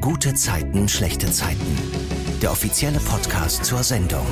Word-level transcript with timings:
Gute 0.00 0.32
Zeiten, 0.32 0.88
schlechte 0.88 1.30
Zeiten. 1.30 1.60
Der 2.40 2.50
offizielle 2.50 2.98
Podcast 3.00 3.66
zur 3.66 3.82
Sendung. 3.82 4.24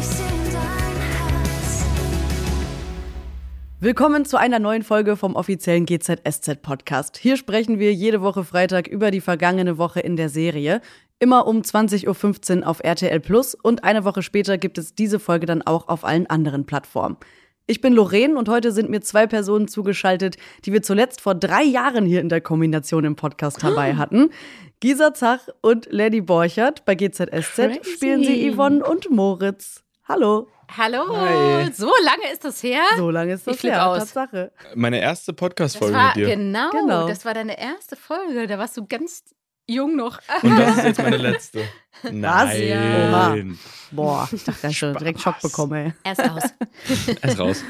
Willkommen 3.79 4.25
zu 4.25 4.39
einer 4.39 4.61
neuen 4.61 4.83
Folge 4.83 5.15
vom 5.19 5.37
offiziellen 5.37 5.85
GZSZ 5.85 6.62
Podcast. 6.62 7.19
Hier 7.19 7.37
sprechen 7.37 7.79
wir 7.79 7.93
jede 7.93 8.23
Woche 8.23 8.45
Freitag 8.45 8.89
über 8.89 9.11
die 9.11 9.21
vergangene 9.21 9.77
Woche 9.77 10.01
in 10.01 10.17
der 10.17 10.31
Serie. 10.31 10.81
Immer 11.19 11.46
um 11.46 11.61
20.15 11.61 12.61
Uhr 12.61 12.66
auf 12.66 12.80
RTL 12.82 13.21
Plus 13.21 13.55
und 13.55 13.85
eine 13.85 14.05
Woche 14.05 14.23
später 14.23 14.57
gibt 14.57 14.79
es 14.79 14.95
diese 14.95 15.19
Folge 15.19 15.45
dann 15.45 15.61
auch 15.61 15.89
auf 15.89 16.03
allen 16.03 16.27
anderen 16.29 16.64
Plattformen. 16.64 17.19
Ich 17.71 17.82
bin 17.82 17.93
Lorraine 17.93 18.39
und 18.39 18.48
heute 18.48 18.73
sind 18.73 18.89
mir 18.89 19.03
zwei 19.03 19.27
Personen 19.27 19.69
zugeschaltet, 19.69 20.39
die 20.64 20.73
wir 20.73 20.80
zuletzt 20.80 21.21
vor 21.21 21.35
drei 21.35 21.62
Jahren 21.62 22.07
hier 22.07 22.23
in 22.23 22.30
der 22.30 22.41
Kombination 22.41 23.05
im 23.05 23.14
Podcast 23.14 23.62
dabei 23.62 23.95
hatten. 23.96 24.30
Gisa 24.80 25.12
Zach 25.12 25.40
und 25.60 25.88
Lady 25.90 26.20
Borchert 26.20 26.84
bei 26.84 26.95
GZSZ 26.95 27.30
Crazy. 27.56 27.80
spielen 27.96 28.23
sie 28.24 28.52
Yvonne 28.52 28.84
und 28.84 29.10
Moritz. 29.10 29.82
Hallo. 30.09 30.48
Hallo, 30.77 31.16
Hi. 31.16 31.73
so 31.73 31.91
lange 32.05 32.30
ist 32.32 32.45
das 32.45 32.62
her? 32.62 32.83
So 32.96 33.10
lange 33.10 33.33
ist 33.33 33.46
das 33.46 33.56
Ich 33.56 33.62
her, 33.64 33.88
aus. 33.88 33.98
Tatsache. 34.12 34.52
Meine 34.74 35.00
erste 35.00 35.33
das 35.33 35.36
Podcast-Folge 35.41 35.95
war 35.95 36.06
mit 36.09 36.16
dir. 36.16 36.27
genau, 36.36 36.70
Genau. 36.70 37.09
das 37.09 37.24
war 37.24 37.33
deine 37.34 37.59
erste 37.59 37.96
Folge. 37.96 38.46
Da 38.46 38.59
warst 38.59 38.77
du 38.77 38.86
ganz 38.86 39.24
jung 39.66 39.96
noch. 39.96 40.20
Und 40.42 40.56
das 40.59 40.77
ist 40.78 40.84
jetzt 40.84 40.98
meine 41.02 41.16
letzte. 41.16 41.60
Ja. 42.05 42.10
Nein. 42.12 43.58
Boah, 43.91 44.28
ich 44.30 44.45
dachte, 44.45 44.66
ich 44.69 44.78
schon 44.78 44.95
direkt 44.95 45.20
Schock 45.20 45.41
bekommen, 45.41 45.72
ey. 45.86 45.92
Erst 46.05 46.20
aus. 46.30 46.42
Er 47.22 47.28
ist 47.30 47.38
raus. 47.41 47.64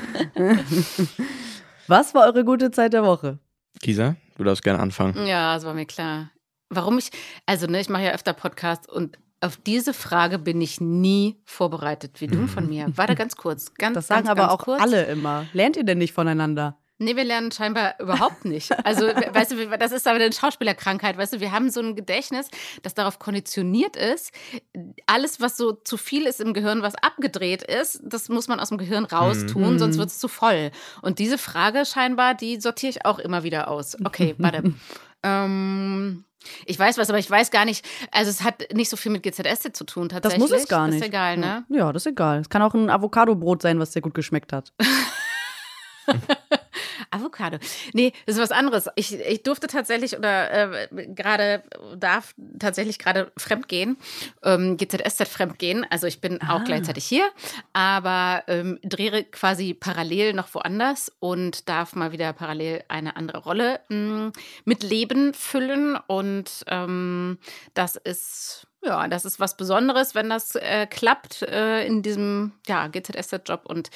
Was 1.86 2.12
war 2.14 2.26
eure 2.26 2.44
gute 2.44 2.70
Zeit 2.72 2.92
der 2.92 3.04
Woche? 3.04 3.38
Kisa, 3.80 4.16
du 4.36 4.44
darfst 4.44 4.62
gerne 4.64 4.80
anfangen. 4.80 5.24
Ja, 5.26 5.54
das 5.54 5.64
war 5.64 5.72
mir 5.72 5.86
klar. 5.86 6.30
Warum 6.70 6.98
ich, 6.98 7.10
also 7.46 7.66
ne, 7.66 7.80
ich 7.80 7.88
mache 7.88 8.04
ja 8.04 8.10
öfter 8.12 8.32
Podcasts 8.32 8.88
und 8.88 9.18
auf 9.40 9.56
diese 9.56 9.94
Frage 9.94 10.38
bin 10.38 10.60
ich 10.60 10.80
nie 10.80 11.36
vorbereitet, 11.44 12.20
wie 12.20 12.26
du 12.26 12.46
von 12.48 12.68
mir. 12.68 12.86
Warte 12.96 13.14
ganz 13.14 13.36
kurz. 13.36 13.72
Ganz, 13.74 13.94
Das 13.94 14.06
sagen 14.08 14.26
ganz, 14.26 14.30
aber 14.30 14.48
ganz 14.48 14.52
auch 14.60 14.64
kurz. 14.64 14.82
alle 14.82 15.04
immer. 15.04 15.46
Lernt 15.52 15.76
ihr 15.76 15.84
denn 15.84 15.98
nicht 15.98 16.12
voneinander? 16.12 16.76
Nee, 17.00 17.14
wir 17.14 17.22
lernen 17.22 17.52
scheinbar 17.52 17.94
überhaupt 18.00 18.44
nicht. 18.44 18.72
Also, 18.84 19.06
we- 19.06 19.30
weißt 19.32 19.52
du, 19.52 19.78
das 19.78 19.92
ist 19.92 20.08
aber 20.08 20.16
eine 20.16 20.32
Schauspielerkrankheit. 20.32 21.16
Weißt 21.16 21.32
du, 21.34 21.38
wir 21.38 21.52
haben 21.52 21.70
so 21.70 21.78
ein 21.80 21.94
Gedächtnis, 21.94 22.50
das 22.82 22.94
darauf 22.94 23.20
konditioniert 23.20 23.94
ist. 23.94 24.32
Alles, 25.06 25.40
was 25.40 25.56
so 25.56 25.70
zu 25.72 25.96
viel 25.96 26.26
ist 26.26 26.40
im 26.40 26.52
Gehirn, 26.54 26.82
was 26.82 26.96
abgedreht 26.96 27.62
ist, 27.62 28.00
das 28.02 28.28
muss 28.28 28.48
man 28.48 28.58
aus 28.58 28.70
dem 28.70 28.78
Gehirn 28.78 29.04
raustun, 29.04 29.74
Mhm. 29.74 29.78
sonst 29.78 29.98
wird 29.98 30.08
es 30.08 30.18
zu 30.18 30.26
voll. 30.26 30.72
Und 31.00 31.20
diese 31.20 31.38
Frage 31.38 31.84
scheinbar, 31.86 32.34
die 32.34 32.60
sortiere 32.60 32.90
ich 32.90 33.04
auch 33.06 33.20
immer 33.20 33.44
wieder 33.44 33.68
aus. 33.68 33.96
Okay, 34.04 34.34
warte. 34.38 34.74
Ähm, 35.44 36.24
ich 36.64 36.78
weiß 36.78 36.96
was, 36.98 37.10
aber 37.10 37.18
ich 37.18 37.30
weiß 37.30 37.50
gar 37.50 37.64
nicht. 37.64 37.84
Also, 38.10 38.30
es 38.30 38.42
hat 38.42 38.72
nicht 38.72 38.88
so 38.88 38.96
viel 38.96 39.12
mit 39.12 39.22
GZSZ 39.22 39.76
zu 39.76 39.84
tun, 39.84 40.08
Das 40.08 40.20
tatsächlich. 40.22 40.40
muss 40.40 40.50
es 40.52 40.68
gar 40.68 40.86
nicht. 40.88 41.00
Ist 41.00 41.06
egal, 41.06 41.36
ne? 41.36 41.64
Ja, 41.68 41.92
das 41.92 42.02
ist 42.06 42.12
egal. 42.12 42.40
Es 42.40 42.48
kann 42.48 42.62
auch 42.62 42.74
ein 42.74 42.88
Avocadobrot 42.90 43.62
sein, 43.62 43.78
was 43.78 43.90
dir 43.90 44.00
gut 44.00 44.14
geschmeckt 44.14 44.52
hat. 44.52 44.72
Avocado. 47.10 47.58
Nee, 47.92 48.12
das 48.26 48.36
ist 48.36 48.42
was 48.42 48.50
anderes. 48.50 48.88
Ich, 48.96 49.14
ich 49.18 49.42
durfte 49.42 49.66
tatsächlich 49.66 50.16
oder 50.16 50.88
äh, 50.90 51.06
gerade, 51.08 51.62
darf 51.96 52.34
tatsächlich 52.58 52.98
gerade 52.98 53.32
fremdgehen, 53.36 53.96
ähm, 54.42 54.76
GZSZ 54.76 55.28
fremdgehen. 55.28 55.86
Also 55.88 56.06
ich 56.06 56.20
bin 56.20 56.40
auch 56.42 56.64
gleichzeitig 56.64 57.04
hier, 57.04 57.28
aber 57.72 58.44
ähm, 58.46 58.78
drehe 58.82 59.24
quasi 59.24 59.74
parallel 59.74 60.32
noch 60.34 60.52
woanders 60.54 61.12
und 61.20 61.68
darf 61.68 61.94
mal 61.94 62.12
wieder 62.12 62.32
parallel 62.32 62.84
eine 62.88 63.16
andere 63.16 63.38
Rolle 63.38 63.80
mh, 63.88 64.32
mit 64.64 64.82
Leben 64.82 65.34
füllen. 65.34 65.96
Und 66.06 66.64
ähm, 66.68 67.38
das 67.74 67.96
ist. 67.96 68.66
Ja, 68.84 69.08
das 69.08 69.24
ist 69.24 69.40
was 69.40 69.56
Besonderes, 69.56 70.14
wenn 70.14 70.30
das 70.30 70.54
äh, 70.54 70.86
klappt 70.86 71.42
äh, 71.42 71.84
in 71.84 72.02
diesem 72.02 72.52
ja, 72.68 72.86
GZSZ-Job. 72.86 73.62
Und 73.64 73.90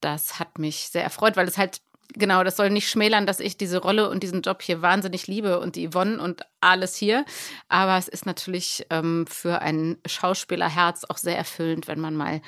das 0.00 0.38
hat 0.38 0.60
mich 0.60 0.88
sehr 0.88 1.02
erfreut, 1.02 1.36
weil 1.36 1.48
es 1.48 1.58
halt 1.58 1.80
genau, 2.14 2.44
das 2.44 2.56
soll 2.56 2.70
nicht 2.70 2.88
schmälern, 2.88 3.26
dass 3.26 3.40
ich 3.40 3.56
diese 3.56 3.78
Rolle 3.78 4.10
und 4.10 4.22
diesen 4.22 4.42
Job 4.42 4.62
hier 4.62 4.82
wahnsinnig 4.82 5.26
liebe 5.26 5.60
und 5.60 5.76
die 5.76 5.88
Yvonne 5.88 6.20
und 6.20 6.42
alles 6.60 6.96
hier. 6.96 7.24
Aber 7.68 7.96
es 7.96 8.08
ist 8.08 8.26
natürlich 8.26 8.86
ähm, 8.90 9.26
für 9.28 9.60
ein 9.62 9.98
Schauspielerherz 10.06 11.04
auch 11.04 11.18
sehr 11.18 11.36
erfüllend, 11.36 11.88
wenn 11.88 12.00
man 12.00 12.14
mal 12.16 12.40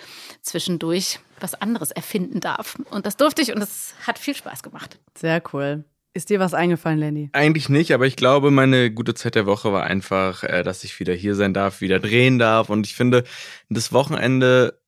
zwischendurch 0.43 1.21
was 1.41 1.55
anderes 1.55 1.91
erfinden 1.91 2.41
darf. 2.41 2.77
Und 2.91 3.07
das 3.07 3.17
durfte 3.17 3.43
ich 3.43 3.53
und 3.55 3.63
es 3.63 3.95
hat 4.07 4.19
viel 4.19 4.35
Spaß 4.35 4.63
gemacht. 4.63 4.99
Sehr 5.17 5.43
cool. 5.53 5.85
Ist 6.15 6.29
dir 6.29 6.41
was 6.41 6.53
eingefallen, 6.53 6.99
Lenny? 6.99 7.31
Eigentlich 7.33 7.71
nicht, 7.71 7.95
aber 7.95 8.07
ich 8.07 8.17
glaube, 8.17 8.51
meine 8.51 8.91
gute 8.91 9.15
Zeit 9.15 9.35
der 9.35 9.47
Woche 9.47 9.73
war 9.73 9.85
einfach, 9.85 10.43
äh, 10.45 10.63
dass 10.63 10.85
ich 10.85 11.01
wieder 11.01 11.15
hier 11.15 11.35
sein 11.35 11.55
darf, 11.55 11.81
wieder 11.81 12.01
drehen 12.01 12.39
darf. 12.39 12.69
Und 12.69 12.87
ich 12.87 12.95
finde, 12.95 13.25
das 13.71 13.95
Wochenende, 13.95 14.79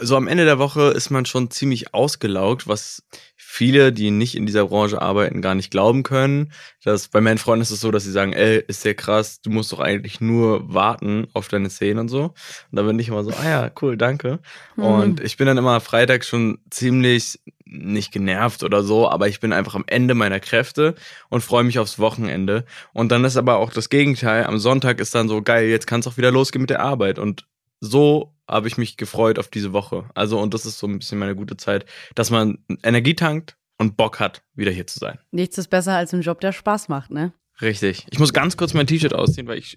so 0.00 0.16
am 0.16 0.26
Ende 0.26 0.44
der 0.44 0.58
Woche 0.58 0.90
ist 0.90 1.10
man 1.10 1.24
schon 1.24 1.52
ziemlich 1.52 1.94
ausgelaugt, 1.94 2.66
was 2.66 3.04
viele, 3.50 3.92
die 3.92 4.12
nicht 4.12 4.36
in 4.36 4.46
dieser 4.46 4.66
Branche 4.66 5.02
arbeiten, 5.02 5.42
gar 5.42 5.56
nicht 5.56 5.72
glauben 5.72 6.04
können. 6.04 6.52
Das, 6.84 7.08
bei 7.08 7.20
meinen 7.20 7.36
Freunden 7.36 7.62
ist 7.62 7.72
es 7.72 7.80
so, 7.80 7.90
dass 7.90 8.04
sie 8.04 8.12
sagen, 8.12 8.32
ey, 8.32 8.62
ist 8.68 8.82
sehr 8.82 8.94
krass, 8.94 9.40
du 9.42 9.50
musst 9.50 9.72
doch 9.72 9.80
eigentlich 9.80 10.20
nur 10.20 10.72
warten 10.72 11.26
auf 11.34 11.48
deine 11.48 11.68
Szenen 11.68 11.98
und 11.98 12.08
so. 12.08 12.22
Und 12.22 12.34
da 12.70 12.82
bin 12.82 12.98
ich 13.00 13.08
immer 13.08 13.24
so, 13.24 13.32
ah 13.32 13.48
ja, 13.48 13.70
cool, 13.82 13.96
danke. 13.96 14.38
Und 14.76 15.20
ich 15.20 15.36
bin 15.36 15.48
dann 15.48 15.58
immer 15.58 15.80
Freitag 15.80 16.24
schon 16.24 16.58
ziemlich 16.70 17.40
nicht 17.64 18.12
genervt 18.12 18.62
oder 18.62 18.84
so, 18.84 19.10
aber 19.10 19.26
ich 19.26 19.40
bin 19.40 19.52
einfach 19.52 19.74
am 19.74 19.84
Ende 19.88 20.14
meiner 20.14 20.38
Kräfte 20.38 20.94
und 21.28 21.42
freue 21.42 21.64
mich 21.64 21.80
aufs 21.80 21.98
Wochenende. 21.98 22.64
Und 22.92 23.10
dann 23.10 23.24
ist 23.24 23.36
aber 23.36 23.56
auch 23.56 23.72
das 23.72 23.88
Gegenteil. 23.88 24.44
Am 24.44 24.58
Sonntag 24.58 25.00
ist 25.00 25.14
dann 25.14 25.28
so 25.28 25.42
geil, 25.42 25.68
jetzt 25.68 25.88
kann 25.88 26.00
es 26.00 26.06
auch 26.06 26.16
wieder 26.16 26.30
losgehen 26.30 26.62
mit 26.62 26.70
der 26.70 26.80
Arbeit. 26.82 27.18
Und 27.18 27.46
so 27.80 28.34
habe 28.48 28.68
ich 28.68 28.76
mich 28.78 28.96
gefreut 28.96 29.38
auf 29.38 29.48
diese 29.48 29.72
Woche. 29.72 30.08
Also, 30.14 30.38
und 30.40 30.54
das 30.54 30.66
ist 30.66 30.78
so 30.78 30.86
ein 30.86 30.98
bisschen 30.98 31.18
meine 31.18 31.34
gute 31.36 31.56
Zeit, 31.56 31.86
dass 32.14 32.30
man 32.30 32.58
Energie 32.82 33.14
tankt 33.14 33.56
und 33.78 33.96
Bock 33.96 34.20
hat, 34.20 34.42
wieder 34.54 34.70
hier 34.72 34.86
zu 34.86 34.98
sein. 34.98 35.18
Nichts 35.30 35.56
ist 35.58 35.68
besser 35.68 35.96
als 35.96 36.12
ein 36.12 36.20
Job, 36.22 36.40
der 36.40 36.52
Spaß 36.52 36.88
macht, 36.88 37.10
ne? 37.10 37.32
Richtig. 37.62 38.06
Ich 38.10 38.18
muss 38.18 38.32
ganz 38.32 38.56
kurz 38.56 38.74
mein 38.74 38.86
T-Shirt 38.86 39.14
ausziehen, 39.14 39.46
weil 39.46 39.58
ich. 39.58 39.74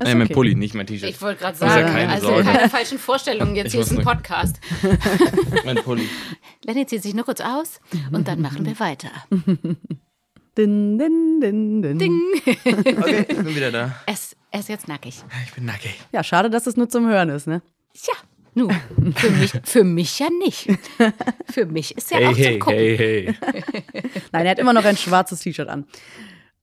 Ist 0.00 0.08
Äh, 0.08 0.14
mein 0.14 0.22
okay. 0.22 0.32
Pulli, 0.34 0.54
nicht 0.54 0.74
mein 0.74 0.86
T-Shirt. 0.86 1.10
Ich 1.10 1.20
wollte 1.20 1.40
gerade 1.40 1.52
Muss 1.58 1.68
ja 1.68 1.74
sagen, 1.82 1.92
keine 1.92 2.12
also 2.12 2.28
Sorge. 2.28 2.44
keine 2.44 2.70
falschen 2.70 2.98
Vorstellungen. 2.98 3.54
Jetzt 3.54 3.66
Ich 3.66 3.72
hier 3.72 3.82
ist 3.82 3.90
ein 3.92 4.02
Podcast. 4.02 4.56
Mein 5.66 5.76
Pulli. 5.76 6.08
Lenny 6.64 6.86
zieht 6.86 7.02
sich 7.02 7.12
nur 7.12 7.24
kurz 7.26 7.40
aus 7.42 7.80
und 8.10 8.26
dann 8.26 8.40
machen 8.40 8.64
wir 8.64 8.80
weiter. 8.80 9.10
Din, 10.56 10.98
din, 10.98 11.40
din, 11.40 11.82
din. 11.82 11.98
Ding. 11.98 12.20
Okay, 12.98 13.26
ich 13.28 13.36
bin 13.36 13.54
wieder 13.56 13.72
da. 13.72 13.96
Er 14.06 14.14
ist, 14.14 14.36
er 14.52 14.60
ist 14.60 14.68
jetzt 14.68 14.86
nackig. 14.88 15.22
Ich 15.46 15.52
bin 15.54 15.64
nackig. 15.64 15.98
Ja, 16.12 16.22
schade, 16.22 16.48
dass 16.50 16.66
es 16.66 16.76
nur 16.76 16.88
zum 16.88 17.08
Hören 17.08 17.28
ist, 17.30 17.46
ne? 17.48 17.60
Tja, 17.92 18.14
nun, 18.54 18.70
für 19.16 19.30
mich, 19.30 19.52
für 19.64 19.82
mich 19.84 20.18
ja 20.20 20.28
nicht. 20.30 20.68
Für 21.50 21.66
mich 21.66 21.96
ist 21.96 22.10
ja 22.12 22.18
Hey, 22.18 22.26
auch 22.26 22.32
zum 22.34 22.42
hey, 22.44 22.58
Gucken. 22.58 22.78
hey, 22.78 22.96
hey. 22.96 23.34
Nein, 24.32 24.44
er 24.46 24.50
hat 24.52 24.58
immer 24.60 24.72
noch 24.72 24.84
ein 24.84 24.96
schwarzes 24.96 25.40
T-Shirt 25.40 25.68
an. 25.68 25.86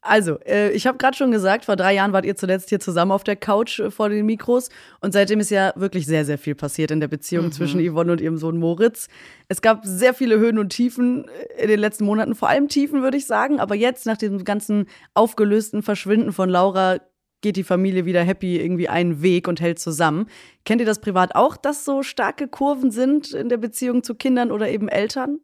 Also, 0.03 0.39
äh, 0.39 0.71
ich 0.71 0.87
habe 0.87 0.97
gerade 0.97 1.15
schon 1.15 1.31
gesagt, 1.31 1.65
vor 1.65 1.75
drei 1.75 1.93
Jahren 1.93 2.11
wart 2.11 2.25
ihr 2.25 2.35
zuletzt 2.35 2.69
hier 2.69 2.79
zusammen 2.79 3.11
auf 3.11 3.23
der 3.23 3.35
Couch 3.35 3.79
äh, 3.79 3.91
vor 3.91 4.09
den 4.09 4.25
Mikros 4.25 4.69
und 4.99 5.13
seitdem 5.13 5.39
ist 5.39 5.51
ja 5.51 5.73
wirklich 5.75 6.07
sehr, 6.07 6.25
sehr 6.25 6.39
viel 6.39 6.55
passiert 6.55 6.89
in 6.89 6.99
der 6.99 7.07
Beziehung 7.07 7.51
zwischen 7.51 7.79
Yvonne 7.79 8.11
und 8.13 8.19
ihrem 8.19 8.37
Sohn 8.37 8.57
Moritz. 8.57 9.09
Es 9.47 9.61
gab 9.61 9.81
sehr 9.85 10.15
viele 10.15 10.39
Höhen 10.39 10.57
und 10.57 10.69
Tiefen 10.69 11.27
äh, 11.27 11.63
in 11.63 11.67
den 11.67 11.79
letzten 11.79 12.05
Monaten, 12.05 12.33
vor 12.33 12.49
allem 12.49 12.67
Tiefen, 12.67 13.03
würde 13.03 13.17
ich 13.17 13.27
sagen. 13.27 13.59
Aber 13.59 13.75
jetzt, 13.75 14.07
nach 14.07 14.17
dem 14.17 14.43
ganzen 14.43 14.87
aufgelösten 15.13 15.83
Verschwinden 15.83 16.33
von 16.33 16.49
Laura, 16.49 16.97
geht 17.41 17.55
die 17.55 17.63
Familie 17.63 18.05
wieder 18.05 18.23
happy 18.23 18.59
irgendwie 18.59 18.87
einen 18.87 19.21
Weg 19.21 19.47
und 19.47 19.59
hält 19.59 19.79
zusammen. 19.79 20.27
Kennt 20.63 20.79
ihr 20.79 20.87
das 20.87 21.01
privat 21.01 21.35
auch, 21.35 21.57
dass 21.57 21.85
so 21.85 22.03
starke 22.03 22.47
Kurven 22.47 22.91
sind 22.91 23.33
in 23.33 23.49
der 23.49 23.57
Beziehung 23.57 24.03
zu 24.03 24.15
Kindern 24.15 24.51
oder 24.51 24.69
eben 24.69 24.87
Eltern? 24.87 25.39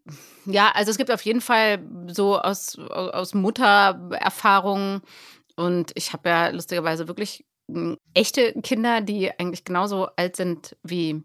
Ja, 0.45 0.71
also 0.73 0.91
es 0.91 0.97
gibt 0.97 1.11
auf 1.11 1.21
jeden 1.21 1.41
Fall 1.41 1.79
so 2.07 2.39
aus, 2.39 2.77
aus 2.79 3.33
Muttererfahrungen 3.33 5.01
und 5.55 5.91
ich 5.95 6.13
habe 6.13 6.29
ja 6.29 6.49
lustigerweise 6.49 7.07
wirklich 7.07 7.45
m, 7.67 7.97
echte 8.13 8.53
Kinder, 8.61 9.01
die 9.01 9.31
eigentlich 9.37 9.65
genauso 9.65 10.07
alt 10.15 10.35
sind 10.35 10.77
wie 10.83 11.23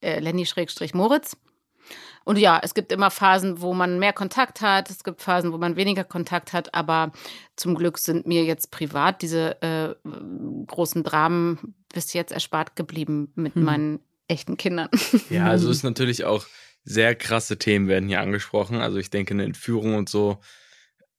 äh, 0.00 0.20
Lenny 0.20 0.46
Schrägstrich 0.46 0.94
Moritz. 0.94 1.36
Und 2.24 2.38
ja, 2.38 2.60
es 2.62 2.74
gibt 2.74 2.92
immer 2.92 3.10
Phasen, 3.10 3.60
wo 3.60 3.74
man 3.74 3.98
mehr 3.98 4.12
Kontakt 4.12 4.60
hat, 4.60 4.90
es 4.90 5.04
gibt 5.04 5.22
Phasen, 5.22 5.52
wo 5.52 5.58
man 5.58 5.76
weniger 5.76 6.04
Kontakt 6.04 6.52
hat, 6.52 6.74
aber 6.74 7.12
zum 7.56 7.74
Glück 7.74 7.98
sind 7.98 8.26
mir 8.26 8.44
jetzt 8.44 8.70
privat 8.70 9.22
diese 9.22 9.60
äh, 9.62 9.94
großen 10.66 11.02
Dramen 11.02 11.74
bis 11.92 12.12
jetzt 12.12 12.32
erspart 12.32 12.76
geblieben 12.76 13.32
mit 13.34 13.54
Hm. 13.54 13.64
meinen 13.64 14.00
echten 14.28 14.56
Kindern. 14.56 14.88
Ja, 15.30 15.46
also 15.46 15.68
es 15.70 15.78
ist 15.78 15.82
natürlich 15.82 16.24
auch 16.24 16.46
sehr 16.84 17.14
krasse 17.14 17.58
Themen 17.58 17.86
werden 17.88 18.08
hier 18.08 18.20
angesprochen. 18.20 18.80
Also 18.80 18.98
ich 18.98 19.10
denke, 19.10 19.34
eine 19.34 19.44
Entführung 19.44 19.94
und 19.94 20.08
so 20.08 20.38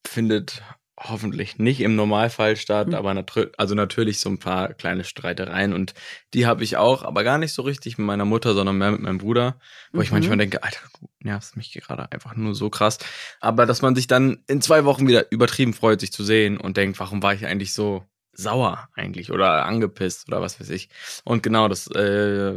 findet 0.05 0.61
hoffentlich 1.03 1.57
nicht 1.59 1.81
im 1.81 1.95
Normalfall 1.95 2.55
statt, 2.55 2.87
Hm. 2.87 2.95
aber 2.95 3.13
natr 3.13 3.47
also 3.57 3.75
natürlich 3.75 4.19
so 4.19 4.29
ein 4.29 4.39
paar 4.39 4.73
kleine 4.73 5.03
Streitereien 5.03 5.73
und 5.73 5.93
die 6.33 6.45
habe 6.45 6.63
ich 6.63 6.77
auch, 6.77 7.03
aber 7.03 7.23
gar 7.23 7.37
nicht 7.37 7.53
so 7.53 7.61
richtig 7.61 7.97
mit 7.97 8.07
meiner 8.07 8.25
Mutter, 8.25 8.53
sondern 8.53 8.77
mehr 8.77 8.91
mit 8.91 9.01
meinem 9.01 9.17
Bruder, 9.17 9.59
wo 9.91 10.01
ich 10.01 10.09
Mhm. 10.09 10.15
manchmal 10.17 10.37
denke, 10.37 10.63
Alter, 10.63 10.79
du 10.99 11.07
nervst 11.19 11.57
mich 11.57 11.71
gerade 11.73 12.11
einfach 12.11 12.35
nur 12.35 12.55
so 12.55 12.69
krass. 12.69 12.97
Aber 13.39 13.65
dass 13.65 13.81
man 13.81 13.95
sich 13.95 14.07
dann 14.07 14.43
in 14.47 14.61
zwei 14.61 14.85
Wochen 14.85 15.07
wieder 15.07 15.31
übertrieben 15.31 15.73
freut, 15.73 15.99
sich 15.99 16.11
zu 16.13 16.23
sehen 16.23 16.57
und 16.57 16.77
denkt, 16.77 16.99
warum 16.99 17.21
war 17.21 17.33
ich 17.33 17.45
eigentlich 17.45 17.73
so 17.73 18.05
sauer 18.35 18.89
eigentlich 18.95 19.31
oder 19.31 19.65
angepisst 19.65 20.27
oder 20.27 20.41
was 20.41 20.59
weiß 20.59 20.69
ich. 20.71 20.89
Und 21.23 21.43
genau, 21.43 21.67
das 21.67 21.85
äh, 21.91 22.53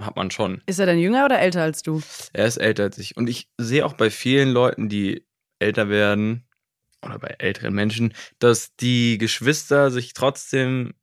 hat 0.00 0.16
man 0.16 0.30
schon. 0.32 0.60
Ist 0.66 0.80
er 0.80 0.86
denn 0.86 0.98
jünger 0.98 1.24
oder 1.24 1.38
älter 1.38 1.62
als 1.62 1.82
du? 1.82 2.02
Er 2.32 2.46
ist 2.46 2.56
älter 2.56 2.82
als 2.84 2.98
ich. 2.98 3.16
Und 3.16 3.28
ich 3.28 3.48
sehe 3.56 3.86
auch 3.86 3.92
bei 3.92 4.10
vielen 4.10 4.50
Leuten, 4.50 4.88
die 4.88 5.24
älter 5.60 5.88
werden 5.88 6.46
oder 7.02 7.18
bei 7.18 7.36
älteren 7.38 7.74
Menschen, 7.74 8.14
dass 8.38 8.74
die 8.76 9.18
Geschwister 9.18 9.90
sich 9.90 10.12
trotzdem 10.12 10.94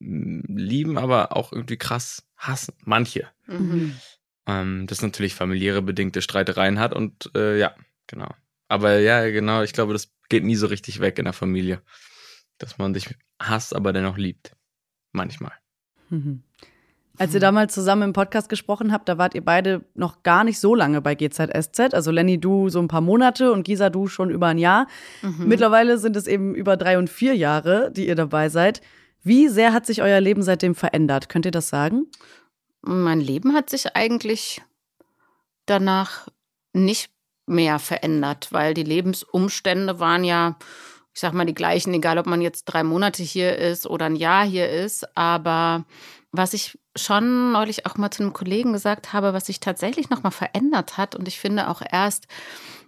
mm, 0.00 0.40
lieben, 0.56 0.98
aber 0.98 1.36
auch 1.36 1.52
irgendwie 1.52 1.76
krass 1.76 2.26
hassen. 2.36 2.74
Manche. 2.84 3.28
Mhm. 3.46 3.96
Ähm, 4.46 4.86
das 4.86 5.02
natürlich 5.02 5.34
familiäre 5.34 5.82
bedingte 5.82 6.22
Streitereien 6.22 6.78
hat 6.78 6.94
und 6.94 7.30
äh, 7.34 7.58
ja, 7.58 7.74
genau. 8.06 8.34
Aber 8.68 8.98
ja, 8.98 9.28
genau, 9.30 9.62
ich 9.62 9.72
glaube, 9.72 9.92
das 9.92 10.12
geht 10.28 10.44
nie 10.44 10.56
so 10.56 10.66
richtig 10.66 11.00
weg 11.00 11.18
in 11.18 11.24
der 11.24 11.34
Familie. 11.34 11.82
Dass 12.58 12.78
man 12.78 12.94
sich 12.94 13.14
hasst, 13.40 13.74
aber 13.74 13.92
dennoch 13.92 14.16
liebt. 14.16 14.56
Manchmal. 15.12 15.52
Mhm. 16.10 16.42
Als 17.18 17.34
ihr 17.34 17.40
damals 17.40 17.74
zusammen 17.74 18.02
im 18.02 18.12
Podcast 18.12 18.48
gesprochen 18.48 18.92
habt, 18.92 19.08
da 19.08 19.18
wart 19.18 19.34
ihr 19.34 19.44
beide 19.44 19.84
noch 19.94 20.22
gar 20.22 20.44
nicht 20.44 20.60
so 20.60 20.74
lange 20.74 21.00
bei 21.00 21.14
GZSZ. 21.14 21.94
Also 21.94 22.10
Lenny, 22.10 22.38
du 22.38 22.68
so 22.68 22.78
ein 22.80 22.88
paar 22.88 23.00
Monate 23.00 23.52
und 23.52 23.64
Gisa, 23.64 23.90
du 23.90 24.06
schon 24.06 24.30
über 24.30 24.48
ein 24.48 24.58
Jahr. 24.58 24.86
Mhm. 25.22 25.48
Mittlerweile 25.48 25.98
sind 25.98 26.16
es 26.16 26.26
eben 26.26 26.54
über 26.54 26.76
drei 26.76 26.98
und 26.98 27.08
vier 27.08 27.34
Jahre, 27.34 27.90
die 27.90 28.06
ihr 28.06 28.14
dabei 28.14 28.48
seid. 28.48 28.82
Wie 29.22 29.48
sehr 29.48 29.72
hat 29.72 29.86
sich 29.86 30.02
euer 30.02 30.20
Leben 30.20 30.42
seitdem 30.42 30.74
verändert? 30.74 31.28
Könnt 31.28 31.46
ihr 31.46 31.50
das 31.50 31.68
sagen? 31.68 32.06
Mein 32.82 33.20
Leben 33.20 33.54
hat 33.54 33.70
sich 33.70 33.96
eigentlich 33.96 34.62
danach 35.64 36.28
nicht 36.72 37.10
mehr 37.46 37.78
verändert, 37.78 38.48
weil 38.52 38.74
die 38.74 38.84
Lebensumstände 38.84 39.98
waren 39.98 40.24
ja, 40.24 40.56
ich 41.12 41.20
sag 41.20 41.32
mal, 41.32 41.46
die 41.46 41.54
gleichen, 41.54 41.94
egal 41.94 42.18
ob 42.18 42.26
man 42.26 42.40
jetzt 42.40 42.64
drei 42.66 42.82
Monate 42.82 43.22
hier 43.22 43.56
ist 43.56 43.86
oder 43.86 44.06
ein 44.06 44.16
Jahr 44.16 44.44
hier 44.44 44.68
ist. 44.68 45.16
Aber 45.16 45.86
was 46.36 46.54
ich 46.54 46.78
schon 46.96 47.52
neulich 47.52 47.86
auch 47.86 47.96
mal 47.96 48.10
zu 48.10 48.22
einem 48.22 48.32
Kollegen 48.32 48.72
gesagt 48.72 49.12
habe, 49.12 49.32
was 49.32 49.46
sich 49.46 49.60
tatsächlich 49.60 50.10
nochmal 50.10 50.32
verändert 50.32 50.96
hat, 50.96 51.14
und 51.14 51.28
ich 51.28 51.38
finde 51.38 51.68
auch 51.68 51.82
erst 51.88 52.26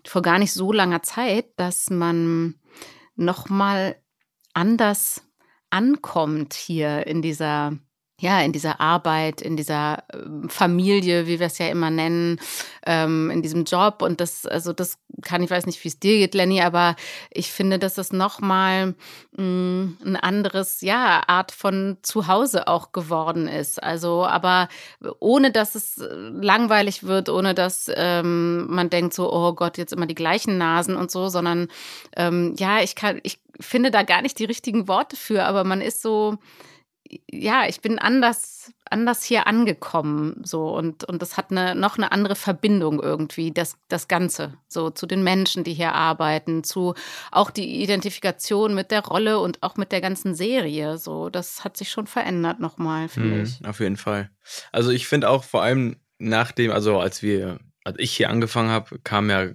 vor 0.07 0.23
gar 0.23 0.39
nicht 0.39 0.53
so 0.53 0.73
langer 0.73 1.03
Zeit, 1.03 1.47
dass 1.57 1.91
man 1.91 2.55
nochmal 3.17 3.97
anders 4.55 5.23
ankommt 5.71 6.55
hier 6.55 7.07
in 7.07 7.21
dieser 7.23 7.79
ja, 8.21 8.41
in 8.41 8.53
dieser 8.53 8.81
Arbeit, 8.81 9.41
in 9.41 9.57
dieser 9.57 10.03
ähm, 10.13 10.49
Familie, 10.49 11.29
wie 11.29 11.39
wir 11.39 11.47
es 11.47 11.59
ja 11.59 11.69
immer 11.69 11.89
nennen, 11.91 12.41
ähm, 12.85 13.31
in 13.31 13.43
diesem 13.43 13.65
Job. 13.65 14.03
Und 14.03 14.21
das, 14.21 14.45
also 14.45 14.73
das 14.73 14.99
kann, 15.23 15.43
ich 15.43 15.51
weiß 15.51 15.67
nicht, 15.67 15.83
wie 15.85 15.89
es 15.89 16.01
dir 16.01 16.19
geht, 16.19 16.35
Lenny, 16.35 16.61
aber 16.61 16.97
ich 17.31 17.53
finde, 17.53 17.79
dass 17.79 17.97
es 17.97 18.13
nochmal 18.13 18.97
mm, 19.37 19.85
ein 20.05 20.17
anderes, 20.17 20.81
ja, 20.81 21.23
Art 21.29 21.53
von 21.53 21.99
Zuhause 22.03 22.67
auch 22.67 22.91
geworden 22.91 23.47
ist. 23.47 23.81
Also, 23.81 24.27
aber 24.27 24.69
ohne 25.21 25.53
dass 25.53 25.77
es 25.77 26.03
langweilig 26.11 27.05
wird, 27.05 27.29
ohne 27.29 27.55
dass 27.55 27.89
ähm, 27.95 28.67
man 28.69 28.91
denkt 28.91 29.15
so, 29.15 29.33
oh 29.33 29.53
Gott, 29.53 29.79
jetzt 29.79 29.93
immer 29.93 30.07
die 30.07 30.17
gleichen 30.17 30.59
Nasen 30.59 30.97
und 30.97 31.13
so, 31.13 31.29
sondern 31.29 31.69
ähm, 32.17 32.57
ja, 32.59 32.81
ich 32.81 32.97
kann, 32.97 33.21
ich 33.23 33.39
finde 33.61 33.93
da 33.93 34.03
gar 34.03 34.23
nicht 34.23 34.41
die 34.41 34.45
richtigen 34.45 34.89
Worte 34.89 35.15
für, 35.15 35.45
aber 35.45 35.63
man 35.63 35.81
ist 35.81 36.03
so, 36.03 36.39
ja, 37.31 37.67
ich 37.69 37.81
bin 37.81 37.99
anders, 37.99 38.73
anders 38.91 39.23
hier 39.23 39.47
angekommen, 39.47 40.41
so 40.45 40.75
und, 40.77 41.05
und 41.05 41.23
das 41.23 41.37
hat 41.37 41.51
eine, 41.51 41.75
noch 41.75 41.97
eine 41.97 42.13
andere 42.13 42.35
Verbindung 42.37 43.03
irgendwie, 43.03 43.51
das, 43.53 43.77
das 43.89 44.09
Ganze, 44.09 44.55
so 44.69 44.91
zu 44.91 45.07
den 45.07 45.23
Menschen, 45.23 45.65
die 45.65 45.75
hier 45.75 45.93
arbeiten, 45.95 46.65
zu 46.65 46.95
auch 47.31 47.51
die 47.51 47.83
Identifikation 47.83 48.75
mit 48.75 48.91
der 48.91 49.05
Rolle 49.05 49.39
und 49.41 49.63
auch 49.63 49.77
mit 49.77 49.93
der 49.93 50.01
ganzen 50.01 50.35
Serie, 50.35 50.99
so, 50.99 51.31
das 51.31 51.65
hat 51.65 51.77
sich 51.77 51.91
schon 51.91 52.07
verändert 52.07 52.61
nochmal, 52.61 53.09
finde 53.09 53.37
Mhm, 53.37 53.43
ich. 53.43 53.61
auf 53.67 53.81
jeden 53.81 53.97
Fall. 53.97 54.31
Also 54.73 54.91
ich 54.91 55.07
finde 55.07 55.29
auch 55.31 55.45
vor 55.45 55.63
allem 55.63 55.97
nach 56.19 56.53
dem, 56.53 56.71
also 56.73 56.99
als 56.99 57.23
wir, 57.23 57.59
als 57.85 57.97
ich 57.99 58.17
hier 58.17 58.29
angefangen 58.31 58.71
habe, 58.71 58.99
kam 59.01 59.31
ja, 59.31 59.49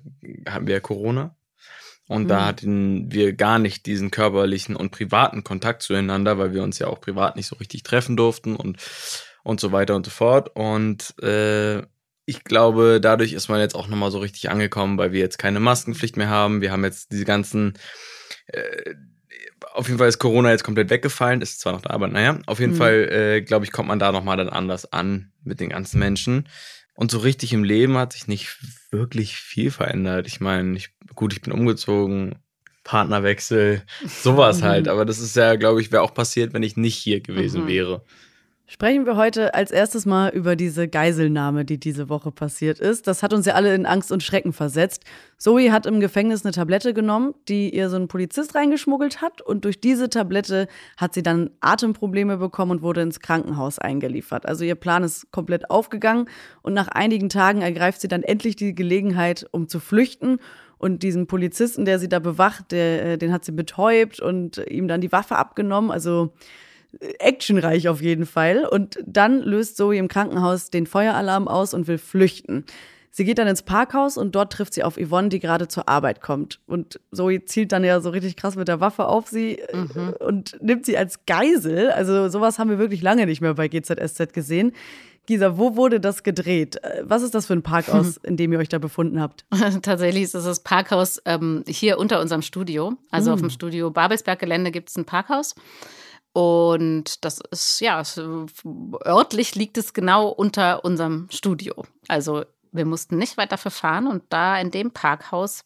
hatten 0.48 0.68
wir 0.68 0.74
ja 0.76 0.80
Corona. 0.80 1.36
Und 2.08 2.30
da 2.30 2.42
Mhm. 2.42 2.46
hatten 2.48 3.12
wir 3.12 3.34
gar 3.34 3.60
nicht 3.60 3.86
diesen 3.86 4.12
körperlichen 4.12 4.76
und 4.76 4.92
privaten 4.92 5.44
Kontakt 5.44 5.82
zueinander, 5.84 6.38
weil 6.38 6.54
wir 6.54 6.64
uns 6.64 6.80
ja 6.80 6.88
auch 6.88 7.00
privat 7.00 7.36
nicht 7.36 7.48
so 7.48 7.56
richtig 7.56 7.84
treffen 7.84 8.18
durften 8.18 8.56
und, 8.56 8.78
und 9.44 9.60
so 9.60 9.72
weiter 9.72 9.96
und 9.96 10.06
so 10.06 10.12
fort. 10.12 10.52
Und 10.54 11.18
äh, 11.24 11.82
ich 12.26 12.44
glaube, 12.44 13.00
dadurch 13.02 13.34
ist 13.34 13.50
man 13.50 13.60
jetzt 13.60 13.76
auch 13.76 13.88
nochmal 13.88 14.12
so 14.12 14.20
richtig 14.20 14.50
angekommen, 14.50 14.98
weil 14.98 15.12
wir 15.12 15.20
jetzt 15.20 15.38
keine 15.40 15.60
Maskenpflicht 15.60 16.18
mehr 16.18 16.30
haben. 16.30 16.62
Wir 16.62 16.72
haben 16.72 16.84
jetzt 16.84 17.12
diese 17.12 17.26
ganzen, 17.26 17.74
äh, 18.48 18.94
auf 19.74 19.88
jeden 19.88 19.98
Fall 19.98 20.10
ist 20.10 20.20
Corona 20.20 20.52
jetzt 20.52 20.64
komplett 20.64 20.90
weggefallen, 20.90 21.42
ist 21.42 21.60
zwar 21.60 21.74
noch 21.74 21.82
da, 21.82 21.92
aber 21.92 22.08
naja, 22.08 22.40
auf 22.46 22.60
jeden 22.60 22.74
Mhm. 22.74 22.78
Fall, 22.78 23.10
äh, 23.12 23.42
glaube 23.42 23.66
ich, 23.66 23.72
kommt 23.72 23.88
man 23.88 24.00
da 24.00 24.12
nochmal 24.12 24.38
dann 24.38 24.50
anders 24.50 24.92
an 24.92 25.32
mit 25.44 25.60
den 25.60 25.70
ganzen 25.70 26.00
Menschen. 26.00 26.48
Und 26.96 27.12
so 27.12 27.18
richtig 27.18 27.54
im 27.54 27.64
Leben 27.64 27.98
hat 27.98 28.14
sich 28.14 28.28
nicht 28.28 28.58
wirklich 28.92 29.36
viel 29.36 29.72
verändert. 29.72 30.28
Ich 30.28 30.40
meine, 30.40 30.78
ich, 30.78 30.90
gut, 31.16 31.34
ich 31.34 31.42
bin 31.42 31.52
umgezogen, 31.52 32.36
Partnerwechsel, 32.84 33.82
sowas 34.06 34.62
halt. 34.62 34.88
Aber 34.88 35.06
das 35.06 35.20
ist 35.20 35.36
ja, 35.36 35.56
glaube 35.56 35.82
ich, 35.82 35.92
wäre 35.92 36.04
auch 36.04 36.14
passiert, 36.14 36.54
wenn 36.54 36.64
ich 36.64 36.78
nicht 36.78 36.96
hier 36.96 37.22
gewesen 37.22 37.64
Mhm. 37.64 37.68
wäre. 37.68 38.06
Sprechen 38.74 39.06
wir 39.06 39.18
heute 39.18 39.54
als 39.54 39.70
erstes 39.70 40.08
mal 40.08 40.32
über 40.32 40.56
diese 40.56 40.88
Geiselnahme, 40.88 41.64
die 41.64 41.80
diese 41.80 42.10
Woche 42.10 42.32
passiert 42.32 42.80
ist. 42.80 43.06
Das 43.06 43.22
hat 43.22 43.32
uns 43.32 43.46
ja 43.46 43.54
alle 43.54 43.76
in 43.76 43.86
Angst 43.86 44.12
und 44.12 44.24
Schrecken 44.24 44.52
versetzt. 44.52 45.04
Zoe 45.38 45.72
hat 45.72 45.86
im 45.86 46.00
Gefängnis 46.00 46.44
eine 46.44 46.54
Tablette 46.54 46.96
genommen, 46.96 47.36
die 47.48 47.70
ihr 47.70 47.92
so 47.92 47.98
ein 47.98 48.08
Polizist 48.08 48.56
reingeschmuggelt 48.56 49.22
hat. 49.22 49.44
Und 49.44 49.64
durch 49.64 49.80
diese 49.80 50.10
Tablette 50.10 50.68
hat 50.98 51.14
sie 51.14 51.22
dann 51.22 51.52
Atemprobleme 51.60 52.38
bekommen 52.38 52.72
und 52.72 52.82
wurde 52.82 53.04
ins 53.04 53.20
Krankenhaus 53.20 53.78
eingeliefert. 53.78 54.48
Also 54.48 54.66
ihr 54.66 54.74
Plan 54.74 55.04
ist 55.04 55.32
komplett 55.32 55.70
aufgegangen. 55.70 56.28
Und 56.64 56.74
nach 56.74 56.88
einigen 56.88 57.30
Tagen 57.30 57.62
ergreift 57.62 58.02
sie 58.02 58.08
dann 58.08 58.24
endlich 58.24 58.56
die 58.56 58.74
Gelegenheit, 58.74 59.46
um 59.52 59.68
zu 59.68 59.80
flüchten. 59.80 60.40
Und 60.80 61.04
diesen 61.04 61.28
Polizisten, 61.28 61.86
der 61.86 62.00
sie 62.00 62.10
da 62.10 62.18
bewacht, 62.18 62.72
der, 62.72 63.06
äh, 63.06 63.18
den 63.20 63.34
hat 63.34 63.46
sie 63.46 63.52
betäubt 63.52 64.20
und 64.20 64.58
ihm 64.68 64.88
dann 64.88 65.00
die 65.00 65.12
Waffe 65.12 65.36
abgenommen. 65.36 65.92
Also 65.92 66.34
actionreich 67.20 67.88
auf 67.90 68.02
jeden 68.02 68.26
Fall. 68.26 68.66
Und 68.66 69.00
dann 69.06 69.40
löst 69.42 69.78
Zoe 69.78 69.98
im 69.98 70.08
Krankenhaus 70.08 70.70
den 70.70 70.86
Feueralarm 70.88 71.48
aus 71.48 71.74
und 71.74 71.88
will 71.88 71.98
flüchten. 71.98 72.66
Sie 73.16 73.26
geht 73.26 73.38
dann 73.38 73.48
ins 73.48 73.62
Parkhaus 73.62 74.18
und 74.18 74.34
dort 74.34 74.54
trifft 74.54 74.74
sie 74.74 74.84
auf 74.84 74.98
Yvonne, 74.98 75.30
die 75.30 75.40
gerade 75.40 75.68
zur 75.68 75.88
Arbeit 75.88 76.20
kommt. 76.22 76.60
Und 76.66 77.00
Zoe 77.12 77.46
zielt 77.46 77.72
dann 77.72 77.84
ja 77.84 78.02
so 78.02 78.10
richtig 78.10 78.36
krass 78.36 78.56
mit 78.56 78.68
der 78.68 78.80
Waffe 78.80 79.06
auf 79.08 79.28
sie 79.28 79.60
äh, 79.60 79.78
Mhm. 79.78 80.14
und 80.20 80.58
nimmt 80.64 80.86
sie 80.88 80.98
als 80.98 81.26
Geisel. 81.28 81.92
Also 81.92 82.30
sowas 82.30 82.58
haben 82.58 82.72
wir 82.72 82.80
wirklich 82.80 83.04
lange 83.04 83.28
nicht 83.28 83.40
mehr 83.42 83.54
bei 83.54 83.68
GZSZ 83.68 84.34
gesehen. 84.34 84.72
Gisa, 85.28 85.58
wo 85.60 85.76
wurde 85.76 86.00
das 86.00 86.24
gedreht? 86.24 86.84
Äh, 86.84 87.04
Was 87.06 87.22
ist 87.22 87.36
das 87.36 87.46
für 87.46 87.54
ein 87.54 87.62
Parkhaus, 87.62 88.18
in 88.24 88.36
dem 88.36 88.52
ihr 88.52 88.58
euch 88.58 88.68
da 88.70 88.80
befunden 88.80 89.22
habt? 89.22 89.46
Tatsächlich 89.84 90.24
ist 90.24 90.34
es 90.34 90.46
das 90.46 90.62
Parkhaus 90.62 91.22
ähm, 91.26 91.64
hier 91.68 92.00
unter 92.00 92.20
unserem 92.20 92.42
Studio. 92.42 92.94
Also 93.12 93.32
auf 93.32 93.40
dem 93.42 93.52
Studio 93.52 93.92
Babelsberg-Gelände 93.92 94.72
gibt 94.72 94.90
es 94.90 94.98
ein 94.98 95.06
Parkhaus. 95.06 95.54
Und 96.34 97.24
das 97.24 97.40
ist, 97.52 97.80
ja, 97.80 98.02
örtlich 99.06 99.54
liegt 99.54 99.78
es 99.78 99.94
genau 99.94 100.30
unter 100.30 100.84
unserem 100.84 101.28
Studio. 101.32 101.86
Also 102.08 102.44
wir 102.72 102.86
mussten 102.86 103.18
nicht 103.18 103.38
weiter 103.38 103.58
verfahren 103.58 104.08
und 104.08 104.24
da 104.30 104.60
in 104.60 104.72
dem 104.72 104.92
Parkhaus 104.92 105.64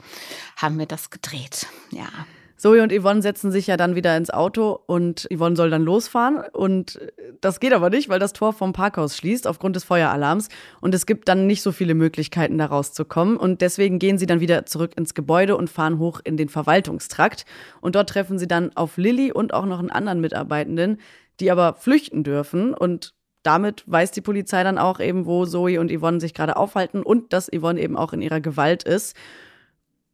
haben 0.57 0.77
wir 0.77 0.85
das 0.85 1.09
gedreht. 1.09 1.67
Ja. 1.91 2.09
Zoe 2.57 2.81
und 2.81 2.91
Yvonne 2.91 3.21
setzen 3.21 3.51
sich 3.51 3.67
ja 3.67 3.77
dann 3.77 3.95
wieder 3.95 4.17
ins 4.17 4.31
Auto 4.31 4.79
und 4.87 5.27
Yvonne 5.31 5.55
soll 5.55 5.69
dann 5.69 5.83
losfahren. 5.83 6.43
Und 6.53 6.99
das 7.39 7.59
geht 7.59 7.71
aber 7.71 7.91
nicht, 7.91 8.09
weil 8.09 8.17
das 8.17 8.33
Tor 8.33 8.51
vom 8.51 8.73
Parkhaus 8.73 9.15
schließt 9.15 9.45
aufgrund 9.45 9.75
des 9.75 9.83
Feueralarms. 9.83 10.49
Und 10.81 10.95
es 10.95 11.05
gibt 11.05 11.27
dann 11.29 11.45
nicht 11.45 11.61
so 11.61 11.71
viele 11.71 11.93
Möglichkeiten, 11.93 12.57
da 12.57 12.65
rauszukommen. 12.65 13.37
Und 13.37 13.61
deswegen 13.61 13.99
gehen 13.99 14.17
sie 14.17 14.25
dann 14.25 14.39
wieder 14.39 14.65
zurück 14.65 14.93
ins 14.97 15.13
Gebäude 15.13 15.55
und 15.55 15.69
fahren 15.69 15.99
hoch 15.99 16.19
in 16.23 16.35
den 16.35 16.49
Verwaltungstrakt. 16.49 17.45
Und 17.79 17.95
dort 17.95 18.09
treffen 18.09 18.39
sie 18.39 18.47
dann 18.47 18.75
auf 18.75 18.97
Lilly 18.97 19.31
und 19.31 19.53
auch 19.53 19.65
noch 19.67 19.79
einen 19.79 19.91
anderen 19.91 20.19
Mitarbeitenden, 20.19 20.97
die 21.39 21.51
aber 21.51 21.75
flüchten 21.75 22.23
dürfen. 22.23 22.73
Und 22.73 23.13
damit 23.43 23.83
weiß 23.85 24.11
die 24.11 24.21
Polizei 24.21 24.63
dann 24.63 24.79
auch 24.79 24.99
eben, 24.99 25.27
wo 25.27 25.45
Zoe 25.45 25.79
und 25.79 25.91
Yvonne 25.91 26.19
sich 26.19 26.33
gerade 26.33 26.57
aufhalten 26.57 27.03
und 27.03 27.33
dass 27.33 27.51
Yvonne 27.55 27.79
eben 27.79 27.95
auch 27.95 28.13
in 28.13 28.23
ihrer 28.23 28.41
Gewalt 28.41 28.81
ist. 28.81 29.15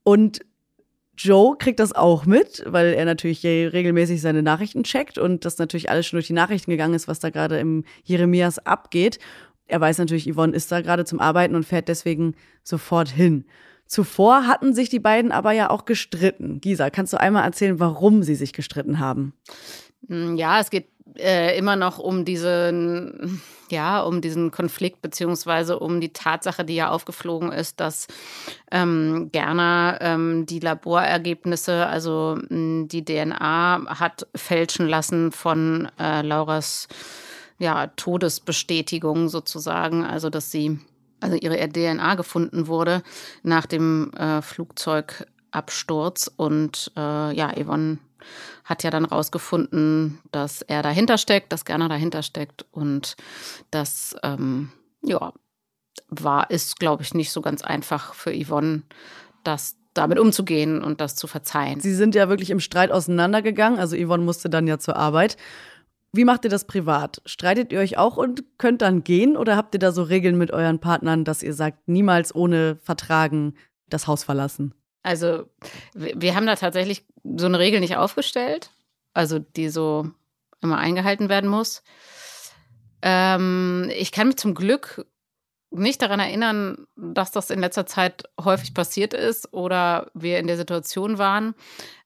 Und 0.04 0.42
Joe 1.18 1.56
kriegt 1.58 1.80
das 1.80 1.94
auch 1.94 2.26
mit, 2.26 2.64
weil 2.66 2.94
er 2.94 3.06
natürlich 3.06 3.44
regelmäßig 3.46 4.22
seine 4.22 4.42
Nachrichten 4.42 4.84
checkt 4.84 5.18
und 5.18 5.46
das 5.46 5.58
natürlich 5.58 5.90
alles 5.90 6.08
schon 6.08 6.18
durch 6.18 6.28
die 6.28 6.34
Nachrichten 6.34 6.72
gegangen 6.72 6.96
ist, 6.96 7.08
was 7.08 7.20
da 7.20 7.30
gerade 7.30 7.60
im 7.60 7.84
Jeremias 8.04 8.60
abgeht. 8.60 9.20
Er 9.68 9.80
weiß 9.80 10.00
natürlich, 10.00 10.32
Yvonne 10.32 10.56
ist 10.56 10.72
da 10.72 10.82
gerade 10.82 11.06
zum 11.06 11.20
Arbeiten 11.20 11.56
und 11.56 11.66
fährt 11.66 11.88
deswegen 11.88 12.36
sofort 12.64 13.10
hin. 13.10 13.46
Zuvor 13.86 14.48
hatten 14.48 14.74
sich 14.74 14.90
die 14.90 15.00
beiden 15.00 15.32
aber 15.32 15.52
ja 15.52 15.70
auch 15.70 15.86
gestritten. 15.86 16.60
Gisa, 16.62 16.90
kannst 16.90 17.14
du 17.14 17.20
einmal 17.20 17.44
erzählen, 17.44 17.80
warum 17.80 18.24
sie 18.24 18.36
sich 18.36 18.54
gestritten 18.54 19.00
haben? 19.00 19.34
Mm, 20.08 20.36
Ja, 20.36 20.60
es 20.60 20.70
geht 20.70 20.88
äh, 21.18 21.58
immer 21.58 21.76
noch 21.76 22.00
um 22.00 22.26
diesen, 22.26 23.42
ja, 23.70 24.02
um 24.02 24.22
diesen 24.22 24.52
Konflikt 24.52 25.02
beziehungsweise 25.02 25.80
um 25.80 26.02
die 26.02 26.14
Tatsache, 26.14 26.66
die 26.66 26.76
ja 26.76 26.90
aufgeflogen 26.90 27.52
ist, 27.52 27.80
dass 27.80 28.08
ähm, 28.72 29.30
Gerner 29.32 29.98
ähm, 30.02 30.46
die 30.46 30.60
Laborergebnisse, 30.60 31.86
also 31.88 32.38
mh, 32.50 32.88
die 32.88 33.06
DNA 33.06 34.00
hat 34.00 34.28
fälschen 34.36 34.88
lassen 34.88 35.32
von 35.32 35.90
äh, 36.00 36.22
Lauras 36.22 36.88
ja, 37.60 37.88
Todesbestätigung 37.88 39.30
sozusagen, 39.30 40.04
also 40.04 40.30
dass 40.30 40.52
sie 40.52 40.80
also 41.20 41.38
ihre 41.38 41.70
DNA 41.70 42.16
gefunden 42.16 42.68
wurde 42.68 43.02
nach 43.44 43.66
dem 43.66 44.12
äh, 44.18 44.42
Flugzeugabsturz 45.54 46.32
und 46.36 46.92
äh, 46.98 47.36
ja, 47.36 47.52
Yvonne 47.56 48.00
hat 48.64 48.84
ja 48.84 48.90
dann 48.90 49.06
rausgefunden, 49.06 50.20
dass 50.32 50.62
er 50.62 50.82
dahinter 50.82 51.18
steckt, 51.18 51.52
dass 51.52 51.66
Gerner 51.66 51.90
dahinter 51.90 52.24
steckt 52.24 52.66
und 52.72 53.16
das, 53.72 54.16
ähm, 54.24 54.72
ja, 55.04 55.34
war, 56.10 56.50
ist, 56.50 56.80
glaube 56.80 57.04
ich, 57.04 57.14
nicht 57.14 57.32
so 57.32 57.42
ganz 57.42 57.62
einfach 57.64 58.14
für 58.14 58.32
Yvonne, 58.32 58.84
das 59.44 59.76
damit 59.94 60.18
umzugehen 60.18 60.82
und 60.82 61.02
das 61.02 61.16
zu 61.16 61.28
verzeihen. 61.28 61.80
Sie 61.80 61.94
sind 61.94 62.16
ja 62.16 62.30
wirklich 62.30 62.50
im 62.50 62.60
Streit 62.60 62.92
auseinandergegangen, 62.92 63.80
also 63.80 63.96
Yvonne 63.96 64.24
musste 64.24 64.50
dann 64.50 64.66
ja 64.66 64.80
zur 64.80 64.96
Arbeit. 64.96 65.38
Wie 66.14 66.26
macht 66.26 66.46
ihr 66.46 66.50
das 66.50 66.66
privat? 66.66 67.22
Streitet 67.26 67.72
ihr 67.72 67.80
euch 67.80 67.98
auch 67.98 68.18
und 68.18 68.44
könnt 68.58 68.82
dann 68.82 69.04
gehen 69.04 69.36
oder 69.36 69.58
habt 69.58 69.76
ihr 69.76 69.80
da 69.80 69.92
so 69.92 70.04
Regeln 70.04 70.38
mit 70.38 70.52
euren 70.52 70.80
Partnern, 70.80 71.26
dass 71.26 71.44
ihr 71.44 71.54
sagt, 71.54 71.88
niemals 71.88 72.34
ohne 72.34 72.78
Vertragen 72.84 73.56
das 73.90 74.08
Haus 74.08 74.24
verlassen? 74.24 74.74
Also 75.04 75.50
wir 75.94 76.34
haben 76.34 76.48
da 76.48 76.56
tatsächlich 76.56 77.06
so 77.24 77.46
eine 77.46 77.60
Regel 77.60 77.82
nicht 77.82 77.98
aufgestellt, 77.98 78.72
also 79.14 79.38
die 79.38 79.70
so 79.70 80.10
immer 80.62 80.78
eingehalten 80.78 81.28
werden 81.28 81.50
muss. 81.50 81.84
Ähm, 83.02 83.92
ich 83.94 84.14
kann 84.14 84.28
mich 84.28 84.38
zum 84.38 84.56
Glück 84.56 85.06
nicht 85.72 86.02
daran 86.02 86.22
erinnern, 86.22 86.88
dass 86.96 87.32
das 87.32 87.50
in 87.50 87.60
letzter 87.60 87.86
Zeit 87.86 88.24
häufig 88.42 88.74
passiert 88.74 89.14
ist 89.14 89.52
oder 89.54 90.10
wir 90.14 90.40
in 90.40 90.48
der 90.48 90.56
Situation 90.56 91.18
waren. 91.18 91.54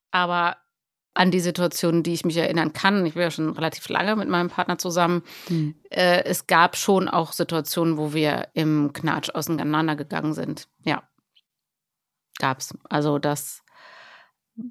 Aber 0.09 0.57
an 1.13 1.29
die 1.31 1.39
Situation, 1.39 2.01
die 2.01 2.13
ich 2.13 2.25
mich 2.25 2.37
erinnern 2.37 2.73
kann, 2.73 3.05
ich 3.05 3.13
bin 3.13 3.23
ja 3.23 3.31
schon 3.31 3.51
relativ 3.51 3.89
lange 3.89 4.15
mit 4.15 4.29
meinem 4.29 4.49
Partner 4.49 4.77
zusammen, 4.77 5.23
mhm. 5.49 5.75
äh, 5.89 6.23
es 6.23 6.47
gab 6.47 6.75
schon 6.77 7.09
auch 7.09 7.33
Situationen, 7.33 7.97
wo 7.97 8.13
wir 8.13 8.47
im 8.53 8.93
Knatsch 8.93 9.29
auseinandergegangen 9.29 10.33
sind. 10.33 10.67
Ja 10.83 11.03
gab's. 12.39 12.77
Also 12.89 13.19
das 13.19 13.63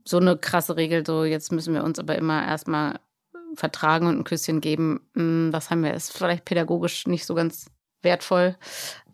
so 0.04 0.18
eine 0.18 0.37
krasse 0.37 0.76
Regel, 0.76 1.04
so 1.06 1.25
jetzt 1.25 1.52
müssen 1.52 1.75
wir 1.75 1.85
uns 1.85 1.99
aber 1.99 2.16
immer 2.16 2.44
erstmal 2.44 2.99
vertragen 3.54 4.06
und 4.06 4.18
ein 4.18 4.25
Küsschen 4.25 4.61
geben. 4.61 5.00
Hm, 5.14 5.50
das 5.52 5.70
haben 5.70 5.82
wir, 5.82 5.94
ist 5.94 6.16
vielleicht 6.16 6.44
pädagogisch 6.44 7.06
nicht 7.06 7.25
so 7.25 7.35
ganz 7.35 7.70
wertvoll, 8.02 8.56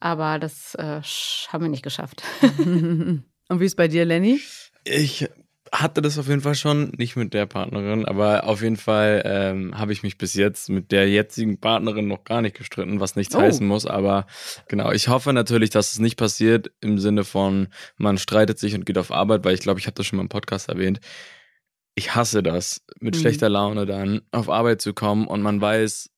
aber 0.00 0.38
das 0.38 0.74
äh, 0.74 1.00
haben 1.48 1.64
wir 1.64 1.68
nicht 1.68 1.84
geschafft. 1.84 2.22
und 2.58 3.24
wie 3.48 3.64
ist 3.64 3.76
bei 3.76 3.88
dir, 3.88 4.04
Lenny? 4.04 4.40
Ich 4.84 5.28
hatte 5.72 6.02
das 6.02 6.18
auf 6.18 6.28
jeden 6.28 6.42
Fall 6.42 6.54
schon, 6.54 6.92
nicht 6.98 7.16
mit 7.16 7.32
der 7.32 7.46
Partnerin, 7.46 8.04
aber 8.04 8.44
auf 8.44 8.60
jeden 8.60 8.76
Fall 8.76 9.22
ähm, 9.24 9.78
habe 9.78 9.94
ich 9.94 10.02
mich 10.02 10.18
bis 10.18 10.34
jetzt 10.34 10.68
mit 10.68 10.92
der 10.92 11.08
jetzigen 11.08 11.58
Partnerin 11.58 12.06
noch 12.08 12.24
gar 12.24 12.42
nicht 12.42 12.56
gestritten, 12.56 13.00
was 13.00 13.16
nichts 13.16 13.34
oh. 13.34 13.40
heißen 13.40 13.66
muss. 13.66 13.86
Aber 13.86 14.26
genau, 14.68 14.92
ich 14.92 15.08
hoffe 15.08 15.32
natürlich, 15.32 15.70
dass 15.70 15.94
es 15.94 15.98
nicht 15.98 16.16
passiert 16.16 16.70
im 16.82 16.98
Sinne 16.98 17.24
von, 17.24 17.68
man 17.96 18.18
streitet 18.18 18.58
sich 18.58 18.74
und 18.74 18.84
geht 18.84 18.98
auf 18.98 19.10
Arbeit, 19.10 19.44
weil 19.44 19.54
ich 19.54 19.60
glaube, 19.60 19.80
ich 19.80 19.86
habe 19.86 19.94
das 19.94 20.04
schon 20.04 20.18
mal 20.18 20.24
im 20.24 20.28
Podcast 20.28 20.68
erwähnt. 20.68 21.00
Ich 21.94 22.14
hasse 22.14 22.42
das, 22.42 22.82
mit 23.00 23.16
mhm. 23.16 23.20
schlechter 23.20 23.48
Laune 23.48 23.86
dann 23.86 24.20
auf 24.30 24.50
Arbeit 24.50 24.82
zu 24.82 24.92
kommen 24.92 25.26
und 25.26 25.40
man 25.40 25.60
weiß, 25.60 26.10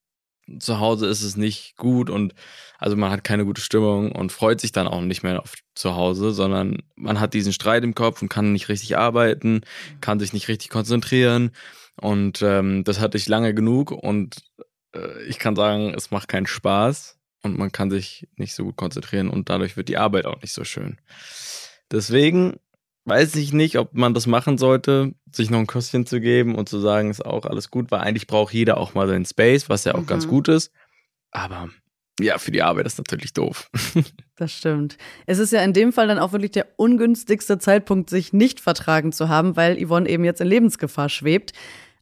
zu 0.58 0.80
Hause 0.80 1.06
ist 1.06 1.22
es 1.22 1.36
nicht 1.36 1.76
gut 1.76 2.10
und 2.10 2.34
also 2.78 2.96
man 2.96 3.10
hat 3.10 3.24
keine 3.24 3.44
gute 3.44 3.60
Stimmung 3.62 4.12
und 4.12 4.32
freut 4.32 4.60
sich 4.60 4.72
dann 4.72 4.86
auch 4.86 5.00
nicht 5.00 5.22
mehr 5.22 5.40
auf 5.40 5.54
zu 5.74 5.96
Hause, 5.96 6.32
sondern 6.32 6.82
man 6.96 7.20
hat 7.20 7.34
diesen 7.34 7.52
Streit 7.52 7.84
im 7.84 7.94
Kopf 7.94 8.22
und 8.22 8.28
kann 8.28 8.52
nicht 8.52 8.68
richtig 8.68 8.96
arbeiten, 8.96 9.62
kann 10.00 10.20
sich 10.20 10.32
nicht 10.32 10.48
richtig 10.48 10.70
konzentrieren 10.70 11.50
und 12.00 12.42
ähm, 12.42 12.84
das 12.84 13.00
hatte 13.00 13.16
ich 13.16 13.28
lange 13.28 13.54
genug 13.54 13.90
und 13.90 14.36
äh, 14.94 15.22
ich 15.24 15.38
kann 15.38 15.56
sagen, 15.56 15.94
es 15.94 16.10
macht 16.10 16.28
keinen 16.28 16.46
Spaß 16.46 17.18
und 17.42 17.58
man 17.58 17.72
kann 17.72 17.90
sich 17.90 18.28
nicht 18.36 18.54
so 18.54 18.64
gut 18.64 18.76
konzentrieren 18.76 19.30
und 19.30 19.48
dadurch 19.48 19.76
wird 19.76 19.88
die 19.88 19.98
Arbeit 19.98 20.26
auch 20.26 20.40
nicht 20.40 20.52
so 20.52 20.64
schön. 20.64 20.98
Deswegen 21.90 22.58
weiß 23.04 23.36
ich 23.36 23.52
nicht, 23.52 23.78
ob 23.78 23.94
man 23.94 24.14
das 24.14 24.26
machen 24.26 24.58
sollte, 24.58 25.14
sich 25.30 25.50
noch 25.50 25.58
ein 25.58 25.66
Küsschen 25.66 26.06
zu 26.06 26.20
geben 26.20 26.54
und 26.54 26.68
zu 26.68 26.78
sagen, 26.78 27.10
ist 27.10 27.24
auch 27.24 27.44
alles 27.44 27.70
gut, 27.70 27.90
weil 27.90 28.00
eigentlich 28.00 28.26
braucht 28.26 28.54
jeder 28.54 28.78
auch 28.78 28.94
mal 28.94 29.06
seinen 29.06 29.26
Space, 29.26 29.68
was 29.68 29.84
ja 29.84 29.94
auch 29.94 30.00
mhm. 30.00 30.06
ganz 30.06 30.26
gut 30.26 30.48
ist. 30.48 30.72
Aber 31.30 31.68
ja, 32.20 32.38
für 32.38 32.50
die 32.50 32.62
Arbeit 32.62 32.86
ist 32.86 32.98
natürlich 32.98 33.32
doof. 33.32 33.70
Das 34.36 34.50
stimmt. 34.50 34.98
Es 35.26 35.38
ist 35.38 35.52
ja 35.52 35.62
in 35.62 35.72
dem 35.72 35.92
Fall 35.92 36.08
dann 36.08 36.18
auch 36.18 36.32
wirklich 36.32 36.50
der 36.50 36.66
ungünstigste 36.74 37.60
Zeitpunkt, 37.60 38.10
sich 38.10 38.32
nicht 38.32 38.58
vertragen 38.58 39.12
zu 39.12 39.28
haben, 39.28 39.54
weil 39.54 39.76
Yvonne 39.80 40.08
eben 40.08 40.24
jetzt 40.24 40.40
in 40.40 40.48
Lebensgefahr 40.48 41.08
schwebt. 41.08 41.52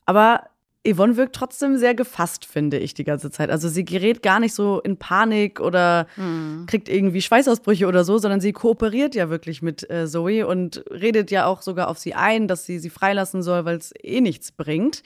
Aber 0.07 0.45
Yvonne 0.87 1.16
wirkt 1.16 1.37
trotzdem 1.37 1.76
sehr 1.76 1.95
gefasst, 1.95 2.45
finde 2.45 2.78
ich, 2.78 2.95
die 2.95 3.04
ganze 3.04 3.31
Zeit. 3.31 3.50
Also 3.50 3.69
sie 3.69 3.85
gerät 3.85 4.23
gar 4.23 4.40
nicht 4.40 4.54
so 4.54 4.81
in 4.81 4.97
Panik 4.97 5.61
oder 5.61 6.07
mhm. 6.16 6.64
kriegt 6.66 6.88
irgendwie 6.88 7.23
Schweißausbrüche 7.23 7.87
oder 7.87 8.04
so, 8.04 8.16
sondern 8.16 8.40
sie 8.40 8.52
kooperiert 8.52 9.14
ja 9.14 9.31
wirklich 9.31 9.61
mit 9.61 9.88
äh, 9.90 10.07
Zoe 10.07 10.47
und 10.47 10.83
redet 10.90 11.31
ja 11.31 11.45
auch 11.45 11.62
sogar 11.62 11.88
auf 11.88 11.99
sie 11.99 12.14
ein, 12.14 12.49
dass 12.49 12.64
sie 12.64 12.78
sie 12.78 12.90
freilassen 12.90 13.42
soll, 13.42 13.64
weil 13.64 13.76
es 13.76 13.92
eh 14.02 14.21
nichts 14.21 14.52
bringt. 14.52 15.02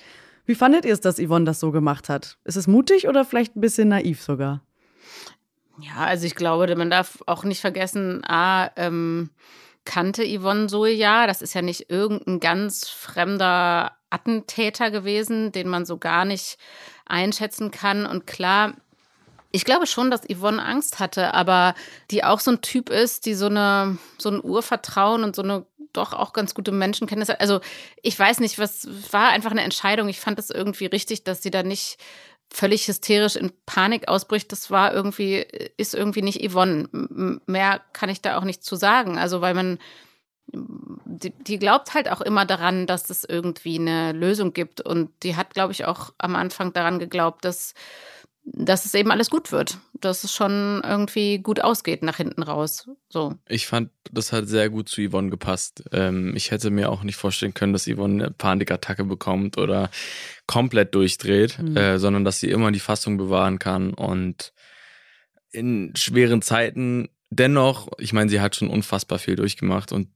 Wie 0.47 0.55
fandet 0.55 0.85
ihr 0.85 0.93
es, 0.93 1.01
dass 1.01 1.19
Yvonne 1.19 1.45
das 1.45 1.61
so 1.61 1.73
gemacht 1.73 2.09
hat? 2.09 2.39
Ist 2.45 2.57
es 2.57 2.69
mutig 2.69 3.09
oder 3.09 3.25
vielleicht 3.25 3.57
ein 3.57 3.61
bisschen 3.61 3.89
naiv 3.89 4.23
sogar? 4.23 4.63
Ja, 5.80 5.97
also 6.06 6.26
ich 6.26 6.35
glaube, 6.35 6.75
man 6.76 6.90
darf 6.90 7.18
auch 7.26 7.45
nicht 7.45 7.61
vergessen, 7.61 8.25
A, 8.25 8.71
ähm, 8.76 9.30
kannte 9.85 10.25
Yvonne 10.25 10.66
Zoe 10.66 10.90
ja. 10.90 11.26
Das 11.26 11.40
ist 11.42 11.54
ja 11.54 11.62
nicht 11.62 11.90
irgendein 11.90 12.40
ganz 12.40 12.88
fremder 12.88 13.92
Attentäter 14.11 14.90
gewesen, 14.90 15.52
den 15.52 15.68
man 15.68 15.87
so 15.87 15.99
gar 15.99 16.25
nicht 16.25 16.59
einschätzen 17.06 17.71
kann. 17.71 18.06
Und 18.06 18.26
klar, 18.26 18.75
ich 19.52 19.64
glaube 19.64 19.87
schon, 19.87 20.11
dass 20.11 20.28
Yvonne 20.28 20.62
Angst 20.62 20.99
hatte, 20.99 21.33
aber 21.33 21.75
die 22.11 22.25
auch 22.25 22.40
so 22.40 22.50
ein 22.50 22.61
Typ 22.61 22.90
ist, 22.90 23.26
die 23.26 23.35
so 23.35 23.47
eine 23.47 23.99
so 24.18 24.28
ein 24.28 24.42
Urvertrauen 24.42 25.25
und 25.25 25.35
so 25.35 25.42
eine 25.42 25.66
doch 25.92 26.12
auch 26.12 26.33
ganz 26.33 26.54
gute 26.54 26.73
Menschenkenntnis 26.73 27.28
hat. 27.30 27.40
Also 27.40 27.61
ich 28.02 28.18
weiß 28.18 28.40
nicht, 28.40 28.59
was 28.59 28.87
war 29.12 29.28
einfach 29.30 29.50
eine 29.50 29.62
Entscheidung. 29.62 30.09
Ich 30.09 30.21
fand 30.21 30.38
es 30.38 30.50
irgendwie 30.50 30.87
richtig, 30.87 31.25
dass 31.25 31.42
sie 31.42 31.50
da 31.50 31.62
nicht 31.62 31.99
völlig 32.53 32.88
hysterisch 32.88 33.37
in 33.37 33.53
Panik 33.67 34.09
ausbricht. 34.09 34.53
Das 34.53 34.71
war 34.71 34.95
irgendwie 34.95 35.47
ist 35.76 35.95
irgendwie 35.95 36.23
nicht 36.23 36.49
Yvonne. 36.49 36.88
Mehr 37.47 37.81
kann 37.93 38.09
ich 38.09 38.23
da 38.23 38.38
auch 38.38 38.45
nicht 38.45 38.65
zu 38.65 38.76
sagen. 38.76 39.19
Also 39.19 39.41
weil 39.41 39.55
man 39.55 39.79
die, 40.53 41.31
die, 41.31 41.59
glaubt 41.59 41.95
halt 41.95 42.11
auch 42.11 42.21
immer 42.21 42.45
daran, 42.45 42.87
dass 42.87 43.11
es 43.11 43.25
irgendwie 43.25 43.79
eine 43.79 44.12
Lösung 44.12 44.53
gibt. 44.53 44.81
Und 44.81 45.11
die 45.23 45.37
hat, 45.37 45.55
glaube 45.55 45.73
ich, 45.73 45.85
auch 45.85 46.12
am 46.19 46.37
Anfang 46.37 46.73
daran 46.73 46.99
geglaubt, 46.99 47.45
dass, 47.45 47.75
dass 48.47 48.85
es 48.85 48.95
eben 48.95 49.11
alles 49.11 49.29
gut 49.29 49.50
wird. 49.50 49.79
Dass 50.00 50.25
es 50.25 50.33
schon 50.33 50.81
irgendwie 50.85 51.38
gut 51.38 51.61
ausgeht 51.61 52.03
nach 52.03 52.17
hinten 52.17 52.43
raus. 52.43 52.88
So. 53.09 53.35
Ich 53.49 53.67
fand, 53.67 53.91
das 54.11 54.33
hat 54.33 54.49
sehr 54.49 54.71
gut 54.71 54.88
zu 54.88 55.07
Yvonne 55.07 55.31
gepasst. 55.31 55.85
Ähm, 55.93 56.35
ich 56.37 56.53
hätte 56.53 56.71
mir 56.71 56.91
auch 56.91 57.03
nicht 57.03 57.17
vorstellen 57.17 57.55
können, 57.55 57.73
dass 57.73 57.87
Yvonne 57.87 58.25
eine 58.25 58.31
Panikattacke 58.33 59.05
bekommt 59.05 59.59
oder 59.59 59.91
komplett 60.47 60.95
durchdreht, 60.95 61.59
mhm. 61.59 61.76
äh, 61.76 61.99
sondern 61.99 62.25
dass 62.25 62.38
sie 62.38 62.50
immer 62.50 62.71
die 62.71 62.81
Fassung 62.81 63.17
bewahren 63.17 63.59
kann 63.59 63.93
und 63.93 64.53
in 65.50 65.93
schweren 65.97 66.41
Zeiten 66.41 67.09
dennoch, 67.31 67.88
ich 67.99 68.12
meine, 68.12 68.31
sie 68.31 68.41
hat 68.41 68.55
schon 68.55 68.71
unfassbar 68.71 69.19
viel 69.19 69.37
durchgemacht 69.37 69.91
und 69.91 70.09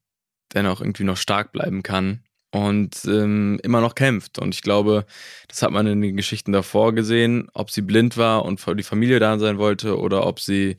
dennoch 0.55 0.81
irgendwie 0.81 1.05
noch 1.05 1.17
stark 1.17 1.53
bleiben 1.53 1.83
kann 1.83 2.23
und 2.51 3.05
ähm, 3.07 3.61
immer 3.63 3.81
noch 3.81 3.95
kämpft. 3.95 4.39
Und 4.39 4.55
ich 4.55 4.63
glaube, 4.63 5.05
das 5.49 5.63
hat 5.63 5.71
man 5.71 5.87
in 5.87 6.01
den 6.01 6.17
Geschichten 6.17 6.53
davor 6.53 6.95
gesehen, 6.95 7.49
ob 7.55 7.71
sie 7.71 7.83
blind 7.83 8.17
war 8.17 8.45
und 8.45 8.61
für 8.61 8.75
die 8.75 8.83
Familie 8.83 9.21
da 9.21 9.39
sein 9.39 9.59
wollte 9.59 9.99
oder 9.99 10.27
ob 10.27 10.41
sie, 10.41 10.77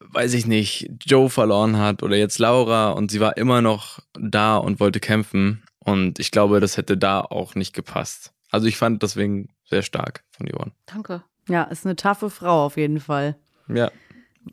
weiß 0.00 0.34
ich 0.34 0.46
nicht, 0.46 0.90
Joe 1.04 1.30
verloren 1.30 1.78
hat 1.78 2.02
oder 2.02 2.16
jetzt 2.16 2.38
Laura 2.38 2.90
und 2.90 3.10
sie 3.10 3.20
war 3.20 3.36
immer 3.36 3.62
noch 3.62 4.00
da 4.18 4.56
und 4.56 4.80
wollte 4.80 5.00
kämpfen. 5.00 5.62
Und 5.78 6.18
ich 6.18 6.30
glaube, 6.30 6.60
das 6.60 6.76
hätte 6.76 6.96
da 6.96 7.20
auch 7.20 7.54
nicht 7.54 7.74
gepasst. 7.74 8.32
Also 8.50 8.66
ich 8.66 8.76
fand 8.76 9.02
deswegen 9.02 9.48
sehr 9.64 9.82
stark 9.82 10.22
von 10.30 10.46
Johann. 10.46 10.72
Danke. 10.86 11.24
Ja, 11.48 11.64
ist 11.64 11.86
eine 11.86 11.96
taffe 11.96 12.30
Frau 12.30 12.66
auf 12.66 12.76
jeden 12.76 13.00
Fall. 13.00 13.36
Ja, 13.66 13.90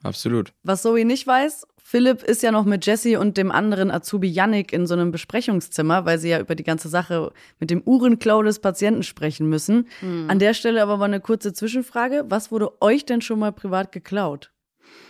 absolut. 0.04 0.54
Was 0.64 0.82
Zoe 0.82 1.06
nicht 1.06 1.26
weiß, 1.26 1.66
Philipp 1.78 2.22
ist 2.22 2.44
ja 2.44 2.52
noch 2.52 2.66
mit 2.66 2.86
Jesse 2.86 3.20
und 3.20 3.36
dem 3.36 3.52
anderen 3.52 3.90
Azubi 3.90 4.28
Yannick 4.28 4.72
in 4.72 4.86
so 4.86 4.94
einem 4.94 5.12
Besprechungszimmer, 5.12 6.06
weil 6.06 6.20
sie 6.20 6.30
ja 6.30 6.40
über 6.40 6.54
die 6.54 6.64
ganze 6.64 6.88
Sache 6.88 7.32
mit 7.60 7.72
dem 7.72 7.82
Uhrenklau 7.84 8.44
des 8.44 8.60
Patienten 8.60 9.02
sprechen 9.02 9.50
müssen. 9.50 9.88
Mhm. 10.02 10.30
An 10.30 10.38
der 10.38 10.54
Stelle 10.54 10.84
aber 10.84 10.98
mal 10.98 11.06
eine 11.06 11.20
kurze 11.20 11.52
Zwischenfrage. 11.52 12.26
Was 12.30 12.52
wurde 12.52 12.80
euch 12.82 13.06
denn 13.06 13.22
schon 13.22 13.40
mal 13.40 13.52
privat 13.52 13.92
geklaut? 13.92 14.52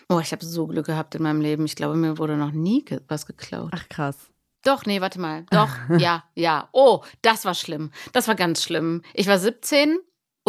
Oh, 0.07 0.19
ich 0.19 0.31
habe 0.31 0.45
so 0.45 0.67
Glück 0.67 0.85
gehabt 0.85 1.15
in 1.15 1.23
meinem 1.23 1.41
Leben. 1.41 1.65
Ich 1.65 1.75
glaube, 1.75 1.95
mir 1.95 2.17
wurde 2.17 2.37
noch 2.37 2.51
nie 2.51 2.85
ge 2.85 3.01
was 3.07 3.25
geklaut. 3.25 3.71
Ach, 3.73 3.89
krass. 3.89 4.15
Doch, 4.63 4.85
nee, 4.85 5.01
warte 5.01 5.19
mal. 5.19 5.45
Doch, 5.51 5.69
ja, 5.97 6.23
ja. 6.35 6.69
Oh, 6.71 7.01
das 7.21 7.45
war 7.45 7.53
schlimm. 7.53 7.91
Das 8.13 8.27
war 8.27 8.35
ganz 8.35 8.63
schlimm. 8.63 9.01
Ich 9.13 9.27
war 9.27 9.37
17 9.37 9.99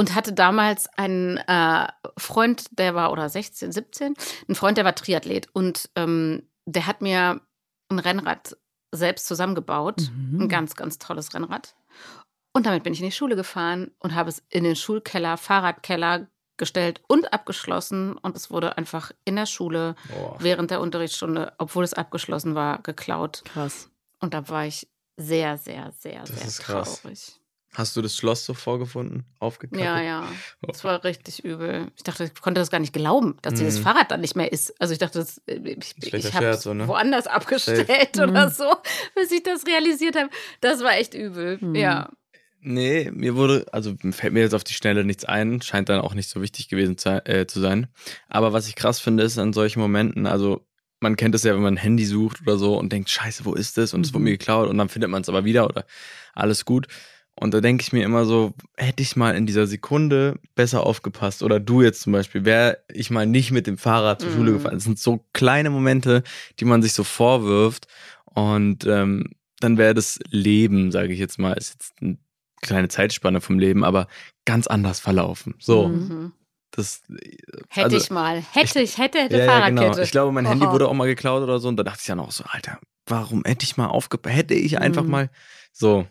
und 0.00 0.14
hatte 0.14 0.33
damals 0.33 0.87
einen 0.97 1.37
äh, 1.37 1.87
Freund, 2.16 2.64
der 2.78 2.95
war, 2.95 3.12
oder 3.12 3.28
16, 3.28 3.71
17, 3.71 4.14
ein 4.49 4.54
Freund, 4.54 4.78
der 4.78 4.87
war 4.87 4.95
Triathlet 4.95 5.49
und 5.52 5.90
ähm, 5.95 6.49
der 6.64 6.87
hat 6.87 7.02
mir 7.02 7.42
ein 7.90 7.99
Rennrad 7.99 8.57
selbst 8.92 9.26
zusammengebaut. 9.26 10.11
Mhm. 10.11 10.40
Ein 10.40 10.49
ganz, 10.49 10.75
ganz 10.75 10.97
tolles 10.97 11.35
Rennrad. 11.35 11.76
Und 12.54 12.64
damit 12.64 12.83
bin 12.83 12.95
ich 12.95 13.00
in 13.00 13.04
die 13.04 13.12
Schule 13.12 13.37
gefahren 13.37 13.90
und 13.99 14.14
habe 14.14 14.30
es 14.30 14.42
in 14.49 14.64
den 14.64 14.75
Schulkeller, 14.75 15.37
Fahrradkeller 15.37 16.28
gestellt 16.57 17.02
und 17.07 17.35
abgeschlossen. 17.35 18.16
Und 18.16 18.38
es 18.38 18.50
wurde 18.50 18.78
einfach 18.78 19.12
in 19.26 19.37
der 19.37 19.45
Schule 19.45 19.97
Boah. 20.09 20.37
während 20.38 20.71
der 20.71 20.80
Unterrichtsstunde, 20.80 21.52
obwohl 21.59 21.85
es 21.85 21.92
abgeschlossen 21.92 22.54
war, 22.54 22.80
geklaut. 22.80 23.42
Krass. 23.45 23.90
Und 24.19 24.33
da 24.33 24.49
war 24.49 24.64
ich 24.64 24.88
sehr, 25.19 25.59
sehr, 25.59 25.92
sehr, 25.92 26.21
Das 26.21 26.30
sehr 26.30 26.47
ist 26.47 26.61
krass. 26.61 27.02
Hast 27.75 27.97
du 27.97 28.03
das 28.03 28.17
Schloss 28.17 28.45
so 28.45 28.53
vorgefunden? 28.55 29.25
Aufgekappt? 29.39 29.81
Ja, 29.81 30.00
ja. 30.03 30.29
Oh. 30.62 30.67
Das 30.67 30.83
war 30.83 31.05
richtig 31.05 31.45
übel. 31.45 31.87
Ich 31.97 32.03
dachte, 32.03 32.25
ich 32.25 32.35
konnte 32.41 32.61
das 32.61 32.69
gar 32.71 32.81
nicht 32.81 32.93
glauben, 32.93 33.37
dass 33.43 33.55
dieses 33.55 33.79
Mhm. 33.79 33.83
Fahrrad 33.85 34.11
dann 34.11 34.21
nicht 34.21 34.35
mehr 34.35 34.50
ist. 34.53 34.75
Also 34.81 34.93
ich 34.93 34.99
dachte, 34.99 35.21
das, 35.21 35.39
äh, 35.47 35.55
ich, 35.79 35.95
Schlechter 36.09 36.29
ich 36.31 36.35
habe 36.35 36.57
so, 36.57 36.75
ne? 36.75 36.89
woanders 36.89 37.29
abgestellt 37.29 37.87
Safe. 38.17 38.29
oder 38.31 38.49
Mhm. 38.49 38.53
so, 38.53 38.73
bis 39.15 39.31
ich 39.31 39.45
das 39.45 39.67
realisiert 39.67 40.17
habe. 40.17 40.31
Das 40.61 40.83
war 40.83 40.95
echt 40.97 41.15
übel. 41.15 41.59
Mhm. 41.61 41.75
Ja. 41.77 42.11
Nee, 42.62 43.11
mir 43.12 43.37
wurde, 43.37 43.67
also 43.73 43.95
fällt 44.11 44.35
mir 44.35 44.41
jetzt 44.41 44.55
auf 44.55 44.65
die 44.65 44.75
Schnelle 44.75 45.05
nichts 45.05 45.25
ein, 45.25 45.62
scheint 45.62 45.89
dann 45.89 46.00
auch 46.00 46.12
nicht 46.15 46.29
so 46.29 46.43
wichtig 46.43 46.69
gewesen 46.69 46.99
zu, 46.99 47.25
äh, 47.25 47.47
zu 47.47 47.61
sein. 47.61 47.87
Aber 48.29 48.53
was 48.53 48.69
ich 48.69 48.75
krass 48.77 49.00
finde, 49.00 49.23
ist 49.23 49.39
an 49.39 49.53
solchen 49.55 49.81
Momenten, 49.81 50.27
also 50.27 50.67
man 50.99 51.17
kennt 51.17 51.35
es 51.35 51.45
ja, 51.45 51.55
wenn 51.55 51.62
man 51.62 51.75
ein 51.75 51.79
Handy 51.79 52.05
sucht 52.05 52.43
oder 52.43 52.59
so 52.59 52.77
und 52.77 52.93
denkt, 52.93 53.09
scheiße, 53.09 53.47
wo 53.47 53.55
ist 53.55 53.79
es? 53.79 53.95
Und 53.95 54.05
es 54.05 54.12
wurde 54.12 54.19
Mhm. 54.21 54.25
mir 54.25 54.31
geklaut 54.33 54.69
und 54.69 54.77
dann 54.77 54.91
findet 54.91 55.09
man 55.09 55.23
es 55.23 55.29
aber 55.31 55.45
wieder 55.47 55.65
oder 55.67 55.87
alles 56.35 56.67
gut. 56.67 56.89
Und 57.37 57.54
da 57.54 57.60
denke 57.62 57.82
ich 57.82 57.92
mir 57.92 58.04
immer 58.04 58.26
so, 58.26 58.52
hätte 58.76 59.02
ich 59.02 59.16
mal 59.16 59.34
in 59.34 59.46
dieser 59.46 59.66
Sekunde 59.66 60.38
besser 60.54 60.84
aufgepasst 60.84 61.42
oder 61.42 61.58
du 61.58 61.80
jetzt 61.80 62.02
zum 62.02 62.12
Beispiel, 62.12 62.44
wäre 62.44 62.78
ich 62.92 63.10
mal 63.10 63.25
nicht 63.26 63.50
mit 63.50 63.66
dem 63.66 63.78
Fahrrad 63.78 64.20
zur 64.20 64.30
Schule 64.32 64.50
Mhm. 64.50 64.54
gefahren. 64.56 64.75
Das 64.75 64.84
sind 64.84 64.99
so 64.99 65.25
kleine 65.32 65.70
Momente, 65.70 66.22
die 66.58 66.66
man 66.66 66.82
sich 66.82 66.92
so 66.92 67.02
vorwirft 67.04 67.87
und 68.26 68.84
ähm, 68.87 69.30
dann 69.60 69.78
wäre 69.78 69.94
das 69.94 70.18
Leben, 70.28 70.90
sage 70.92 71.12
ich 71.14 71.18
jetzt 71.18 71.38
mal, 71.38 71.52
ist 71.54 71.72
jetzt 71.75 71.92
eine 72.02 72.18
kleine 72.60 72.88
Zeitspanne 72.88 73.40
vom 73.40 73.58
Leben, 73.58 73.84
aber 73.84 74.06
ganz 74.44 74.66
anders 74.66 75.00
verlaufen. 75.00 75.54
So, 75.58 75.88
Mhm. 75.88 76.32
Das 76.72 77.02
Hätte 77.68 77.84
also, 77.87 77.96
ich 77.96 78.10
mal. 78.10 78.44
Hätte 78.52 78.80
ich, 78.80 78.96
hätte, 78.99 79.18
hätte 79.18 79.38
ja, 79.38 79.46
Fahrradkette. 79.46 79.90
genau. 79.90 79.99
Ich 80.02 80.10
glaube, 80.12 80.30
mein 80.32 80.46
Handy 80.46 80.66
Oh. 80.66 80.70
wurde 80.72 80.87
auch 80.88 80.94
mal 80.94 81.06
geklaut 81.08 81.42
oder 81.42 81.58
so 81.58 81.68
und 81.68 81.76
da 81.76 81.82
dachte 81.82 81.99
ich 82.02 82.06
ja 82.08 82.14
noch 82.14 82.30
so, 82.32 82.44
Alter, 82.46 82.78
warum 83.06 83.42
hätte 83.44 83.64
ich 83.64 83.76
mal 83.76 83.87
aufgepasst? 83.88 84.37
Hätte 84.37 84.54
ich 84.54 84.78
einfach 84.78 85.04
Mhm. 85.04 85.10
mal 85.10 85.30
so, 85.73 86.07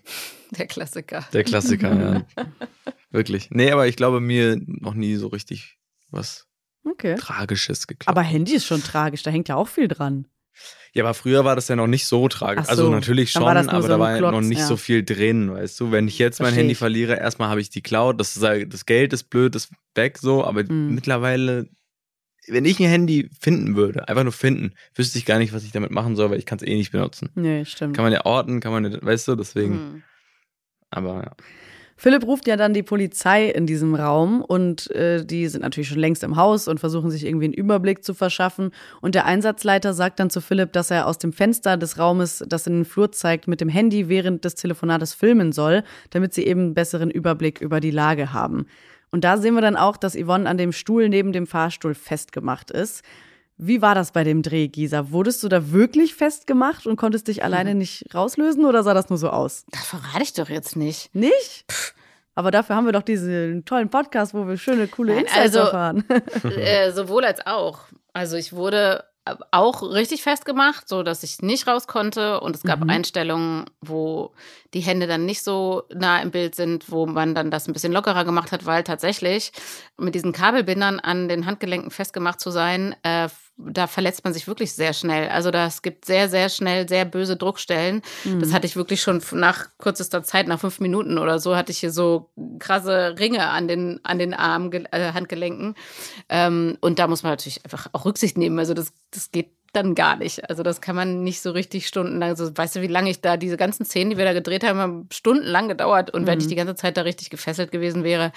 Der 0.57 0.67
Klassiker. 0.67 1.25
der 1.33 1.43
Klassiker, 1.43 2.25
ja. 2.37 2.45
Wirklich. 3.11 3.49
Nee, 3.51 3.71
aber 3.71 3.87
ich 3.87 3.95
glaube, 3.95 4.19
mir 4.19 4.59
noch 4.65 4.93
nie 4.93 5.15
so 5.15 5.27
richtig 5.27 5.77
was 6.11 6.45
Okay. 6.85 7.15
Tragisches 7.17 7.87
geklappt. 7.87 8.07
Aber 8.07 8.21
Handy 8.25 8.53
ist 8.55 8.65
schon 8.65 8.81
tragisch, 8.81 9.21
da 9.21 9.31
hängt 9.31 9.49
ja 9.49 9.55
auch 9.55 9.67
viel 9.67 9.87
dran. 9.87 10.27
Ja, 10.93 11.03
aber 11.03 11.13
früher 11.13 11.45
war 11.45 11.55
das 11.55 11.67
ja 11.67 11.75
noch 11.75 11.87
nicht 11.87 12.05
so 12.05 12.27
tragisch. 12.29 12.65
Ach 12.67 12.75
so, 12.75 12.83
also 12.83 12.89
natürlich 12.89 13.31
schon, 13.31 13.43
aber 13.43 13.81
so 13.81 13.87
da 13.87 13.99
war 13.99 14.17
Klotz, 14.17 14.31
noch 14.31 14.41
nicht 14.41 14.59
ja. 14.59 14.65
so 14.65 14.75
viel 14.77 15.03
drin, 15.03 15.51
weißt 15.53 15.79
du. 15.79 15.91
Wenn 15.91 16.07
ich 16.07 16.17
jetzt 16.17 16.39
mein 16.39 16.47
Versteh 16.47 16.59
Handy 16.61 16.71
ich. 16.73 16.77
verliere, 16.77 17.15
erstmal 17.17 17.49
habe 17.49 17.61
ich 17.61 17.69
die 17.69 17.81
Cloud, 17.81 18.19
das, 18.19 18.35
ist, 18.37 18.73
das 18.73 18.85
Geld 18.85 19.13
ist 19.13 19.25
blöd, 19.25 19.55
ist 19.55 19.71
weg 19.93 20.17
so, 20.17 20.43
aber 20.43 20.63
Mhm. 20.63 20.95
mittlerweile, 20.95 21.67
wenn 22.47 22.65
ich 22.65 22.79
ein 22.79 22.87
Handy 22.89 23.29
finden 23.39 23.75
würde, 23.75 24.07
einfach 24.07 24.23
nur 24.23 24.31
finden, 24.33 24.71
wüsste 24.95 25.17
ich 25.19 25.25
gar 25.25 25.37
nicht, 25.37 25.53
was 25.53 25.63
ich 25.63 25.71
damit 25.71 25.91
machen 25.91 26.15
soll, 26.15 26.31
weil 26.31 26.39
ich 26.39 26.45
kann 26.45 26.57
es 26.59 26.67
eh 26.67 26.75
nicht 26.75 26.91
benutzen. 26.91 27.29
Nee, 27.35 27.65
stimmt. 27.65 27.95
Kann 27.95 28.03
man 28.03 28.13
ja 28.13 28.25
orten, 28.25 28.59
kann 28.59 28.71
man, 28.71 28.91
ja- 28.91 28.97
weißt 29.01 29.27
du, 29.27 29.35
deswegen, 29.35 29.73
Mhm. 29.73 30.03
aber 30.89 31.15
ja. 31.23 31.31
Philipp 32.01 32.23
ruft 32.25 32.47
ja 32.47 32.55
dann 32.55 32.73
die 32.73 32.81
Polizei 32.81 33.49
in 33.49 33.65
diesem 33.67 33.93
Raum 33.93 34.41
und 34.41 34.89
äh, 34.91 35.25
die 35.25 35.47
sind 35.49 35.63
natürlich 35.63 35.89
schon 35.89 35.99
längst 35.99 36.23
im 36.23 36.37
Haus 36.37 36.69
und 36.69 36.79
versuchen 36.79 37.11
sich 37.11 37.25
irgendwie 37.25 37.43
einen 37.47 37.53
Überblick 37.53 38.05
zu 38.05 38.13
verschaffen. 38.13 38.71
Und 39.01 39.15
der 39.15 39.25
Einsatzleiter 39.25 39.93
sagt 39.93 40.21
dann 40.21 40.29
zu 40.29 40.39
Philipp, 40.39 40.71
dass 40.71 40.91
er 40.91 41.07
aus 41.07 41.17
dem 41.17 41.33
Fenster 41.33 41.75
des 41.75 41.99
Raumes, 41.99 42.41
das 42.47 42.67
in 42.67 42.73
den 42.73 42.85
Flur 42.85 43.11
zeigt, 43.11 43.49
mit 43.49 43.59
dem 43.59 43.67
Handy 43.67 44.07
während 44.07 44.45
des 44.45 44.55
Telefonates 44.55 45.13
filmen 45.13 45.51
soll, 45.51 45.83
damit 46.11 46.33
sie 46.33 46.45
eben 46.47 46.61
einen 46.61 46.73
besseren 46.73 47.11
Überblick 47.11 47.59
über 47.59 47.81
die 47.81 47.91
Lage 47.91 48.31
haben. 48.31 48.65
Und 49.11 49.23
da 49.23 49.37
sehen 49.37 49.55
wir 49.55 49.61
dann 49.61 49.75
auch, 49.75 49.97
dass 49.97 50.15
Yvonne 50.15 50.47
an 50.49 50.57
dem 50.57 50.71
Stuhl 50.71 51.09
neben 51.09 51.31
dem 51.33 51.47
Fahrstuhl 51.47 51.95
festgemacht 51.95 52.71
ist. 52.71 53.03
Wie 53.57 53.81
war 53.81 53.93
das 53.95 54.11
bei 54.11 54.23
dem 54.23 54.41
Dreh, 54.41 54.67
Gisa? 54.69 55.11
Wurdest 55.11 55.43
du 55.43 55.49
da 55.49 55.71
wirklich 55.71 56.15
festgemacht 56.15 56.87
und 56.87 56.95
konntest 56.95 57.27
dich 57.27 57.43
alleine 57.43 57.75
nicht 57.75 58.05
rauslösen 58.15 58.63
oder 58.65 58.83
sah 58.83 58.93
das 58.93 59.09
nur 59.09 59.17
so 59.17 59.29
aus? 59.29 59.65
Das 59.71 59.85
verrate 59.85 60.23
ich 60.23 60.33
doch 60.33 60.49
jetzt 60.49 60.75
nicht. 60.77 61.13
Nicht? 61.13 61.65
Aber 62.35 62.51
dafür 62.51 62.77
haben 62.77 62.85
wir 62.85 62.93
doch 62.93 63.01
diesen 63.01 63.65
tollen 63.65 63.89
Podcast, 63.89 64.33
wo 64.33 64.47
wir 64.47 64.55
schöne, 64.57 64.87
coole 64.87 65.13
Nein, 65.13 65.23
Insights 65.25 65.41
also- 65.57 65.59
erfahren. 65.59 66.03
äh, 66.57 66.91
sowohl 66.93 67.25
als 67.25 67.45
auch. 67.45 67.79
Also 68.13 68.37
ich 68.37 68.53
wurde 68.53 69.03
auch 69.51 69.83
richtig 69.83 70.23
festgemacht, 70.23 70.87
so 70.87 71.03
dass 71.03 71.23
ich 71.23 71.41
nicht 71.41 71.67
raus 71.67 71.85
konnte 71.85 72.39
und 72.39 72.55
es 72.55 72.63
gab 72.63 72.79
Mhm. 72.79 72.89
Einstellungen, 72.89 73.65
wo 73.81 74.31
die 74.73 74.81
Hände 74.81 75.07
dann 75.07 75.25
nicht 75.25 75.43
so 75.43 75.83
nah 75.93 76.21
im 76.21 76.31
Bild 76.31 76.55
sind, 76.55 76.91
wo 76.91 77.05
man 77.05 77.35
dann 77.35 77.51
das 77.51 77.67
ein 77.67 77.73
bisschen 77.73 77.93
lockerer 77.93 78.25
gemacht 78.25 78.51
hat, 78.51 78.65
weil 78.65 78.83
tatsächlich 78.83 79.51
mit 79.97 80.15
diesen 80.15 80.31
Kabelbindern 80.31 80.99
an 80.99 81.27
den 81.27 81.45
Handgelenken 81.45 81.91
festgemacht 81.91 82.39
zu 82.39 82.51
sein, 82.51 82.95
äh, 83.03 83.29
da 83.57 83.87
verletzt 83.87 84.23
man 84.23 84.33
sich 84.33 84.47
wirklich 84.47 84.73
sehr 84.73 84.93
schnell. 84.93 85.27
Also 85.29 85.51
das 85.51 85.81
gibt 85.81 86.05
sehr, 86.05 86.29
sehr 86.29 86.47
schnell 86.47 86.87
sehr 86.87 87.03
böse 87.03 87.35
Druckstellen. 87.35 88.01
Mhm. 88.23 88.39
Das 88.39 88.53
hatte 88.53 88.65
ich 88.65 88.77
wirklich 88.77 89.01
schon 89.01 89.21
nach 89.33 89.67
kürzester 89.77 90.23
Zeit, 90.23 90.47
nach 90.47 90.61
fünf 90.61 90.79
Minuten 90.79 91.17
oder 91.17 91.39
so, 91.39 91.55
hatte 91.57 91.71
ich 91.71 91.79
hier 91.79 91.91
so 91.91 92.29
krasse 92.59 93.15
Ringe 93.19 93.49
an 93.49 93.67
den, 93.67 93.99
an 94.03 94.17
den 94.17 94.33
Arm, 94.33 94.71
äh, 94.71 95.11
Handgelenken. 95.11 95.75
Ähm, 96.29 96.77
und 96.79 96.99
da 96.99 97.07
muss 97.07 97.23
man 97.23 97.33
natürlich 97.33 97.63
einfach 97.65 97.87
auch 97.91 98.05
Rücksicht 98.05 98.37
nehmen. 98.37 98.57
Also 98.59 98.73
das, 98.73 98.93
das 99.11 99.31
geht 99.31 99.49
dann 99.73 99.95
gar 99.95 100.15
nicht. 100.15 100.49
Also 100.49 100.63
das 100.63 100.81
kann 100.81 100.95
man 100.95 101.23
nicht 101.23 101.41
so 101.41 101.51
richtig 101.51 101.87
stundenlang. 101.87 102.35
So, 102.35 102.55
weißt 102.55 102.77
du, 102.77 102.81
wie 102.81 102.87
lange 102.87 103.09
ich 103.09 103.21
da 103.21 103.37
diese 103.37 103.57
ganzen 103.57 103.85
Szenen, 103.85 104.09
die 104.09 104.17
wir 104.17 104.25
da 104.25 104.33
gedreht 104.33 104.63
haben, 104.63 104.79
haben 104.79 105.07
stundenlang 105.11 105.67
gedauert. 105.67 106.11
Und 106.11 106.25
wenn 106.25 106.39
ich 106.39 106.45
Mhm. 106.45 106.49
die 106.49 106.55
ganze 106.55 106.75
Zeit 106.75 106.97
da 106.97 107.01
richtig 107.01 107.29
gefesselt 107.29 107.71
gewesen 107.71 108.03
wäre, 108.03 108.31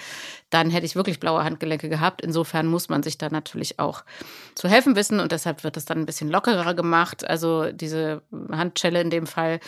dann 0.49 0.69
hätte 0.69 0.85
ich 0.85 0.95
wirklich 0.95 1.19
blaue 1.19 1.43
Handgelenke 1.43 1.89
gehabt. 1.89 2.21
Insofern 2.21 2.67
muss 2.67 2.89
man 2.89 3.01
sich 3.03 3.17
da 3.17 3.29
natürlich 3.29 3.79
auch 3.79 4.03
zu 4.55 4.67
helfen 4.67 4.95
wissen 4.95 5.19
und 5.19 5.31
deshalb 5.31 5.63
wird 5.63 5.77
es 5.77 5.85
dann 5.85 5.99
ein 5.99 6.05
bisschen 6.05 6.29
lockerer 6.29 6.73
gemacht. 6.73 7.27
Also 7.27 7.71
diese 7.71 8.21
Handschelle 8.51 9.01
in 9.01 9.09
dem 9.09 9.27
Fall. 9.27 9.59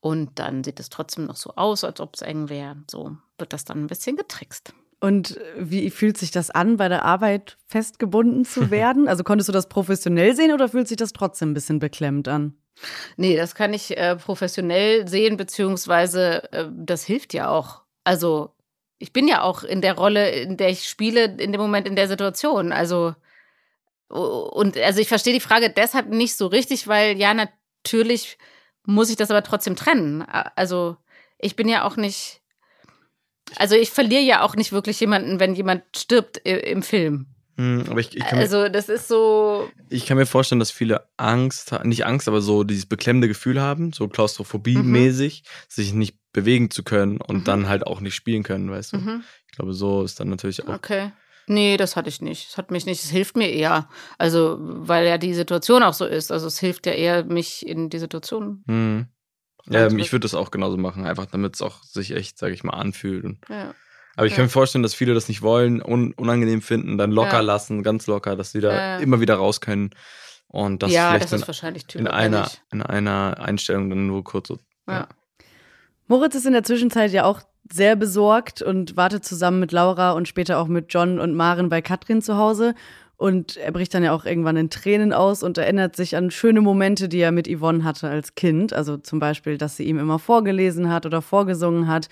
Und 0.00 0.38
dann 0.38 0.62
sieht 0.62 0.78
es 0.80 0.90
trotzdem 0.90 1.24
noch 1.24 1.36
so 1.36 1.54
aus, 1.56 1.82
als 1.84 1.98
ob 2.00 2.14
es 2.14 2.20
eng 2.22 2.50
wäre. 2.50 2.76
So 2.90 3.16
wird 3.38 3.54
das 3.54 3.64
dann 3.64 3.84
ein 3.84 3.86
bisschen 3.86 4.16
getrickst. 4.16 4.74
Und 5.04 5.38
wie 5.58 5.90
fühlt 5.90 6.16
sich 6.16 6.30
das 6.30 6.50
an, 6.50 6.78
bei 6.78 6.88
der 6.88 7.04
Arbeit 7.04 7.58
festgebunden 7.66 8.46
zu 8.46 8.70
werden? 8.70 9.06
Also 9.06 9.22
konntest 9.22 9.48
du 9.48 9.52
das 9.52 9.68
professionell 9.68 10.34
sehen 10.34 10.52
oder 10.52 10.68
fühlt 10.68 10.88
sich 10.88 10.96
das 10.96 11.12
trotzdem 11.12 11.50
ein 11.50 11.54
bisschen 11.54 11.78
beklemmt 11.78 12.26
an? 12.26 12.54
Nee, 13.16 13.36
das 13.36 13.54
kann 13.54 13.74
ich 13.74 13.96
äh, 13.96 14.16
professionell 14.16 15.06
sehen, 15.06 15.36
beziehungsweise 15.36 16.50
äh, 16.52 16.70
das 16.72 17.04
hilft 17.04 17.34
ja 17.34 17.50
auch. 17.50 17.82
Also 18.02 18.54
ich 18.98 19.12
bin 19.12 19.28
ja 19.28 19.42
auch 19.42 19.62
in 19.62 19.82
der 19.82 19.94
Rolle, 19.94 20.30
in 20.30 20.56
der 20.56 20.70
ich 20.70 20.88
spiele, 20.88 21.24
in 21.24 21.52
dem 21.52 21.60
Moment 21.60 21.86
in 21.86 21.96
der 21.96 22.08
Situation. 22.08 22.72
Also 22.72 23.14
und 24.08 24.78
also 24.78 25.00
ich 25.00 25.08
verstehe 25.08 25.34
die 25.34 25.40
Frage 25.40 25.68
deshalb 25.70 26.08
nicht 26.08 26.36
so 26.36 26.46
richtig, 26.46 26.88
weil 26.88 27.18
ja 27.18 27.34
natürlich 27.34 28.38
muss 28.86 29.10
ich 29.10 29.16
das 29.16 29.30
aber 29.30 29.42
trotzdem 29.42 29.76
trennen. 29.76 30.22
Also 30.56 30.96
ich 31.38 31.56
bin 31.56 31.68
ja 31.68 31.84
auch 31.84 31.96
nicht, 31.96 32.40
also 33.56 33.74
ich 33.76 33.90
verliere 33.90 34.22
ja 34.22 34.42
auch 34.42 34.56
nicht 34.56 34.72
wirklich 34.72 34.98
jemanden, 35.00 35.40
wenn 35.40 35.54
jemand 35.54 35.82
stirbt 35.96 36.38
i- 36.46 36.50
im 36.50 36.82
Film. 36.82 37.26
Hm, 37.56 37.84
aber 37.88 38.00
ich, 38.00 38.16
ich, 38.16 38.24
kann 38.24 38.38
mir, 38.38 38.42
Also 38.42 38.68
das 38.68 38.88
ist 38.88 39.06
so, 39.06 39.68
ich 39.88 40.06
kann 40.06 40.16
mir 40.16 40.26
vorstellen, 40.26 40.58
dass 40.58 40.72
viele 40.72 41.06
Angst, 41.16 41.72
nicht 41.84 42.04
Angst, 42.04 42.26
aber 42.26 42.40
so 42.40 42.64
dieses 42.64 42.86
beklemmende 42.86 43.28
Gefühl 43.28 43.60
haben, 43.60 43.92
so 43.92 44.08
Klaustrophobie-mäßig, 44.08 45.44
sich 45.68 45.92
nicht 45.92 46.16
bewegen 46.32 46.70
zu 46.70 46.82
können 46.82 47.20
und 47.20 47.38
Mhm. 47.38 47.44
dann 47.44 47.68
halt 47.68 47.86
auch 47.86 48.00
nicht 48.00 48.14
spielen 48.14 48.42
können, 48.42 48.70
weißt 48.70 48.94
du. 48.94 48.96
mhm. 48.98 49.24
Ich 49.50 49.56
glaube, 49.56 49.72
so 49.72 50.02
ist 50.02 50.18
dann 50.18 50.30
natürlich 50.30 50.66
auch. 50.66 50.74
Okay. 50.74 51.12
Nee, 51.46 51.76
das 51.76 51.94
hatte 51.94 52.08
ich 52.08 52.22
nicht. 52.22 52.48
Das 52.48 52.56
hat 52.58 52.70
mich 52.70 52.86
nicht. 52.86 53.04
Es 53.04 53.10
hilft 53.10 53.36
mir 53.36 53.50
eher. 53.50 53.88
Also, 54.18 54.56
weil 54.60 55.06
ja 55.06 55.18
die 55.18 55.34
Situation 55.34 55.82
auch 55.82 55.92
so 55.92 56.06
ist. 56.06 56.32
Also, 56.32 56.46
es 56.46 56.58
hilft 56.58 56.86
ja 56.86 56.92
eher, 56.92 57.22
mich 57.24 57.66
in 57.66 57.90
die 57.90 57.98
Situation. 57.98 58.64
Hm. 59.66 59.76
Also- 59.76 59.96
ich 59.98 60.12
würde 60.12 60.22
das 60.24 60.34
auch 60.34 60.50
genauso 60.50 60.76
machen, 60.76 61.06
einfach 61.06 61.26
damit 61.26 61.54
es 61.54 61.62
auch 61.62 61.82
sich 61.82 62.12
echt, 62.12 62.38
sage 62.38 62.54
ich 62.54 62.64
mal, 62.64 62.74
anfühlt. 62.74 63.36
Ja. 63.48 63.74
aber 64.16 64.26
ich 64.26 64.32
Ja. 64.32 64.36
kann 64.36 64.44
mir 64.44 64.50
vorstellen, 64.50 64.84
dass 64.84 64.94
viele 64.94 65.12
das 65.14 65.28
nicht 65.28 65.42
wollen, 65.42 65.82
un, 65.82 66.12
unangenehm 66.12 66.62
finden, 66.62 66.98
dann 66.98 67.10
locker 67.10 67.32
Ja. 67.32 67.40
lassen, 67.40 67.82
ganz 67.82 68.06
locker, 68.06 68.36
dass 68.36 68.52
sie 68.52 68.60
da 68.60 68.98
immer 68.98 69.20
wieder 69.20 69.34
raus 69.34 69.60
können. 69.60 69.90
Und 70.46 70.84
das 70.84 70.92
ja, 70.92 71.08
vielleicht 71.08 71.24
das 71.24 71.32
ist 71.32 71.40
in, 71.42 71.46
wahrscheinlich 71.48 71.82
in, 71.82 71.88
typisch. 72.04 72.12
einer, 72.12 72.48
in 72.72 72.82
einer 72.82 73.36
Einstellung 73.40 73.90
dann 73.90 74.06
nur 74.06 74.22
kurz 74.22 74.46
so. 74.48 74.58
Ja. 74.88 75.08
Moritz 76.06 76.34
ist 76.36 76.46
in 76.46 76.52
der 76.52 76.62
Zwischenzeit 76.62 77.10
ja 77.10 77.24
auch 77.24 77.40
sehr 77.72 77.96
besorgt 77.96 78.62
und 78.62 78.96
wartet 78.96 79.24
zusammen 79.24 79.58
mit 79.58 79.72
Laura 79.72 80.12
und 80.12 80.28
später 80.28 80.58
auch 80.58 80.68
mit 80.68 80.92
John 80.92 81.18
und 81.18 81.34
Maren 81.34 81.68
bei 81.68 81.80
Katrin 81.82 82.22
zu 82.22 82.36
Hause. 82.36 82.74
Und 83.16 83.56
er 83.56 83.70
bricht 83.72 83.94
dann 83.94 84.02
ja 84.02 84.12
auch 84.12 84.24
irgendwann 84.24 84.56
in 84.56 84.70
Tränen 84.70 85.12
aus 85.12 85.42
und 85.42 85.56
erinnert 85.56 85.94
sich 85.96 86.16
an 86.16 86.30
schöne 86.30 86.60
Momente, 86.60 87.08
die 87.08 87.20
er 87.20 87.32
mit 87.32 87.48
Yvonne 87.48 87.84
hatte 87.84 88.08
als 88.08 88.34
Kind. 88.34 88.72
Also 88.72 88.96
zum 88.96 89.18
Beispiel, 89.18 89.56
dass 89.56 89.76
sie 89.76 89.84
ihm 89.84 89.98
immer 89.98 90.18
vorgelesen 90.18 90.90
hat 90.90 91.06
oder 91.06 91.22
vorgesungen 91.22 91.86
hat. 91.86 92.08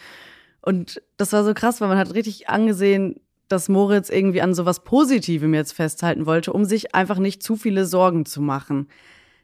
Und 0.61 1.03
das 1.17 1.33
war 1.33 1.45
so 1.45 1.55
krass, 1.55 1.81
weil 1.81 1.89
man 1.89 1.99
hat 1.99 2.15
richtig 2.15 2.49
angesehen, 2.49 3.17
dass 3.49 3.69
Moritz 3.69 4.09
irgendwie 4.09 4.41
an 4.41 4.55
sowas 4.55 4.85
Positivem 4.85 5.53
jetzt 5.55 5.73
festhalten 5.73 6.25
wollte, 6.25 6.53
um 6.53 6.65
sich 6.65 6.95
einfach 6.95 7.19
nicht 7.19 7.43
zu 7.43 7.57
viele 7.57 7.85
Sorgen 7.85 8.25
zu 8.25 8.41
machen. 8.41 8.89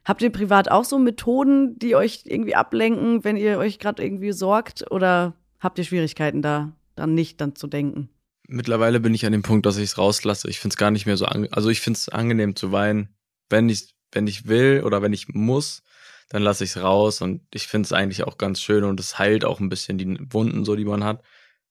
Habt 0.04 0.22
ihr 0.22 0.30
privat 0.30 0.70
auch 0.70 0.84
so 0.84 0.98
Methoden, 0.98 1.78
die 1.78 1.94
euch 1.94 2.22
irgendwie 2.24 2.54
ablenken, 2.54 3.24
wenn 3.24 3.36
ihr 3.36 3.58
euch 3.58 3.78
gerade 3.78 4.02
irgendwie 4.02 4.32
sorgt? 4.32 4.90
Oder 4.90 5.34
habt 5.60 5.78
ihr 5.78 5.84
Schwierigkeiten 5.84 6.40
da, 6.40 6.72
dann 6.94 7.14
nicht 7.14 7.40
dann 7.40 7.54
zu 7.54 7.66
denken? 7.66 8.08
Mittlerweile 8.50 8.98
bin 8.98 9.14
ich 9.14 9.26
an 9.26 9.32
dem 9.32 9.42
Punkt, 9.42 9.66
dass 9.66 9.76
ich 9.76 9.84
es 9.84 9.98
rauslasse. 9.98 10.48
Ich 10.48 10.58
finde 10.58 10.72
es 10.72 10.78
gar 10.78 10.90
nicht 10.90 11.04
mehr 11.04 11.18
so 11.18 11.26
angenehm. 11.26 11.52
Also 11.52 11.68
ich 11.68 11.82
finde 11.82 11.98
es 11.98 12.08
angenehm 12.08 12.56
zu 12.56 12.72
weinen. 12.72 13.14
Wenn 13.50 13.68
ich, 13.68 13.94
wenn 14.10 14.26
ich 14.26 14.48
will 14.48 14.82
oder 14.84 15.02
wenn 15.02 15.12
ich 15.12 15.28
muss, 15.28 15.82
dann 16.30 16.42
lasse 16.42 16.64
ich 16.64 16.70
es 16.70 16.82
raus. 16.82 17.20
Und 17.20 17.42
ich 17.52 17.66
finde 17.66 17.86
es 17.86 17.92
eigentlich 17.92 18.24
auch 18.24 18.38
ganz 18.38 18.62
schön 18.62 18.84
und 18.84 18.98
es 19.00 19.18
heilt 19.18 19.44
auch 19.44 19.60
ein 19.60 19.68
bisschen 19.68 19.98
die 19.98 20.18
Wunden, 20.32 20.64
so 20.64 20.76
die 20.76 20.86
man 20.86 21.04
hat. 21.04 21.22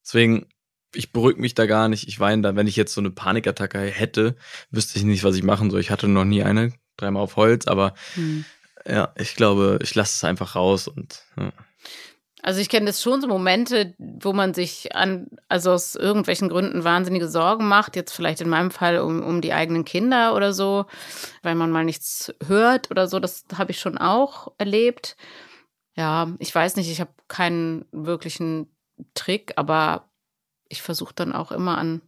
Deswegen, 0.05 0.45
ich 0.93 1.11
beruhige 1.11 1.41
mich 1.41 1.55
da 1.55 1.65
gar 1.65 1.89
nicht. 1.89 2.07
Ich 2.07 2.19
weine 2.19 2.43
da. 2.43 2.55
Wenn 2.55 2.67
ich 2.67 2.75
jetzt 2.75 2.93
so 2.93 3.01
eine 3.01 3.09
Panikattacke 3.09 3.79
hätte, 3.79 4.35
wüsste 4.69 4.99
ich 4.99 5.05
nicht, 5.05 5.23
was 5.23 5.35
ich 5.35 5.43
machen 5.43 5.71
soll. 5.71 5.79
Ich 5.79 5.89
hatte 5.89 6.07
noch 6.07 6.25
nie 6.25 6.43
eine, 6.43 6.73
dreimal 6.95 7.23
auf 7.23 7.37
Holz, 7.37 7.65
aber 7.65 7.95
hm. 8.13 8.45
ja, 8.85 9.13
ich 9.17 9.35
glaube, 9.35 9.79
ich 9.81 9.95
lasse 9.95 10.13
es 10.15 10.23
einfach 10.23 10.55
raus 10.55 10.87
und 10.87 11.23
ja. 11.37 11.51
Also 12.47 12.61
ich 12.61 12.69
kenne 12.69 12.85
das 12.85 13.01
schon 13.01 13.19
so 13.19 13.27
Momente, 13.27 13.93
wo 13.97 14.31
man 14.31 14.53
sich 14.53 14.95
an, 14.95 15.27
also 15.49 15.71
aus 15.71 15.95
irgendwelchen 15.95 16.47
Gründen 16.47 16.85
wahnsinnige 16.85 17.27
Sorgen 17.27 17.67
macht. 17.67 17.97
Jetzt 17.97 18.13
vielleicht 18.13 18.39
in 18.39 18.47
meinem 18.47 18.71
Fall 18.71 18.99
um, 18.99 19.21
um 19.21 19.41
die 19.41 19.51
eigenen 19.51 19.83
Kinder 19.83 20.33
oder 20.33 20.53
so, 20.53 20.85
weil 21.43 21.55
man 21.55 21.71
mal 21.71 21.83
nichts 21.83 22.33
hört 22.45 22.89
oder 22.89 23.09
so. 23.09 23.19
Das 23.19 23.43
habe 23.57 23.71
ich 23.71 23.81
schon 23.81 23.97
auch 23.97 24.53
erlebt. 24.57 25.17
Ja, 25.97 26.31
ich 26.39 26.55
weiß 26.55 26.77
nicht, 26.77 26.89
ich 26.89 27.01
habe 27.01 27.11
keinen 27.27 27.83
wirklichen 27.91 28.73
Trick, 29.13 29.51
aber 29.57 30.09
ich 30.69 30.81
versuche 30.81 31.13
dann 31.13 31.33
auch 31.33 31.51
immer 31.51 31.77
an 31.77 32.01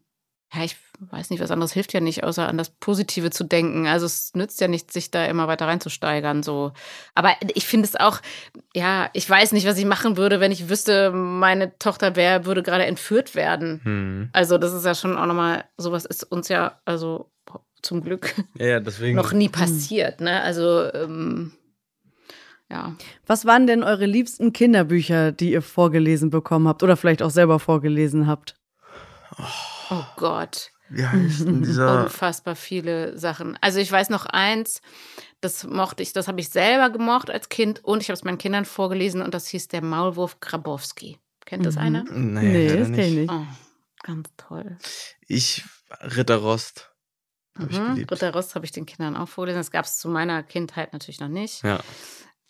ja, 0.54 0.64
ich 0.64 0.78
weiß 1.00 1.30
nicht, 1.30 1.42
was 1.42 1.52
anderes 1.52 1.74
hilft 1.74 1.94
ja 1.94 2.00
nicht, 2.00 2.24
außer 2.24 2.48
an 2.48 2.58
das 2.58 2.72
Positive 2.72 3.30
zu 3.30 3.44
denken. 3.44 3.88
Also 3.88 4.08
es 4.08 4.34
nützt 4.34 4.60
ja 4.60 4.68
nicht, 4.68 4.92
sich 4.92 5.12
da 5.12 5.26
immer 5.26 5.48
weiter 5.48 5.68
reinzusteigern. 5.68 6.42
So. 6.42 6.72
Aber 7.14 7.36
ich 7.54 7.68
finde 7.68 7.88
es 7.88 7.96
auch, 7.96 8.20
ja, 8.76 9.10
ich 9.14 9.30
weiß 9.30 9.52
nicht, 9.52 9.68
was 9.68 9.78
ich 9.78 9.86
machen 9.86 10.18
würde, 10.18 10.40
wenn 10.40 10.52
ich 10.52 10.68
wüsste, 10.68 11.12
meine 11.12 11.78
Tochter 11.78 12.16
wäre, 12.16 12.46
würde 12.46 12.64
gerade 12.64 12.86
entführt 12.86 13.36
werden. 13.36 13.82
Hm. 13.84 14.30
Also 14.34 14.58
das 14.58 14.74
ist 14.74 14.86
ja 14.86 14.96
schon 14.96 15.18
auch 15.18 15.28
nochmal, 15.28 15.66
sowas 15.78 16.06
ist 16.06 16.24
uns 16.24 16.50
ja, 16.50 16.80
also 16.84 17.32
zum 17.82 18.04
Glück 18.04 18.34
ja, 18.56 18.80
deswegen. 18.80 19.16
noch 19.16 19.32
nie 19.32 19.50
passiert. 19.50 20.20
Ne? 20.20 20.42
Also 20.42 20.92
ähm, 20.94 21.54
ja. 22.72 22.96
Was 23.28 23.46
waren 23.46 23.68
denn 23.68 23.84
eure 23.84 24.06
liebsten 24.08 24.52
Kinderbücher, 24.52 25.32
die 25.32 25.52
ihr 25.52 25.62
vorgelesen 25.62 26.32
bekommen 26.32 26.68
habt 26.68 26.82
oder 26.82 26.98
vielleicht 26.98 27.22
auch 27.22 27.32
selber 27.32 27.60
vorgelesen 27.60 28.26
habt? 28.26 28.56
Oh. 29.38 29.79
Oh 29.90 30.04
Gott. 30.16 30.72
Wie 30.90 31.06
heißt 31.06 31.42
denn 31.42 31.62
dieser? 31.64 32.04
Unfassbar 32.04 32.56
viele 32.56 33.18
Sachen. 33.18 33.58
Also 33.62 33.80
ich 33.80 33.92
weiß 33.92 34.10
noch 34.10 34.26
eins, 34.26 34.82
das 35.42 35.64
mochte 35.64 36.04
ich, 36.04 36.14
das 36.14 36.28
habe 36.28 36.40
ich 36.40 36.50
selber 36.50 36.90
gemocht 36.90 37.30
als 37.30 37.50
Kind 37.50 37.84
und 37.84 38.02
ich 38.02 38.10
habe 38.10 38.16
es 38.16 38.24
meinen 38.24 38.38
Kindern 38.38 38.66
vorgelesen 38.66 39.22
und 39.22 39.34
das 39.34 39.48
hieß 39.48 39.68
der 39.70 39.84
Maulwurf 39.84 40.40
Grabowski. 40.40 41.20
Kennt 41.46 41.66
das 41.66 41.76
mhm. 41.76 41.82
einer? 41.82 42.04
Nee, 42.12 42.42
nee 42.42 42.78
das 42.78 42.88
kenne 42.90 43.08
ich 43.08 43.16
nicht. 43.16 43.32
Oh, 43.32 43.46
ganz 44.04 44.30
toll. 44.38 44.78
Ich, 45.28 45.64
Ritter 46.02 46.38
Rost. 46.38 46.92
Mhm. 47.58 48.06
Ritter 48.10 48.34
Rost 48.34 48.56
habe 48.56 48.66
ich 48.66 48.72
den 48.72 48.86
Kindern 48.86 49.18
auch 49.18 49.28
vorgelesen. 49.28 49.60
Das 49.60 49.72
gab 49.72 49.86
es 49.86 49.98
zu 49.98 50.10
meiner 50.10 50.44
Kindheit 50.44 50.94
natürlich 50.94 51.20
noch 51.20 51.28
nicht. 51.28 51.64
Ja. 51.64 51.80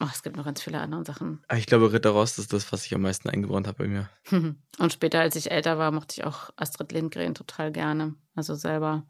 Oh, 0.02 0.08
es 0.12 0.24
gibt 0.24 0.38
noch 0.38 0.46
ganz 0.46 0.62
viele 0.62 0.80
andere 0.80 1.04
Sachen. 1.04 1.44
Ah, 1.50 1.58
ich 1.58 1.66
glaube, 1.66 1.92
Ritter 1.92 2.12
Rost 2.12 2.40
ist 2.40 2.54
das, 2.54 2.72
was 2.72 2.86
ich 2.86 2.96
am 2.96 3.02
meisten 3.02 3.30
eingebrannt 3.30 3.68
habe 3.68 3.84
bei 3.84 3.88
mir. 3.90 4.10
Und 4.80 4.94
später, 4.94 5.20
als 5.20 5.36
ich 5.36 5.52
älter 5.52 5.78
war, 5.78 5.92
mochte 5.92 6.16
ich 6.18 6.24
auch 6.24 6.52
Astrid 6.56 6.94
Lindgren 6.94 7.36
total 7.36 7.72
gerne. 7.72 8.16
Also 8.36 8.56
selber. 8.56 9.06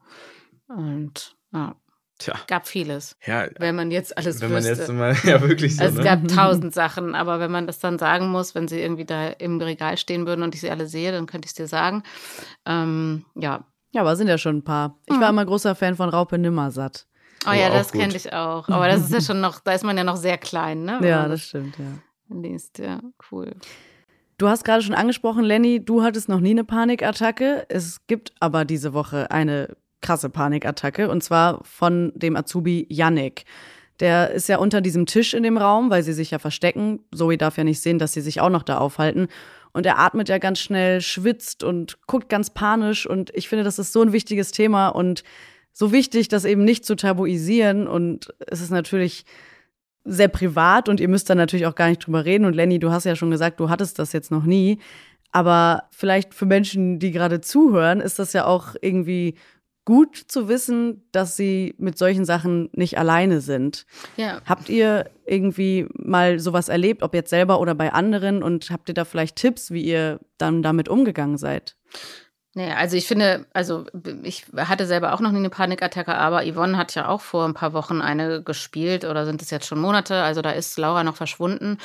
Und 0.68 1.36
ja. 1.54 1.76
Tja. 2.18 2.36
Gab 2.48 2.68
vieles. 2.68 3.16
Ja. 3.26 3.48
Wenn 3.60 3.76
man 3.76 3.92
jetzt 3.92 4.18
alles 4.18 4.42
wenn 4.42 4.50
wüsste. 4.50 4.92
man 4.92 5.14
jetzt 5.14 5.24
mal, 5.24 5.30
ja, 5.32 5.42
wirklich 5.42 5.78
so. 5.78 5.84
Also 5.84 5.96
ne? 5.96 6.02
es 6.02 6.06
gab 6.06 6.28
tausend 6.28 6.74
Sachen, 6.74 7.16
aber 7.16 7.40
wenn 7.40 7.52
man 7.52 7.66
das 7.66 7.80
dann 7.80 7.98
sagen 7.98 8.28
muss, 8.28 8.56
wenn 8.56 8.68
sie 8.68 8.82
irgendwie 8.82 9.06
da 9.06 9.30
im 9.30 9.62
Regal 9.62 9.98
stehen 9.98 10.28
würden 10.28 10.44
und 10.44 10.54
ich 10.54 10.60
sie 10.62 10.70
alle 10.70 10.88
sehe, 10.88 11.14
dann 11.14 11.28
könnte 11.28 11.46
ich 11.46 11.52
es 11.52 11.56
dir 11.56 11.68
sagen. 11.68 12.04
Ähm, 12.66 13.26
ja. 13.36 13.64
Ja, 13.92 14.02
aber 14.02 14.16
sind 14.16 14.28
ja 14.28 14.38
schon 14.38 14.58
ein 14.58 14.64
paar. 14.64 15.00
Ich 15.06 15.20
war 15.20 15.30
immer 15.30 15.46
großer 15.46 15.76
Fan 15.76 15.96
von 15.96 16.10
Raupe 16.10 16.38
Nimmersatt. 16.38 17.08
Oh, 17.48 17.54
ja, 17.54 17.70
das 17.70 17.92
kenne 17.92 18.16
ich 18.16 18.34
auch. 18.34 18.68
Aber 18.70 18.88
das 18.88 19.02
ist 19.02 19.14
ja 19.14 19.22
schon 19.22 19.42
noch, 19.42 19.60
da 19.60 19.74
ist 19.74 19.84
man 19.84 19.98
ja 19.98 20.04
noch 20.04 20.18
sehr 20.18 20.38
klein, 20.38 20.84
ne? 20.84 21.00
ja, 21.04 21.28
das 21.28 21.44
stimmt, 21.44 21.78
ja. 21.78 22.36
Liest, 22.36 22.80
ja, 22.80 23.00
cool. 23.32 23.52
Du 24.38 24.48
hast 24.48 24.64
gerade 24.64 24.82
schon 24.82 24.96
angesprochen, 24.96 25.44
Lenny, 25.44 25.84
du 25.84 26.02
hattest 26.02 26.30
noch 26.30 26.40
nie 26.40 26.52
eine 26.52 26.64
Panikattacke. 26.64 27.66
Es 27.68 28.06
gibt 28.08 28.32
aber 28.40 28.64
diese 28.66 28.94
Woche 28.94 29.32
eine 29.32 29.76
krasse 30.02 30.30
Panikattacke 30.30 31.10
und 31.10 31.24
zwar 31.24 31.62
von 31.66 32.14
dem 32.16 32.38
Azubi 32.38 32.88
Yannick. 32.90 33.44
Der 34.00 34.32
ist 34.32 34.48
ja 34.48 34.58
unter 34.58 34.80
diesem 34.80 35.06
Tisch 35.06 35.34
in 35.34 35.44
dem 35.44 35.58
Raum, 35.58 35.90
weil 35.90 36.04
sie 36.04 36.14
sich 36.14 36.32
ja 36.32 36.40
verstecken. 36.40 37.02
Zoe 37.14 37.38
darf 37.38 37.58
ja 37.58 37.66
nicht 37.66 37.82
sehen, 37.82 38.00
dass 38.00 38.14
sie 38.14 38.22
sich 38.22 38.40
auch 38.40 38.50
noch 38.50 38.64
da 38.64 38.78
aufhalten. 38.78 39.28
Und 39.74 39.86
er 39.86 40.00
atmet 40.00 40.30
ja 40.30 40.38
ganz 40.38 40.60
schnell, 40.60 41.02
schwitzt 41.02 41.64
und 41.64 42.00
guckt 42.08 42.30
ganz 42.30 42.50
panisch. 42.50 43.06
Und 43.06 43.32
ich 43.36 43.50
finde, 43.50 43.66
das 43.66 43.78
ist 43.78 43.92
so 43.92 44.02
ein 44.02 44.14
wichtiges 44.14 44.52
Thema 44.52 44.88
und 44.88 45.24
so 45.74 45.92
wichtig, 45.92 46.28
das 46.28 46.46
eben 46.46 46.64
nicht 46.64 46.86
zu 46.86 46.96
tabuisieren. 46.96 47.88
Und 47.88 48.34
es 48.48 48.62
ist 48.62 48.72
natürlich 48.72 49.26
sehr 50.06 50.28
privat 50.28 50.90
und 50.90 51.00
ihr 51.00 51.08
müsst 51.08 51.30
da 51.30 51.36
natürlich 51.36 51.66
auch 51.66 51.76
gar 51.76 51.90
nicht 51.90 52.06
drüber 52.06 52.26
reden. 52.26 52.46
Und 52.46 52.56
Lenny, 52.56 52.80
du 52.80 52.92
hast 52.92 53.06
ja 53.06 53.16
schon 53.16 53.32
gesagt, 53.32 53.60
du 53.60 53.70
hattest 53.70 54.00
das 54.00 54.14
jetzt 54.14 54.32
noch 54.32 54.44
nie. 54.44 54.80
Aber 55.32 55.84
vielleicht 55.92 56.34
für 56.34 56.46
Menschen, 56.46 57.00
die 57.00 57.12
gerade 57.12 57.42
zuhören, 57.42 58.00
ist 58.00 58.18
das 58.18 58.34
ja 58.34 58.46
auch 58.46 58.76
irgendwie 58.82 59.36
gut 59.86 60.16
zu 60.16 60.48
wissen, 60.48 61.04
dass 61.12 61.36
sie 61.36 61.74
mit 61.78 61.98
solchen 61.98 62.26
Sachen 62.26 62.70
nicht 62.74 62.98
alleine 62.98 63.42
sind. 63.42 63.86
Ja. 64.18 64.40
Habt 64.46 64.70
ihr 64.70 65.10
irgendwie 65.26 65.88
mal 65.94 66.40
sowas 66.40 66.70
erlebt, 66.70 67.02
ob 67.02 67.16
jetzt 67.16 67.32
selber 67.32 67.60
oder 67.60 67.74
bei 67.74 67.92
anderen? 67.92 68.44
Und 68.44 68.70
habt 68.70 68.90
ihr 68.90 68.94
da 68.94 69.06
vielleicht 69.06 69.36
Tipps, 69.36 69.72
wie 69.72 69.84
ihr 69.84 70.20
dann 70.38 70.62
damit 70.62 70.90
umgegangen 70.90 71.38
seid? 71.38 71.76
Naja, 72.56 72.78
also 72.78 72.98
ich 72.98 73.06
finde, 73.06 73.46
also 73.54 73.86
ich 74.24 74.46
hatte 74.58 74.88
selber 74.88 75.14
auch 75.14 75.20
noch 75.20 75.32
nie 75.32 75.38
eine 75.38 75.52
Panikattacke, 75.52 76.16
aber 76.16 76.44
Yvonne 76.52 76.78
hat 76.78 76.96
ja 76.96 77.08
auch 77.08 77.22
vor 77.22 77.46
ein 77.46 77.54
paar 77.54 77.74
Wochen 77.74 78.02
eine 78.02 78.42
gespielt 78.42 79.06
oder 79.06 79.28
sind 79.28 79.44
es 79.44 79.52
jetzt 79.52 79.68
schon 79.68 79.80
Monate, 79.80 80.24
also 80.24 80.42
da 80.42 80.50
ist 80.50 80.76
Laura 80.80 81.04
noch 81.04 81.16
verschwunden. 81.16 81.78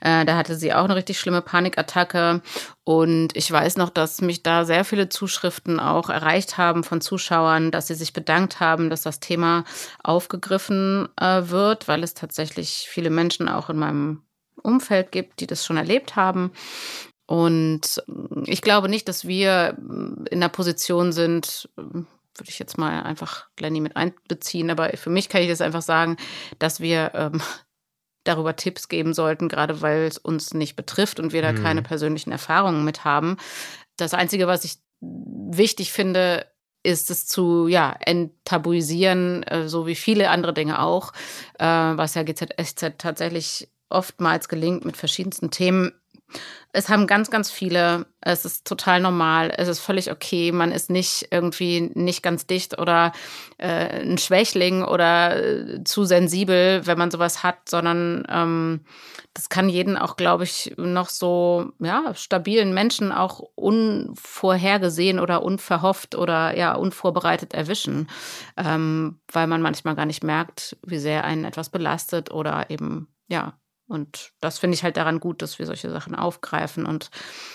Äh, 0.00 0.24
da 0.24 0.36
hatte 0.36 0.54
sie 0.54 0.72
auch 0.72 0.84
eine 0.84 0.94
richtig 0.94 1.18
schlimme 1.18 1.42
Panikattacke 1.42 2.40
und 2.84 3.36
ich 3.36 3.50
weiß 3.50 3.76
noch, 3.78 3.90
dass 3.90 4.20
mich 4.20 4.44
da 4.44 4.64
sehr 4.64 4.84
viele 4.84 5.08
Zuschriften 5.08 5.80
auch 5.80 6.08
erreicht 6.08 6.56
haben 6.56 6.84
von 6.84 7.00
Zuschauern, 7.00 7.72
dass 7.72 7.88
sie 7.88 7.94
sich 7.94 8.12
bedankt 8.12 8.60
haben, 8.60 8.90
dass 8.90 9.02
das 9.02 9.18
Thema 9.18 9.64
aufgegriffen 10.04 11.08
äh, 11.20 11.48
wird, 11.48 11.88
weil 11.88 12.04
es 12.04 12.14
tatsächlich 12.14 12.86
viele 12.88 13.10
Menschen 13.10 13.48
auch 13.48 13.70
in 13.70 13.76
meinem 13.76 14.22
Umfeld 14.62 15.10
gibt, 15.10 15.40
die 15.40 15.48
das 15.48 15.66
schon 15.66 15.76
erlebt 15.76 16.14
haben. 16.14 16.52
Und 17.32 18.04
ich 18.44 18.60
glaube 18.60 18.90
nicht, 18.90 19.08
dass 19.08 19.26
wir 19.26 19.78
in 20.30 20.40
der 20.40 20.50
Position 20.50 21.12
sind, 21.12 21.66
würde 21.76 22.50
ich 22.50 22.58
jetzt 22.58 22.76
mal 22.76 23.04
einfach 23.04 23.46
Lenny 23.58 23.80
mit 23.80 23.96
einbeziehen, 23.96 24.68
aber 24.68 24.90
für 24.98 25.08
mich 25.08 25.30
kann 25.30 25.40
ich 25.40 25.48
das 25.48 25.62
einfach 25.62 25.80
sagen, 25.80 26.18
dass 26.58 26.80
wir 26.80 27.12
ähm, 27.14 27.40
darüber 28.24 28.54
Tipps 28.54 28.88
geben 28.88 29.14
sollten, 29.14 29.48
gerade 29.48 29.80
weil 29.80 30.02
es 30.02 30.18
uns 30.18 30.52
nicht 30.52 30.76
betrifft 30.76 31.20
und 31.20 31.32
wir 31.32 31.40
da 31.40 31.52
mhm. 31.52 31.62
keine 31.62 31.80
persönlichen 31.80 32.32
Erfahrungen 32.32 32.84
mit 32.84 33.06
haben. 33.06 33.38
Das 33.96 34.12
Einzige, 34.12 34.46
was 34.46 34.66
ich 34.66 34.76
wichtig 35.00 35.90
finde, 35.90 36.44
ist 36.82 37.10
es 37.10 37.26
zu 37.26 37.66
ja, 37.66 37.96
enttabuisieren, 38.00 39.42
äh, 39.44 39.70
so 39.70 39.86
wie 39.86 39.94
viele 39.94 40.28
andere 40.28 40.52
Dinge 40.52 40.82
auch, 40.82 41.14
äh, 41.58 41.64
was 41.64 42.14
ja 42.14 42.24
GZSZ 42.24 42.98
tatsächlich 42.98 43.70
oftmals 43.88 44.50
gelingt 44.50 44.84
mit 44.84 44.98
verschiedensten 44.98 45.50
Themen 45.50 45.92
es 46.74 46.88
haben 46.88 47.06
ganz, 47.06 47.30
ganz 47.30 47.50
viele. 47.50 48.06
Es 48.22 48.46
ist 48.46 48.66
total 48.66 49.00
normal. 49.00 49.52
Es 49.54 49.68
ist 49.68 49.80
völlig 49.80 50.10
okay. 50.10 50.52
Man 50.52 50.72
ist 50.72 50.88
nicht 50.88 51.28
irgendwie 51.30 51.90
nicht 51.94 52.22
ganz 52.22 52.46
dicht 52.46 52.78
oder 52.78 53.12
äh, 53.58 54.00
ein 54.00 54.16
Schwächling 54.16 54.82
oder 54.82 55.36
äh, 55.36 55.84
zu 55.84 56.04
sensibel, 56.04 56.86
wenn 56.86 56.96
man 56.96 57.10
sowas 57.10 57.42
hat, 57.42 57.68
sondern 57.68 58.24
ähm, 58.30 58.80
das 59.34 59.50
kann 59.50 59.68
jeden 59.68 59.98
auch, 59.98 60.16
glaube 60.16 60.44
ich, 60.44 60.74
noch 60.78 61.10
so 61.10 61.72
ja, 61.78 62.14
stabilen 62.14 62.72
Menschen 62.72 63.12
auch 63.12 63.40
unvorhergesehen 63.54 65.20
oder 65.20 65.42
unverhofft 65.42 66.14
oder 66.14 66.56
ja, 66.56 66.74
unvorbereitet 66.74 67.52
erwischen, 67.52 68.08
ähm, 68.56 69.20
weil 69.30 69.46
man 69.46 69.60
manchmal 69.60 69.94
gar 69.94 70.06
nicht 70.06 70.24
merkt, 70.24 70.76
wie 70.86 70.98
sehr 70.98 71.24
einen 71.24 71.44
etwas 71.44 71.68
belastet 71.68 72.30
oder 72.30 72.70
eben 72.70 73.08
ja, 73.28 73.54
und 73.92 74.32
das 74.40 74.58
finde 74.58 74.74
ich 74.74 74.82
halt 74.82 74.96
daran 74.96 75.20
gut, 75.20 75.42
dass 75.42 75.58
wir 75.58 75.66
solche 75.66 75.90
Sachen 75.90 76.14
aufgreifen 76.14 76.86
und 76.86 77.10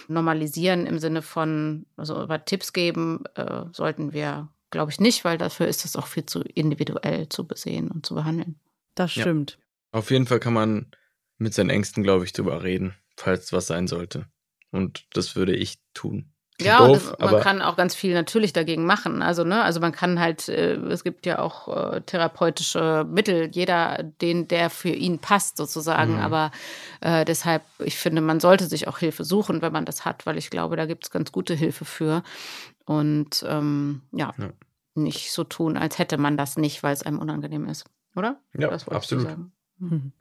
normalisieren 0.08 0.86
im 0.86 1.00
Sinne 1.00 1.21
von, 1.21 1.86
also 1.97 2.21
über 2.21 2.45
Tipps 2.45 2.73
geben, 2.73 3.23
äh, 3.36 3.65
sollten 3.73 4.13
wir, 4.13 4.50
glaube 4.69 4.91
ich, 4.91 5.00
nicht, 5.00 5.26
weil 5.26 5.38
dafür 5.38 5.67
ist 5.67 5.84
es 5.84 5.95
auch 5.95 6.08
viel 6.08 6.26
zu 6.26 6.41
individuell 6.41 7.28
zu 7.30 7.47
besehen 7.47 7.89
und 7.89 8.06
zu 8.06 8.13
behandeln. 8.13 8.60
Das 8.93 9.12
stimmt. 9.12 9.58
Ja. 9.60 10.00
Auf 10.00 10.12
jeden 10.12 10.28
Fall 10.28 10.39
kann 10.39 10.54
man 10.54 10.91
mit 11.38 11.54
seinen 11.54 11.71
Ängsten, 11.71 12.04
glaube 12.04 12.26
ich, 12.26 12.34
drüber 12.34 12.63
reden, 12.63 12.93
falls 13.15 13.52
was 13.52 13.67
sein 13.67 13.88
sollte. 13.88 14.28
Und 14.71 15.08
das 15.13 15.36
würde 15.36 15.56
ich 15.56 15.80
tun. 15.93 16.34
Ja, 16.60 16.88
doof, 16.88 17.15
das, 17.20 17.32
man 17.32 17.41
kann 17.41 17.62
auch 17.62 17.76
ganz 17.76 17.93
viel 17.93 18.13
natürlich 18.13 18.52
dagegen 18.52 18.86
machen. 18.86 19.22
Also, 19.22 19.43
ne, 19.43 19.63
also 19.63 19.80
man 19.80 19.91
kann 19.91 20.20
halt, 20.20 20.50
äh, 20.50 20.76
es 20.76 21.04
gibt 21.04 21.26
ja 21.28 21.39
auch 21.39 21.93
äh, 21.93 22.02
therapeutische 22.02 23.06
Mittel, 23.08 23.50
jeder, 23.52 24.02
den 24.22 24.48
der 24.48 24.72
für 24.72 24.89
ihn 24.89 25.20
passt, 25.20 25.58
sozusagen. 25.58 26.13
Mhm. 26.15 26.20
Aber 26.20 26.52
äh, 27.02 27.26
deshalb, 27.26 27.62
ich 27.80 27.98
finde, 27.98 28.22
man 28.22 28.39
sollte 28.39 28.65
sich 28.65 28.88
auch 28.88 28.98
Hilfe 28.98 29.24
suchen, 29.24 29.62
wenn 29.62 29.72
man 29.72 29.86
das 29.86 30.04
hat, 30.04 30.26
weil 30.26 30.38
ich 30.38 30.50
glaube, 30.50 30.76
da 30.76 30.88
gibt 30.88 31.06
es 31.06 31.12
ganz 31.12 31.32
gute 31.32 31.54
Hilfe 31.54 31.86
für. 31.86 32.24
Und 32.86 33.46
ähm, 33.48 34.02
ja, 34.12 34.34
ja, 34.38 34.50
nicht 34.96 35.32
so 35.32 35.43
tun, 35.43 35.78
als 35.78 36.00
hätte 36.00 36.17
man 36.17 36.38
das 36.38 36.58
nicht, 36.58 36.82
weil 36.82 36.93
es 36.93 37.04
einem 37.04 37.20
unangenehm 37.20 37.67
ist. 37.67 37.86
Oder? 38.15 38.39
Ja, 38.58 38.70
absolut. 38.70 39.28
Mhm. 39.78 40.12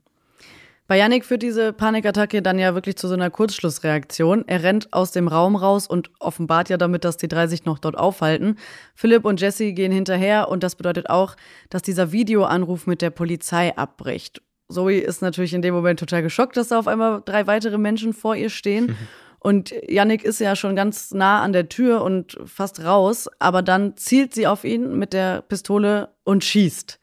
Bei 0.87 0.97
Yannick 0.97 1.25
führt 1.25 1.43
diese 1.43 1.73
Panikattacke 1.73 2.41
dann 2.41 2.59
ja 2.59 2.73
wirklich 2.73 2.95
zu 2.95 3.09
so 3.09 3.13
einer 3.13 3.29
Kurzschlussreaktion. 3.29 4.45
Er 4.47 4.63
rennt 4.63 4.93
aus 4.93 5.11
dem 5.11 5.27
Raum 5.27 5.57
raus 5.57 5.85
und 5.85 6.09
offenbart 6.19 6.69
ja 6.69 6.77
damit, 6.77 7.03
dass 7.03 7.17
die 7.17 7.27
drei 7.27 7.47
sich 7.47 7.65
noch 7.65 7.77
dort 7.77 7.97
aufhalten. 7.97 8.55
Philipp 8.95 9.25
und 9.25 9.41
Jesse 9.41 9.73
gehen 9.73 9.91
hinterher 9.91 10.47
und 10.47 10.63
das 10.63 10.75
bedeutet 10.75 11.09
auch, 11.09 11.35
dass 11.69 11.81
dieser 11.81 12.13
Videoanruf 12.13 12.87
mit 12.87 13.01
der 13.01 13.09
Polizei 13.09 13.75
abbricht. 13.75 14.41
Zoe 14.69 14.99
ist 14.99 15.21
natürlich 15.21 15.53
in 15.53 15.61
dem 15.61 15.73
Moment 15.73 15.99
total 15.99 16.23
geschockt, 16.23 16.55
dass 16.55 16.69
da 16.69 16.79
auf 16.79 16.87
einmal 16.87 17.21
drei 17.23 17.47
weitere 17.47 17.77
Menschen 17.77 18.13
vor 18.13 18.35
ihr 18.35 18.49
stehen. 18.49 18.95
Und 19.39 19.73
Yannick 19.87 20.23
ist 20.23 20.39
ja 20.39 20.55
schon 20.55 20.75
ganz 20.75 21.11
nah 21.13 21.41
an 21.41 21.53
der 21.53 21.69
Tür 21.69 22.01
und 22.01 22.37
fast 22.43 22.83
raus, 22.83 23.29
aber 23.39 23.61
dann 23.61 23.95
zielt 23.95 24.33
sie 24.33 24.47
auf 24.47 24.63
ihn 24.63 24.97
mit 24.97 25.13
der 25.13 25.41
Pistole 25.41 26.09
und 26.23 26.43
schießt. 26.43 26.99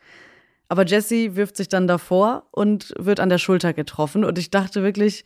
Aber 0.69 0.87
Jesse 0.87 1.37
wirft 1.37 1.57
sich 1.57 1.69
dann 1.69 1.87
davor 1.87 2.49
und 2.51 2.95
wird 2.99 3.21
an 3.21 3.29
der 3.29 3.39
Schulter 3.39 3.73
getroffen. 3.73 4.25
Und 4.25 4.39
ich 4.39 4.51
dachte 4.51 4.83
wirklich, 4.83 5.25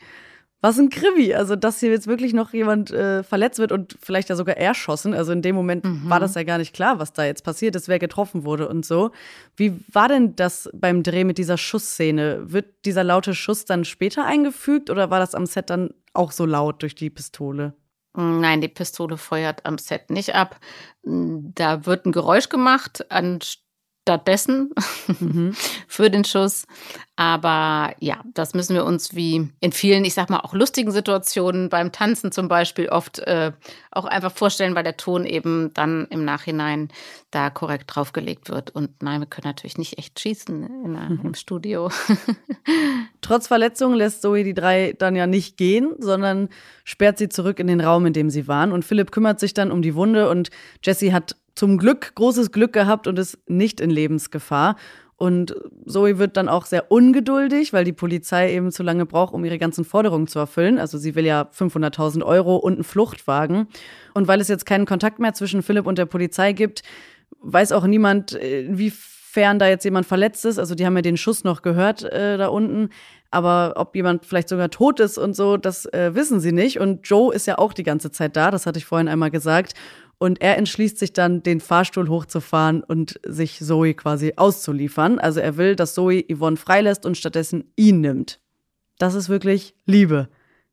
was 0.61 0.79
ein 0.79 0.91
Krimi. 0.91 1.35
Also, 1.35 1.57
dass 1.57 1.81
hier 1.81 1.91
jetzt 1.91 2.07
wirklich 2.07 2.33
noch 2.33 2.53
jemand 2.53 2.91
äh, 2.91 3.23
verletzt 3.23 3.59
wird 3.59 3.71
und 3.71 3.97
vielleicht 4.01 4.29
ja 4.29 4.37
sogar 4.37 4.57
erschossen. 4.57 5.15
Also 5.15 5.33
in 5.33 5.43
dem 5.43 5.55
Moment 5.55 5.85
mhm. 5.85 6.11
war 6.11 6.19
das 6.19 6.35
ja 6.35 6.43
gar 6.43 6.59
nicht 6.59 6.75
klar, 6.75 6.99
was 6.99 7.13
da 7.13 7.25
jetzt 7.25 7.45
passiert 7.45 7.77
ist, 7.77 7.89
wer 7.89 7.99
getroffen 7.99 8.45
wurde 8.45 8.69
und 8.69 8.85
so. 8.85 9.13
Wie 9.57 9.73
war 9.93 10.09
denn 10.09 10.35
das 10.35 10.69
beim 10.75 11.03
Dreh 11.03 11.25
mit 11.25 11.39
dieser 11.39 11.59
Schussszene? 11.59 12.53
Wird 12.53 12.85
dieser 12.85 13.05
laute 13.05 13.35
Schuss 13.35 13.65
dann 13.65 13.85
später 13.85 14.25
eingefügt 14.25 14.91
oder 14.91 15.11
war 15.11 15.21
das 15.21 15.35
am 15.35 15.47
Set 15.47 15.71
dann 15.71 15.91
auch 16.13 16.33
so 16.33 16.45
laut 16.45 16.83
durch 16.83 16.97
die 16.97 17.11
Pistole? 17.11 17.75
Nein, 18.15 18.61
die 18.61 18.69
Pistole 18.69 19.17
feuert 19.17 19.65
am 19.65 19.79
Set 19.79 20.11
nicht 20.11 20.35
ab. 20.35 20.59
Da 21.05 21.87
wird 21.87 22.05
ein 22.05 22.13
Geräusch 22.13 22.49
gemacht, 22.49 23.07
anstatt 23.13 23.68
stattdessen 24.09 24.71
mhm. 25.21 25.55
für 25.87 26.09
den 26.09 26.25
Schuss. 26.25 26.67
Aber 27.17 27.95
ja, 27.99 28.23
das 28.33 28.55
müssen 28.55 28.75
wir 28.75 28.85
uns 28.87 29.15
wie 29.15 29.51
in 29.61 29.73
vielen, 29.73 30.05
ich 30.05 30.15
sag 30.15 30.31
mal, 30.31 30.41
auch 30.41 30.55
lustigen 30.55 30.93
Situationen 30.93 31.69
beim 31.69 31.93
Tanzen 31.93 32.33
zum 32.33 32.49
Beispiel 32.49 32.89
oft 32.89 33.19
äh, 33.19 33.53
auch 33.91 34.07
einfach 34.07 34.33
vorstellen, 34.33 34.75
weil 34.75 34.85
der 34.85 34.97
Ton 34.97 35.27
eben 35.27 35.73
dann 35.75 36.07
im 36.11 36.25
Nachhinein 36.25 36.89
da 37.31 37.51
korrekt 37.51 37.95
draufgelegt 37.95 38.49
wird. 38.49 38.71
Und 38.71 39.03
nein, 39.03 39.21
wir 39.21 39.27
können 39.27 39.49
natürlich 39.49 39.77
nicht 39.77 39.99
echt 39.99 40.19
schießen 40.19 40.85
in, 40.85 40.93
mhm. 40.93 41.21
im 41.23 41.35
Studio. 41.35 41.91
Trotz 43.21 43.49
Verletzung 43.49 43.93
lässt 43.95 44.23
Zoe 44.23 44.43
die 44.43 44.55
drei 44.55 44.95
dann 44.99 45.17
ja 45.17 45.27
nicht 45.27 45.59
gehen, 45.59 45.97
sondern 45.99 46.49
sperrt 46.85 47.19
sie 47.19 47.29
zurück 47.29 47.59
in 47.59 47.67
den 47.67 47.83
Raum, 47.83 48.07
in 48.07 48.15
dem 48.15 48.31
sie 48.31 48.49
waren. 48.49 48.73
Und 48.73 48.87
Philipp 48.87 49.11
kümmert 49.11 49.39
sich 49.39 49.53
dann 49.53 49.71
um 49.71 49.83
die 49.83 49.95
Wunde 49.95 50.31
und 50.31 50.49
Jesse 50.83 51.13
hat 51.13 51.37
zum 51.59 51.77
Glück 51.77 52.15
großes 52.15 52.53
Glück 52.53 52.73
gehabt 52.73 53.07
und 53.07 53.19
ist 53.19 53.39
nicht 53.49 53.81
in 53.81 53.91
Lebensgefahr. 53.91 54.77
Und 55.17 55.57
Zoe 55.85 56.19
wird 56.19 56.37
dann 56.37 56.49
auch 56.49 56.65
sehr 56.65 56.93
ungeduldig, 56.93 57.73
weil 57.73 57.83
die 57.83 57.93
Polizei 57.93 58.55
eben 58.55 58.71
zu 58.71 58.85
lange 58.85 59.05
braucht, 59.05 59.35
um 59.35 59.45
ihre 59.45 59.59
ganzen 59.59 59.85
Forderungen 59.85 60.29
zu 60.29 60.39
erfüllen. 60.39 60.79
Also 60.79 60.97
sie 60.97 61.17
will 61.17 61.27
ja 61.27 61.51
500.000 61.53 62.25
Euro 62.25 62.55
und 62.55 62.75
einen 62.75 62.85
Fluchtwagen. 62.85 63.67
Und 64.15 64.29
weil 64.29 64.41
es 64.41 64.47
jetzt 64.47 64.65
keinen 64.65 64.87
Kontakt 64.87 65.19
mehr 65.19 65.35
zwischen 65.35 65.63
Philipp 65.65 65.89
und 65.89 65.99
der 65.99 66.07
Polizei 66.07 66.53
gibt, 66.53 66.85
weiß 67.41 67.73
auch 67.73 67.85
niemand, 67.85 68.33
inwiefern 68.35 69.59
da 69.59 69.67
jetzt 69.67 69.85
jemand 69.85 70.07
verletzt 70.07 70.45
ist. 70.45 70.61
Also 70.61 70.77
die 70.77 70.87
haben 70.87 70.95
ja 70.95 71.03
den 71.03 71.17
Schuss 71.17 71.43
noch 71.43 71.63
gehört 71.63 72.05
äh, 72.05 72.39
da 72.39 72.47
unten. 72.47 72.91
Aber 73.33 73.73
ob 73.75 73.97
jemand 73.97 74.25
vielleicht 74.25 74.49
sogar 74.49 74.71
tot 74.71 75.01
ist 75.01 75.19
und 75.19 75.35
so, 75.35 75.57
das 75.57 75.85
äh, 75.87 76.15
wissen 76.15 76.39
sie 76.39 76.53
nicht. 76.53 76.79
Und 76.79 77.09
Joe 77.09 77.35
ist 77.35 77.49
ja 77.49 77.59
auch 77.59 77.73
die 77.73 77.83
ganze 77.83 78.13
Zeit 78.13 78.37
da, 78.37 78.53
das 78.53 78.67
hatte 78.67 78.79
ich 78.79 78.87
vorhin 78.87 79.09
einmal 79.09 79.33
gesagt. 79.33 79.75
Und 80.19 80.41
er 80.41 80.59
entschließt 80.59 80.99
sich 80.99 81.13
dann, 81.13 81.43
den 81.45 81.61
Fahrstuhl 81.61 82.09
hochzufahren 82.09 82.83
und 82.83 83.21
sich 83.25 83.61
Zoe 83.61 83.95
quasi 83.95 84.33
auszuliefern. 84.37 85.19
Also 85.19 85.39
er 85.41 85.57
will, 85.57 85.77
dass 85.77 85.95
Zoe 85.95 86.25
Yvonne 86.25 86.57
freilässt 86.57 87.07
und 87.07 87.17
stattdessen 87.17 87.73
ihn 87.77 88.01
nimmt. 88.01 88.41
Das 88.99 89.15
ist 89.15 89.29
wirklich 89.29 89.75
Liebe. 89.87 90.29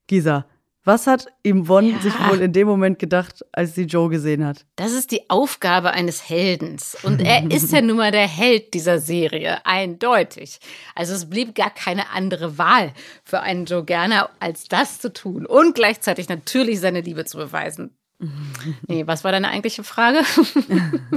Gisa, 0.07 0.45
was 0.85 1.07
hat 1.07 1.25
Yvonne 1.43 1.89
ja. 1.89 1.99
sich 1.99 2.13
wohl 2.27 2.41
in 2.41 2.53
dem 2.53 2.67
Moment 2.67 2.99
gedacht, 2.99 3.43
als 3.51 3.73
sie 3.73 3.85
Joe 3.85 4.07
gesehen 4.07 4.45
hat? 4.45 4.65
Das 4.75 4.91
ist 4.91 5.09
die 5.09 5.29
Aufgabe 5.31 5.91
eines 5.91 6.29
Heldens. 6.29 6.95
Und 7.01 7.23
er 7.23 7.43
ist 7.51 7.71
ja 7.71 7.81
nun 7.81 7.97
mal 7.97 8.11
der 8.11 8.27
Held 8.27 8.75
dieser 8.75 8.99
Serie, 8.99 9.65
eindeutig. 9.65 10.59
Also 10.93 11.15
es 11.15 11.27
blieb 11.27 11.55
gar 11.55 11.71
keine 11.71 12.11
andere 12.11 12.59
Wahl 12.59 12.93
für 13.23 13.41
einen 13.41 13.65
Joe 13.65 13.83
Gerner, 13.83 14.29
als 14.39 14.65
das 14.65 14.99
zu 14.99 15.11
tun 15.11 15.47
und 15.47 15.73
gleichzeitig 15.73 16.29
natürlich 16.29 16.79
seine 16.79 17.01
Liebe 17.01 17.25
zu 17.25 17.37
beweisen. 17.37 17.97
Nee, 18.87 19.07
was 19.07 19.23
war 19.23 19.31
deine 19.31 19.49
eigentliche 19.49 19.83
Frage? 19.83 20.19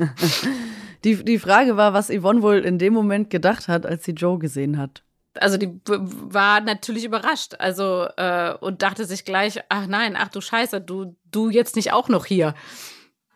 die, 1.04 1.24
die 1.24 1.38
Frage 1.38 1.76
war, 1.76 1.92
was 1.92 2.10
Yvonne 2.10 2.42
wohl 2.42 2.58
in 2.58 2.78
dem 2.78 2.92
Moment 2.92 3.30
gedacht 3.30 3.68
hat, 3.68 3.86
als 3.86 4.04
sie 4.04 4.12
Joe 4.12 4.38
gesehen 4.38 4.78
hat. 4.78 5.02
Also 5.34 5.56
die 5.56 5.80
war 5.86 6.60
natürlich 6.60 7.04
überrascht, 7.04 7.54
also 7.58 8.06
äh, 8.16 8.54
und 8.60 8.82
dachte 8.82 9.04
sich 9.04 9.24
gleich, 9.24 9.60
ach 9.68 9.86
nein, 9.86 10.16
ach 10.18 10.28
du 10.28 10.40
Scheiße, 10.40 10.80
du 10.80 11.16
du 11.30 11.50
jetzt 11.50 11.76
nicht 11.76 11.92
auch 11.92 12.08
noch 12.08 12.26
hier, 12.26 12.54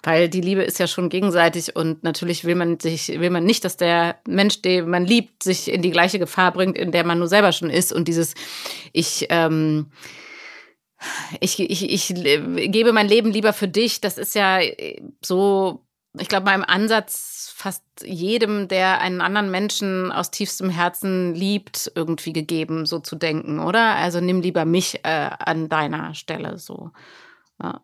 weil 0.02 0.28
die 0.28 0.40
Liebe 0.40 0.62
ist 0.62 0.78
ja 0.78 0.88
schon 0.88 1.10
gegenseitig 1.10 1.76
und 1.76 2.02
natürlich 2.02 2.44
will 2.44 2.56
man 2.56 2.80
sich 2.80 3.08
will 3.20 3.30
man 3.30 3.44
nicht, 3.44 3.64
dass 3.64 3.76
der 3.76 4.16
Mensch, 4.26 4.62
den 4.62 4.88
man 4.88 5.04
liebt, 5.04 5.42
sich 5.42 5.70
in 5.70 5.82
die 5.82 5.92
gleiche 5.92 6.18
Gefahr 6.18 6.52
bringt, 6.52 6.76
in 6.76 6.90
der 6.90 7.04
man 7.04 7.18
nur 7.18 7.28
selber 7.28 7.52
schon 7.52 7.70
ist 7.70 7.92
und 7.92 8.08
dieses 8.08 8.34
ich 8.92 9.26
ähm, 9.30 9.92
ich, 11.40 11.58
ich, 11.58 11.90
ich 11.90 12.14
gebe 12.70 12.92
mein 12.92 13.08
Leben 13.08 13.30
lieber 13.30 13.52
für 13.52 13.68
dich. 13.68 14.00
Das 14.00 14.18
ist 14.18 14.34
ja 14.34 14.60
äh, 14.60 15.02
so, 15.24 15.84
ich 16.18 16.28
glaube, 16.28 16.46
meinem 16.46 16.64
Ansatz 16.64 17.52
fast 17.56 17.84
jedem, 18.04 18.68
der 18.68 19.00
einen 19.00 19.20
anderen 19.20 19.50
Menschen 19.50 20.10
aus 20.10 20.30
tiefstem 20.30 20.70
Herzen 20.70 21.34
liebt, 21.34 21.92
irgendwie 21.94 22.32
gegeben, 22.32 22.86
so 22.86 22.98
zu 22.98 23.16
denken, 23.16 23.60
oder? 23.60 23.94
Also 23.94 24.20
nimm 24.20 24.40
lieber 24.40 24.64
mich 24.64 25.04
äh, 25.04 25.30
an 25.38 25.68
deiner 25.68 26.14
Stelle 26.14 26.58
so. 26.58 26.90
Ja. 27.62 27.82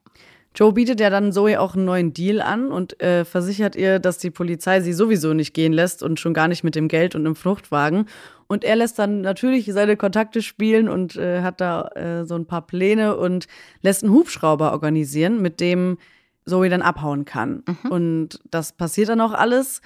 Joe 0.59 0.73
bietet 0.73 0.99
ja 0.99 1.09
dann 1.09 1.33
Zoe 1.33 1.61
auch 1.61 1.77
einen 1.77 1.85
neuen 1.85 2.13
Deal 2.13 2.41
an 2.41 2.73
und 2.73 3.01
äh, 3.01 3.25
versichert 3.25 3.77
ihr, 3.77 4.01
dass 4.01 4.19
die 4.19 4.33
Polizei 4.33 4.81
sie 4.81 4.93
sowieso 4.93 5.33
nicht 5.33 5.55
gehen 5.55 5.73
lässt 5.73 6.03
und 6.03 6.19
schon 6.19 6.35
gar 6.35 6.49
nicht 6.49 6.65
mit 6.65 6.75
dem 6.75 6.89
Geld 6.89 7.15
und 7.15 7.25
im 7.27 7.37
Fluchtwagen. 7.37 8.07
Und 8.49 8.65
er 8.65 8.75
lässt 8.75 8.99
dann 8.99 9.21
natürlich 9.21 9.67
seine 9.73 9.97
Kontakte 9.97 10.43
spielen 10.43 10.89
und 10.89 11.15
äh, 11.15 11.43
hat 11.43 11.61
da 11.61 11.87
äh, 11.95 12.25
so 12.25 12.35
ein 12.35 12.47
paar 12.47 12.67
Pläne 12.67 13.17
und 13.17 13.47
lässt 13.83 14.03
einen 14.03 14.13
Hubschrauber 14.13 14.73
organisieren, 14.73 15.41
mit 15.41 15.61
dem 15.61 15.97
Zoe 16.45 16.69
dann 16.69 16.83
abhauen 16.83 17.25
kann. 17.25 17.63
Mhm. 17.65 17.91
Und 17.93 18.41
das 18.51 18.73
passiert 18.73 19.11
dann 19.11 19.21
auch 19.21 19.35
alles. 19.35 19.81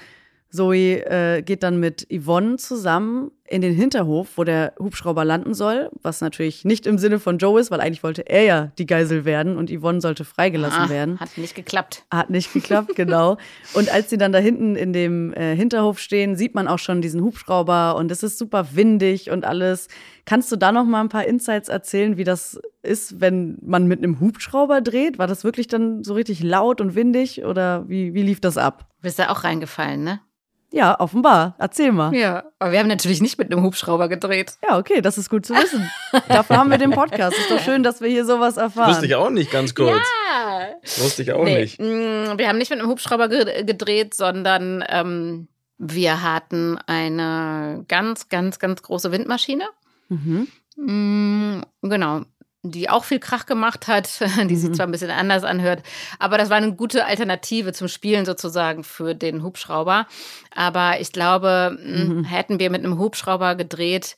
Zoe 0.49 1.05
äh, 1.05 1.43
geht 1.43 1.65
dann 1.65 1.81
mit 1.81 2.07
Yvonne 2.11 2.57
zusammen 2.57 3.31
in 3.53 3.61
den 3.61 3.75
Hinterhof, 3.75 4.29
wo 4.37 4.45
der 4.45 4.73
Hubschrauber 4.79 5.27
landen 5.27 5.53
soll, 5.53 5.91
was 6.01 6.23
natürlich 6.23 6.65
nicht 6.65 6.87
im 6.87 6.97
Sinne 6.97 7.19
von 7.19 7.37
Joe 7.37 7.61
ist, 7.61 7.71
weil 7.71 7.81
eigentlich 7.81 8.03
wollte 8.03 8.23
er 8.23 8.43
ja 8.45 8.73
die 8.79 8.87
Geisel 8.87 9.27
werden 9.27 9.59
und 9.59 9.71
Yvonne 9.71 10.01
sollte 10.01 10.25
freigelassen 10.25 10.85
ah, 10.85 10.89
werden. 10.89 11.21
Hat 11.21 11.37
nicht 11.37 11.55
geklappt. 11.55 12.05
Hat 12.11 12.31
nicht 12.31 12.51
geklappt, 12.55 12.97
genau. 12.97 13.37
Und 13.75 13.93
als 13.93 14.09
sie 14.09 14.17
dann 14.17 14.33
da 14.33 14.39
hinten 14.39 14.75
in 14.75 14.93
dem 14.93 15.35
äh, 15.35 15.55
Hinterhof 15.55 15.99
stehen, 15.99 16.35
sieht 16.37 16.55
man 16.55 16.67
auch 16.67 16.79
schon 16.79 17.03
diesen 17.03 17.23
Hubschrauber 17.23 17.97
und 17.97 18.11
es 18.11 18.23
ist 18.23 18.39
super 18.39 18.69
windig 18.73 19.31
und 19.31 19.45
alles. 19.45 19.89
Kannst 20.25 20.51
du 20.51 20.57
da 20.57 20.73
noch 20.73 20.85
mal 20.85 21.01
ein 21.01 21.09
paar 21.09 21.27
Insights 21.27 21.69
erzählen, 21.69 22.17
wie 22.17 22.25
das 22.25 22.61
ist, 22.83 23.21
wenn 23.21 23.59
man 23.63 23.87
mit 23.87 23.99
einem 23.99 24.21
Hubschrauber 24.21 24.81
dreht? 24.81 25.19
War 25.19 25.27
das 25.27 25.45
wirklich 25.45 25.67
dann 25.67 26.05
so 26.05 26.15
richtig 26.15 26.43
laut 26.43 26.81
und 26.81 26.95
windig 26.95 27.45
oder 27.45 27.89
wie, 27.89 28.15
wie 28.15 28.23
lief 28.23 28.41
das 28.41 28.57
ab? 28.57 28.89
Bist 29.03 29.19
da 29.19 29.31
auch 29.31 29.45
reingefallen, 29.45 30.05
ne? 30.05 30.21
Ja, 30.73 30.99
offenbar. 30.99 31.55
Erzähl 31.59 31.93
mal. 31.93 32.15
Ja, 32.15 32.45
aber 32.59 32.73
wir 32.73 32.79
haben 32.79 32.89
natürlich 32.89 33.21
nicht 33.21 33.39
mit 33.39 33.53
einem 33.53 33.63
Hubschrauber 33.63 34.09
gedreht. 34.09 34.55
Ja, 34.67 34.79
okay, 34.79 35.03
das 35.03 35.19
ist 35.19 35.29
gut 35.29 35.45
zu 35.45 35.55
wissen. 35.55 35.91
Dafür 36.29 36.57
haben 36.57 36.71
wir 36.71 36.79
den 36.79 36.91
Podcast. 36.91 37.37
Ist 37.37 37.51
doch 37.51 37.61
schön, 37.61 37.83
dass 37.83 38.01
wir 38.01 38.09
hier 38.09 38.25
sowas 38.25 38.57
erfahren. 38.57 38.91
Wusste 38.91 39.07
ich 39.07 39.15
auch 39.15 39.31
nicht, 39.31 39.51
ganz 39.51 39.75
kurz. 39.75 39.91
Ja. 39.91 40.69
Wusste 41.03 41.23
ich 41.23 41.33
auch 41.33 41.45
nee. 41.45 41.61
nicht. 41.61 41.79
Mm, 41.79 42.39
wir 42.39 42.49
haben 42.49 42.59
nicht 42.59 42.71
mit 42.71 42.81
einem 42.81 42.89
Hubschrauber 42.89 43.29
gedreht, 43.29 44.15
sondern 44.15 44.83
ähm, 44.89 45.49
wir 45.77 46.23
hatten 46.23 46.79
eine 46.87 47.85
ganz, 47.87 48.31
ganz, 48.31 48.59
ganz 48.59 48.83
große 48.83 49.13
Windmaschine. 49.13 49.65
Mhm. 50.09 50.49
Mm, 50.77 51.63
genau 51.83 52.23
die 52.63 52.89
auch 52.89 53.05
viel 53.05 53.19
Krach 53.19 53.47
gemacht 53.47 53.89
hat, 53.89 54.09
die 54.49 54.57
sich 54.57 54.71
mhm. 54.71 54.75
zwar 54.75 54.87
ein 54.87 54.93
bisschen 54.93 55.11
anders 55.11 55.45
anhört, 55.45 55.83
aber 56.19 56.39
das 56.39 56.49
war 56.49 56.57
eine 56.57 56.75
gute 56.75 57.05
Alternative 57.05 57.73
zum 57.73 57.89
Spielen 57.89 58.25
sozusagen 58.25 58.85
für 58.85 59.15
den 59.15 59.43
Hubschrauber. 59.43 60.07
Aber 60.55 61.01
ich 61.01 61.13
glaube, 61.13 61.77
mhm. 61.83 62.25
hätten 62.25 62.59
wir 62.59 62.71
mit 62.71 62.85
einem 62.85 62.99
Hubschrauber 62.99 63.57
gedreht, 63.57 64.17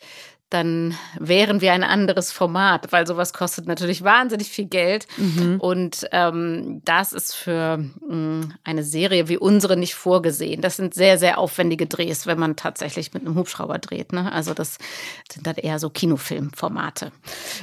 dann 0.55 0.97
wären 1.19 1.61
wir 1.61 1.73
ein 1.73 1.83
anderes 1.83 2.31
Format, 2.31 2.93
weil 2.93 3.07
sowas 3.07 3.33
kostet 3.33 3.67
natürlich 3.67 4.05
wahnsinnig 4.05 4.49
viel 4.49 4.67
Geld. 4.67 5.07
Mhm. 5.17 5.61
Und 5.61 6.09
ähm, 6.13 6.81
das 6.85 7.13
ist 7.13 7.35
für 7.35 7.79
mh, 7.79 8.15
mm, 8.15 8.55
eine 8.63 8.85
Serie 8.85 9.29
wie 9.29 9.37
unsere 9.37 9.77
nicht 9.77 9.95
vorgesehen. 9.95 10.63
Das 10.63 10.77
sind 10.77 10.95
sehr, 10.95 11.19
sehr 11.19 11.39
aufwendige 11.39 11.87
Drehs, 11.87 12.27
wenn 12.27 12.39
man 12.39 12.55
tatsächlich 12.55 13.13
mit 13.13 13.27
einem 13.27 13.35
Hubschrauber 13.35 13.79
dreht. 13.79 14.13
Ne? 14.13 14.33
Also 14.33 14.55
das 14.55 14.79
sind 15.31 15.47
dann 15.47 15.57
eher 15.57 15.79
so 15.79 15.91
Kinofilmformate. 15.91 17.11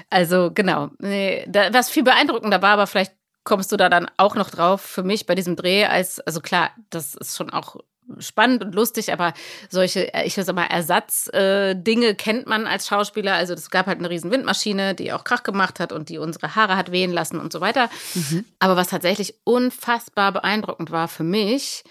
Also 0.09 0.51
genau. 0.53 0.89
Nee, 0.99 1.45
da, 1.47 1.73
was 1.73 1.89
viel 1.89 2.03
beeindruckender 2.03 2.61
war, 2.61 2.71
aber 2.73 2.87
vielleicht 2.87 3.13
kommst 3.43 3.71
du 3.71 3.77
da 3.77 3.89
dann 3.89 4.07
auch 4.17 4.35
noch 4.35 4.49
drauf 4.49 4.81
für 4.81 5.03
mich 5.03 5.25
bei 5.25 5.35
diesem 5.35 5.55
Dreh 5.55 5.85
als, 5.85 6.19
also 6.19 6.41
klar, 6.41 6.71
das 6.89 7.15
ist 7.15 7.37
schon 7.37 7.49
auch 7.49 7.77
spannend 8.19 8.63
und 8.63 8.75
lustig, 8.75 9.13
aber 9.13 9.33
solche, 9.69 10.13
äh, 10.13 10.25
ich 10.25 10.33
sag 10.35 10.53
mal, 10.53 10.65
Ersatzdinge 10.65 12.07
äh, 12.07 12.15
kennt 12.15 12.47
man 12.47 12.67
als 12.67 12.87
Schauspieler. 12.87 13.33
Also 13.33 13.53
es 13.53 13.69
gab 13.69 13.87
halt 13.87 13.99
eine 13.99 14.09
riesen 14.09 14.31
Windmaschine, 14.31 14.95
die 14.95 15.13
auch 15.13 15.23
Krach 15.23 15.43
gemacht 15.43 15.79
hat 15.79 15.91
und 15.91 16.09
die 16.09 16.17
unsere 16.17 16.55
Haare 16.55 16.75
hat 16.75 16.91
wehen 16.91 17.11
lassen 17.11 17.39
und 17.39 17.51
so 17.51 17.61
weiter. 17.61 17.89
Mhm. 18.13 18.45
Aber 18.59 18.75
was 18.75 18.89
tatsächlich 18.89 19.35
unfassbar 19.43 20.31
beeindruckend 20.31 20.91
war 20.91 21.07
für 21.07 21.23
mich 21.23 21.83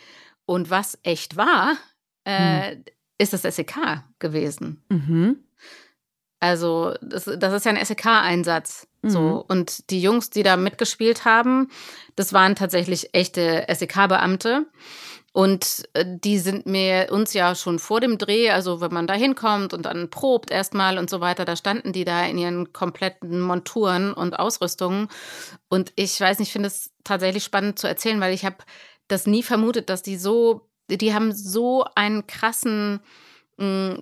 und 0.47 0.71
was 0.71 0.99
echt 1.03 1.37
war, 1.37 1.77
äh, 2.25 2.75
mhm. 2.75 2.85
ist 3.19 3.33
das 3.33 3.43
SEK 3.43 4.03
gewesen. 4.19 4.83
Mhm. 4.89 5.45
Also 6.41 6.95
das, 7.03 7.25
das 7.25 7.53
ist 7.53 7.67
ja 7.67 7.73
ein 7.73 7.85
SEK-Einsatz. 7.85 8.89
So. 9.03 9.21
Mhm. 9.21 9.45
Und 9.49 9.91
die 9.91 10.03
Jungs, 10.03 10.31
die 10.31 10.43
da 10.43 10.57
mitgespielt 10.57 11.25
haben, 11.25 11.71
das 12.17 12.33
waren 12.33 12.55
tatsächlich 12.55 13.15
echte 13.15 13.67
SEK-Beamte. 13.69 14.67
Und 15.33 15.89
äh, 15.93 16.05
die 16.07 16.39
sind 16.39 16.67
mir 16.67 17.09
uns 17.11 17.33
ja 17.35 17.55
schon 17.55 17.79
vor 17.79 18.01
dem 18.01 18.19
Dreh, 18.19 18.51
also 18.51 18.81
wenn 18.81 18.93
man 18.93 19.07
da 19.07 19.15
hinkommt 19.15 19.73
und 19.73 19.87
dann 19.87 20.11
probt 20.11 20.51
erstmal 20.51 20.99
und 20.99 21.09
so 21.09 21.21
weiter, 21.21 21.45
da 21.45 21.55
standen 21.55 21.93
die 21.93 22.05
da 22.05 22.27
in 22.27 22.37
ihren 22.37 22.73
kompletten 22.73 23.41
Monturen 23.41 24.13
und 24.13 24.39
Ausrüstungen. 24.39 25.09
Und 25.69 25.93
ich 25.95 26.21
weiß 26.21 26.39
nicht, 26.41 26.49
ich 26.49 26.53
finde 26.53 26.69
es 26.69 26.93
tatsächlich 27.05 27.45
spannend 27.45 27.79
zu 27.79 27.87
erzählen, 27.87 28.21
weil 28.21 28.35
ich 28.35 28.45
habe 28.45 28.57
das 29.07 29.27
nie 29.27 29.43
vermutet, 29.43 29.89
dass 29.89 30.03
die 30.03 30.17
so, 30.17 30.69
die 30.89 31.15
haben 31.15 31.33
so 31.33 31.85
einen 31.95 32.27
krassen 32.27 33.01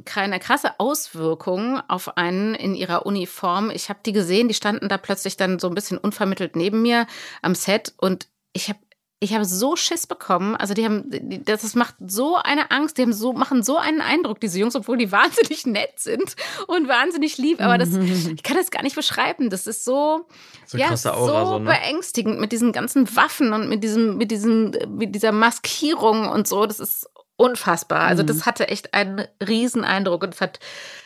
keine 0.05 0.39
krasse 0.39 0.79
Auswirkung 0.79 1.81
auf 1.89 2.17
einen 2.17 2.55
in 2.55 2.77
ihrer 2.77 3.07
Uniform. 3.07 3.71
Ich 3.71 3.89
habe 3.89 3.99
die 4.07 4.13
gesehen, 4.13 4.47
die 4.47 4.55
standen 4.55 4.89
da 4.89 4.99
plötzlich 4.99 5.37
dann 5.37 5.59
so 5.59 5.67
ein 5.67 5.75
bisschen 5.75 5.99
unvermittelt 5.99 6.55
neben 6.55 6.81
mir 6.81 7.09
am 7.43 7.57
Set 7.57 7.93
und 7.97 8.29
ich 8.53 8.69
habe 8.69 8.79
ich 9.21 9.35
habe 9.35 9.45
so 9.45 9.75
Schiss 9.75 10.07
bekommen. 10.07 10.55
Also 10.55 10.75
die 10.75 10.85
haben, 10.85 11.11
das 11.45 11.75
macht 11.75 11.97
so 12.07 12.37
eine 12.37 12.71
Angst. 12.71 12.99
Die 12.99 13.03
haben 13.03 13.13
so, 13.13 13.33
machen 13.33 13.65
so 13.65 13.77
einen 13.77 14.01
Eindruck, 14.01 14.41
diese 14.41 14.61
Jungs, 14.61 14.77
obwohl 14.77 14.97
die 14.97 15.11
wahnsinnig 15.13 15.67
nett 15.67 15.99
sind 15.99 16.37
und 16.69 16.89
wahnsinnig 16.89 17.37
lieb. 17.37 17.61
Aber 17.61 17.79
das, 17.79 17.91
ich 17.91 18.43
kann 18.43 18.57
das 18.57 18.71
gar 18.71 18.83
nicht 18.83 18.95
beschreiben. 18.95 19.51
Das 19.51 19.67
ist 19.67 19.85
so, 19.85 20.27
so, 20.67 20.79
ja, 20.79 20.91
Aura, 20.91 20.97
so, 20.97 21.51
so 21.53 21.59
ne? 21.59 21.65
beängstigend 21.65 22.39
mit 22.39 22.53
diesen 22.53 22.73
ganzen 22.73 23.15
Waffen 23.17 23.53
und 23.53 23.69
mit 23.69 23.83
diesem, 23.83 24.17
mit 24.19 24.31
diesem, 24.31 24.73
mit 24.89 25.15
dieser 25.15 25.33
Maskierung 25.33 26.29
und 26.29 26.47
so. 26.47 26.67
Das 26.67 26.79
ist 26.79 27.09
unfassbar. 27.39 28.01
Also 28.01 28.23
das 28.23 28.39
mhm. 28.39 28.47
hatte 28.47 28.69
echt 28.69 28.93
einen 28.93 29.27
riesen 29.41 29.85
Eindruck 29.85 30.23
und 30.23 30.39
hat 30.41 30.59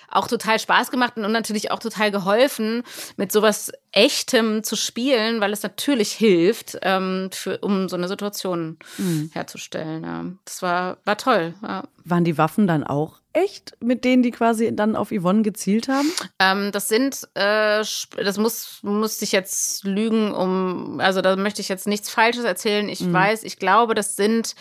auch 0.09 0.29
total 0.29 0.59
Spaß 0.59 0.90
gemacht 0.90 1.16
und 1.16 1.33
natürlich 1.33 1.71
auch 1.71 1.79
total 1.79 2.11
geholfen, 2.11 2.83
mit 3.16 3.33
sowas 3.33 3.73
Echtem 3.92 4.62
zu 4.62 4.77
spielen, 4.77 5.40
weil 5.40 5.53
es 5.53 5.62
natürlich 5.62 6.12
hilft, 6.12 6.79
ähm, 6.83 7.31
für, 7.33 7.59
um 7.59 7.88
so 7.88 7.97
eine 7.97 8.09
Situation 8.09 8.79
mhm. 8.99 9.31
herzustellen. 9.33 10.05
Ja. 10.05 10.25
Das 10.45 10.61
war, 10.62 10.99
war 11.05 11.16
toll. 11.16 11.55
Ja. 11.62 11.85
Waren 12.05 12.25
die 12.25 12.37
Waffen 12.37 12.66
dann 12.66 12.85
auch 12.85 13.21
echt, 13.33 13.73
mit 13.81 14.05
denen 14.05 14.23
die 14.23 14.31
quasi 14.31 14.75
dann 14.75 14.97
auf 14.97 15.11
Yvonne 15.11 15.42
gezielt 15.42 15.88
haben? 15.88 16.11
Ähm, 16.38 16.73
das 16.73 16.88
sind, 16.88 17.27
äh, 17.35 17.83
das 18.16 18.37
muss, 18.37 18.81
musste 18.83 19.25
ich 19.25 19.33
jetzt 19.33 19.85
lügen, 19.85 20.33
um, 20.33 21.01
also 21.01 21.23
da 21.23 21.37
möchte 21.37 21.62
ich 21.62 21.68
jetzt 21.68 21.87
nichts 21.87 22.11
Falsches 22.11 22.45
erzählen. 22.45 22.88
Ich 22.90 23.01
mhm. 23.01 23.14
weiß, 23.14 23.45
ich 23.45 23.59
glaube, 23.59 23.95
das 23.95 24.16
sind 24.16 24.55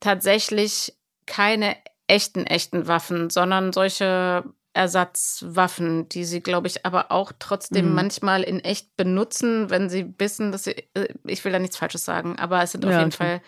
tatsächlich 0.00 0.94
keine 1.26 1.76
echten, 2.06 2.46
echten 2.46 2.86
Waffen, 2.86 3.30
sondern 3.30 3.72
solche 3.72 4.44
Ersatzwaffen, 4.72 6.08
die 6.08 6.24
sie, 6.24 6.42
glaube 6.42 6.66
ich, 6.66 6.84
aber 6.84 7.10
auch 7.10 7.32
trotzdem 7.38 7.88
mhm. 7.88 7.94
manchmal 7.94 8.42
in 8.42 8.60
echt 8.60 8.96
benutzen, 8.96 9.70
wenn 9.70 9.88
sie 9.88 10.14
wissen, 10.18 10.52
dass 10.52 10.64
sie, 10.64 10.76
äh, 10.94 11.08
ich 11.24 11.44
will 11.44 11.52
da 11.52 11.58
nichts 11.58 11.78
Falsches 11.78 12.04
sagen, 12.04 12.38
aber 12.38 12.62
es 12.62 12.72
sind 12.72 12.84
ja, 12.84 12.90
auf 12.90 12.98
jeden 12.98 13.12
Fall 13.12 13.40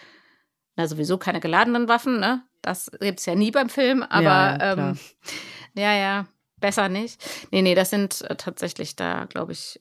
na, 0.77 0.87
sowieso 0.87 1.19
keine 1.19 1.41
geladenen 1.41 1.88
Waffen, 1.88 2.19
ne? 2.21 2.43
Das 2.62 2.91
gibt 3.01 3.21
es 3.21 3.27
ja 3.27 3.35
nie 3.35 3.51
beim 3.51 3.69
Film, 3.69 4.03
aber 4.03 4.23
ja, 4.23 4.73
ähm, 4.73 4.99
ja, 5.75 5.95
ja, 5.95 6.27
besser 6.61 6.88
nicht. 6.88 7.21
Nee, 7.51 7.62
nee, 7.62 7.75
das 7.75 7.91
sind 7.91 8.23
äh, 8.23 8.37
tatsächlich 8.37 8.97
da, 8.97 9.27
glaube 9.27 9.53
ich, 9.53 9.81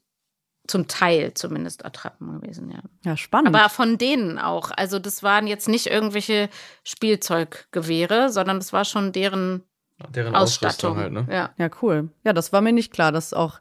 zum 0.67 0.87
Teil 0.87 1.33
zumindest 1.33 1.85
Attrappen 1.85 2.39
gewesen, 2.39 2.69
ja. 2.69 2.81
Ja, 3.03 3.17
spannend. 3.17 3.55
Aber 3.55 3.69
von 3.69 3.97
denen 3.97 4.37
auch. 4.39 4.71
Also, 4.75 4.99
das 4.99 5.23
waren 5.23 5.47
jetzt 5.47 5.67
nicht 5.67 5.87
irgendwelche 5.87 6.49
Spielzeuggewehre, 6.83 8.29
sondern 8.29 8.57
das 8.57 8.73
war 8.73 8.85
schon 8.85 9.11
deren 9.11 9.63
Deren 10.09 10.35
Ausstattung. 10.35 10.97
halt, 10.97 11.11
ne? 11.11 11.27
Ja. 11.29 11.49
ja, 11.57 11.69
cool. 11.81 12.09
Ja, 12.23 12.33
das 12.33 12.53
war 12.53 12.61
mir 12.61 12.73
nicht 12.73 12.93
klar, 12.93 13.11
dass 13.11 13.33
auch 13.33 13.59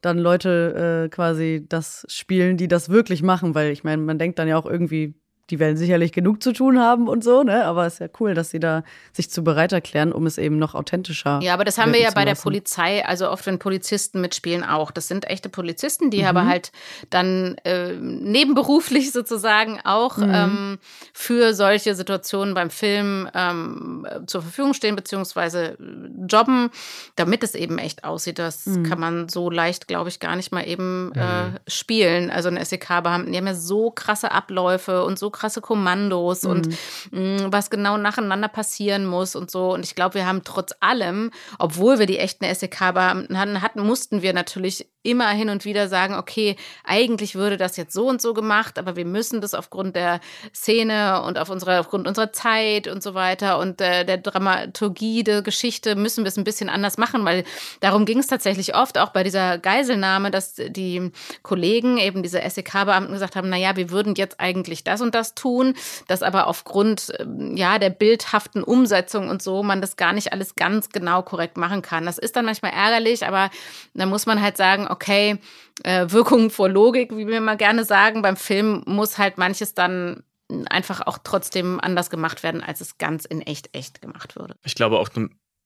dann 0.00 0.18
Leute 0.18 1.06
äh, 1.06 1.08
quasi 1.08 1.64
das 1.68 2.06
spielen, 2.08 2.56
die 2.56 2.68
das 2.68 2.88
wirklich 2.88 3.22
machen, 3.22 3.54
weil 3.54 3.72
ich 3.72 3.84
meine, 3.84 4.02
man 4.02 4.18
denkt 4.18 4.38
dann 4.38 4.48
ja 4.48 4.56
auch 4.56 4.66
irgendwie, 4.66 5.14
die 5.50 5.58
werden 5.58 5.76
sicherlich 5.76 6.12
genug 6.12 6.42
zu 6.42 6.52
tun 6.52 6.78
haben 6.78 7.08
und 7.08 7.24
so, 7.24 7.42
ne? 7.42 7.64
Aber 7.64 7.86
es 7.86 7.94
ist 7.94 7.98
ja 8.00 8.08
cool, 8.20 8.34
dass 8.34 8.50
sie 8.50 8.60
da 8.60 8.82
sich 9.12 9.30
zu 9.30 9.42
bereit 9.42 9.72
erklären, 9.72 10.12
um 10.12 10.26
es 10.26 10.36
eben 10.36 10.58
noch 10.58 10.74
authentischer. 10.74 11.40
Ja, 11.42 11.54
aber 11.54 11.64
das 11.64 11.78
haben 11.78 11.92
wir 11.92 12.00
ja 12.00 12.10
bei 12.10 12.26
der 12.26 12.34
Polizei, 12.34 13.04
also 13.04 13.30
oft 13.30 13.46
wenn 13.46 13.58
Polizisten 13.58 14.20
mitspielen 14.20 14.62
auch. 14.62 14.90
Das 14.90 15.08
sind 15.08 15.28
echte 15.28 15.48
Polizisten, 15.48 16.10
die 16.10 16.20
mhm. 16.20 16.26
aber 16.26 16.46
halt 16.46 16.70
dann 17.08 17.56
äh, 17.64 17.94
nebenberuflich 17.94 19.12
sozusagen 19.12 19.80
auch 19.84 20.18
mhm. 20.18 20.30
ähm, 20.34 20.78
für 21.14 21.54
solche 21.54 21.94
Situationen 21.94 22.54
beim 22.54 22.70
Film 22.70 23.28
ähm, 23.34 24.06
zur 24.26 24.42
Verfügung 24.42 24.74
stehen, 24.74 24.96
beziehungsweise 24.96 25.78
äh, 25.78 26.26
jobben, 26.28 26.70
damit 27.16 27.42
es 27.42 27.54
eben 27.54 27.78
echt 27.78 28.04
aussieht. 28.04 28.38
Das 28.38 28.66
mhm. 28.66 28.82
kann 28.82 29.00
man 29.00 29.28
so 29.30 29.48
leicht, 29.48 29.88
glaube 29.88 30.10
ich, 30.10 30.20
gar 30.20 30.36
nicht 30.36 30.52
mal 30.52 30.66
eben 30.66 31.12
äh, 31.14 31.58
spielen. 31.66 32.30
Also 32.30 32.50
ein 32.50 32.62
SEK-Beamten, 32.62 33.32
die 33.32 33.38
haben 33.38 33.46
ja 33.46 33.54
so 33.54 33.90
krasse 33.90 34.30
Abläufe 34.30 35.04
und 35.04 35.18
so 35.18 35.30
krasse 35.38 35.60
Kommandos 35.60 36.42
mhm. 36.42 36.50
und 36.50 36.68
mh, 37.10 37.20
mm, 37.20 37.52
was 37.52 37.70
genau 37.70 37.96
nacheinander 37.96 38.48
passieren 38.48 39.06
muss 39.06 39.36
und 39.36 39.50
so. 39.50 39.72
Und 39.72 39.84
ich 39.84 39.94
glaube, 39.94 40.14
wir 40.14 40.26
haben 40.26 40.42
trotz 40.44 40.72
allem, 40.80 41.30
obwohl 41.58 41.98
wir 41.98 42.06
die 42.06 42.18
echten 42.18 42.44
SEK-Beamten 42.44 43.40
hatten, 43.40 43.80
mussten 43.80 44.22
wir 44.22 44.32
natürlich 44.32 44.86
immer 45.02 45.28
hin 45.30 45.48
und 45.48 45.64
wieder 45.64 45.88
sagen, 45.88 46.14
okay, 46.14 46.56
eigentlich 46.84 47.34
würde 47.34 47.56
das 47.56 47.76
jetzt 47.76 47.94
so 47.94 48.08
und 48.08 48.20
so 48.20 48.34
gemacht, 48.34 48.78
aber 48.78 48.96
wir 48.96 49.04
müssen 49.04 49.40
das 49.40 49.54
aufgrund 49.54 49.96
der 49.96 50.20
Szene 50.54 51.22
und 51.22 51.38
auf 51.38 51.50
unsere, 51.50 51.80
aufgrund 51.80 52.06
unserer 52.06 52.32
Zeit 52.32 52.88
und 52.88 53.02
so 53.02 53.14
weiter 53.14 53.58
und 53.58 53.80
äh, 53.80 54.04
der 54.04 54.18
Dramaturgie 54.18 55.22
der 55.22 55.42
Geschichte 55.42 55.94
müssen 55.94 56.24
wir 56.24 56.28
es 56.28 56.36
ein 56.36 56.44
bisschen 56.44 56.68
anders 56.68 56.98
machen, 56.98 57.24
weil 57.24 57.44
darum 57.80 58.04
ging 58.04 58.18
es 58.18 58.26
tatsächlich 58.26 58.74
oft, 58.74 58.98
auch 58.98 59.10
bei 59.10 59.22
dieser 59.22 59.58
Geiselnahme, 59.58 60.30
dass 60.30 60.54
die 60.56 61.10
Kollegen, 61.42 61.98
eben 61.98 62.22
diese 62.22 62.42
SEK-Beamten 62.48 63.12
gesagt 63.12 63.36
haben, 63.36 63.48
naja, 63.48 63.76
wir 63.76 63.90
würden 63.90 64.14
jetzt 64.16 64.40
eigentlich 64.40 64.84
das 64.84 65.00
und 65.00 65.14
das 65.14 65.27
tun, 65.34 65.74
dass 66.06 66.22
aber 66.22 66.46
aufgrund 66.46 67.12
ähm, 67.18 67.56
ja, 67.56 67.78
der 67.78 67.90
bildhaften 67.90 68.62
Umsetzung 68.62 69.28
und 69.28 69.42
so 69.42 69.62
man 69.62 69.80
das 69.80 69.96
gar 69.96 70.12
nicht 70.12 70.32
alles 70.32 70.54
ganz 70.54 70.90
genau 70.90 71.22
korrekt 71.22 71.56
machen 71.56 71.82
kann. 71.82 72.06
Das 72.06 72.18
ist 72.18 72.36
dann 72.36 72.44
manchmal 72.44 72.72
ärgerlich, 72.72 73.26
aber 73.26 73.50
da 73.94 74.06
muss 74.06 74.26
man 74.26 74.40
halt 74.40 74.56
sagen, 74.56 74.86
okay, 74.88 75.38
äh, 75.84 76.06
Wirkung 76.10 76.50
vor 76.50 76.68
Logik, 76.68 77.16
wie 77.16 77.26
wir 77.26 77.40
mal 77.40 77.56
gerne 77.56 77.84
sagen. 77.84 78.22
Beim 78.22 78.36
Film 78.36 78.82
muss 78.86 79.18
halt 79.18 79.38
manches 79.38 79.74
dann 79.74 80.22
einfach 80.70 81.06
auch 81.06 81.18
trotzdem 81.22 81.78
anders 81.80 82.10
gemacht 82.10 82.42
werden, 82.42 82.62
als 82.62 82.80
es 82.80 82.98
ganz 82.98 83.24
in 83.24 83.42
echt 83.42 83.74
echt 83.74 84.00
gemacht 84.00 84.36
würde. 84.36 84.56
Ich 84.64 84.74
glaube 84.74 84.98
auch, 84.98 85.10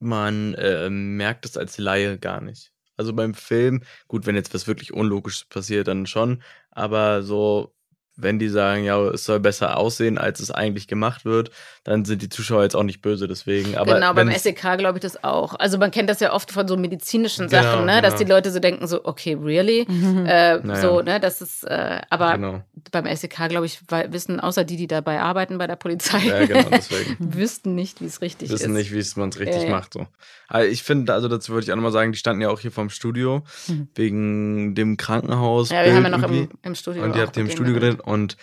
man 0.01 0.55
äh, 0.55 0.91
merkt 0.91 1.47
es 1.47 1.57
als 1.57 1.79
Laie 1.79 2.19
gar 2.19 2.41
nicht. 2.41 2.73
Also 2.97 3.13
beim 3.15 3.35
Film, 3.35 3.83
gut, 4.09 4.27
wenn 4.27 4.35
jetzt 4.35 4.53
was 4.53 4.67
wirklich 4.67 4.93
Unlogisches 4.93 5.45
passiert, 5.47 5.89
dann 5.89 6.07
schon, 6.07 6.43
aber 6.71 7.23
so 7.23 7.75
wenn 8.17 8.39
die 8.39 8.49
sagen, 8.49 8.85
ja, 8.85 9.01
es 9.09 9.25
soll 9.25 9.41
besser 9.41 9.77
aussehen, 9.77 10.19
als 10.19 10.41
es 10.41 10.51
eigentlich 10.51 10.87
gemacht 10.87 11.25
wird, 11.25 11.51
dann 11.85 12.05
sind 12.05 12.23
die 12.23 12.29
Zuschauer 12.29 12.63
jetzt 12.63 12.77
auch 12.77 12.83
nicht 12.83 13.01
böse 13.01 13.27
deswegen. 13.27 13.77
Aber 13.77 13.95
genau, 13.95 14.13
beim 14.13 14.31
SEK 14.31 14.79
glaube 14.79 14.99
ich 14.99 15.03
das 15.03 15.25
auch. 15.25 15.55
Also 15.55 15.79
man 15.79 15.91
kennt 15.91 16.11
das 16.11 16.21
ja 16.21 16.33
oft 16.33 16.53
von 16.53 16.69
so 16.69 16.77
medizinischen 16.77 17.49
genau, 17.49 17.63
Sachen, 17.63 17.87
ne? 17.87 17.97
Genau. 17.97 18.03
dass 18.03 18.17
die 18.17 18.25
Leute 18.25 18.51
so 18.51 18.61
denken, 18.61 18.87
so, 18.87 19.05
okay, 19.05 19.35
really? 19.35 19.87
Mhm. 20.03 20.27
Äh, 20.27 20.59
naja. 20.59 20.81
So, 20.81 21.03
ne, 21.03 21.21
das 21.21 21.43
ist, 21.43 21.65
äh, 21.65 22.01
aber 22.09 22.33
genau. 22.33 22.63
beim 22.91 23.05
SEK, 23.15 23.49
glaube 23.49 23.67
ich, 23.67 23.81
wissen, 24.09 24.41
außer 24.41 24.65
die, 24.65 24.77
die 24.77 24.87
dabei 24.87 25.21
arbeiten 25.21 25.59
bei 25.59 25.67
der 25.67 25.77
Polizei, 25.77 26.19
ja, 26.27 26.47
genau, 26.47 26.71
wüssten 27.19 27.75
nicht, 27.75 28.01
wie 28.01 28.07
es 28.07 28.21
richtig 28.21 28.49
wissen 28.49 28.55
ist. 28.55 28.61
Wissen 28.63 28.73
nicht, 28.73 29.15
wie 29.15 29.21
man 29.21 29.29
es 29.29 29.39
richtig 29.39 29.65
äh, 29.65 29.71
macht. 29.71 29.93
So. 29.93 30.07
Aber 30.49 30.67
ich 30.67 30.83
finde, 30.83 31.13
also 31.13 31.29
dazu 31.29 31.53
würde 31.53 31.65
ich 31.65 31.73
auch 31.73 31.77
nochmal 31.77 31.93
sagen, 31.93 32.13
die 32.13 32.19
standen 32.19 32.43
ja 32.43 32.49
auch 32.49 32.61
hier 32.61 32.73
vom 32.73 32.91
Studio, 32.91 33.43
mhm. 33.69 33.89
wegen 33.95 34.75
dem 34.75 34.97
Krankenhaus. 34.97 35.71
Ja, 35.71 35.85
wir 35.85 35.95
haben 35.95 36.03
ja 36.03 36.11
noch 36.11 36.29
im, 36.29 36.49
im 36.63 36.75
Studio. 36.75 37.05
Und 37.05 37.15
die 37.15 37.21
habt 37.21 37.37
ihr 37.37 37.43
im 37.43 37.51
Studio 37.51 37.75
geredet 37.75 38.02
und 38.05 38.37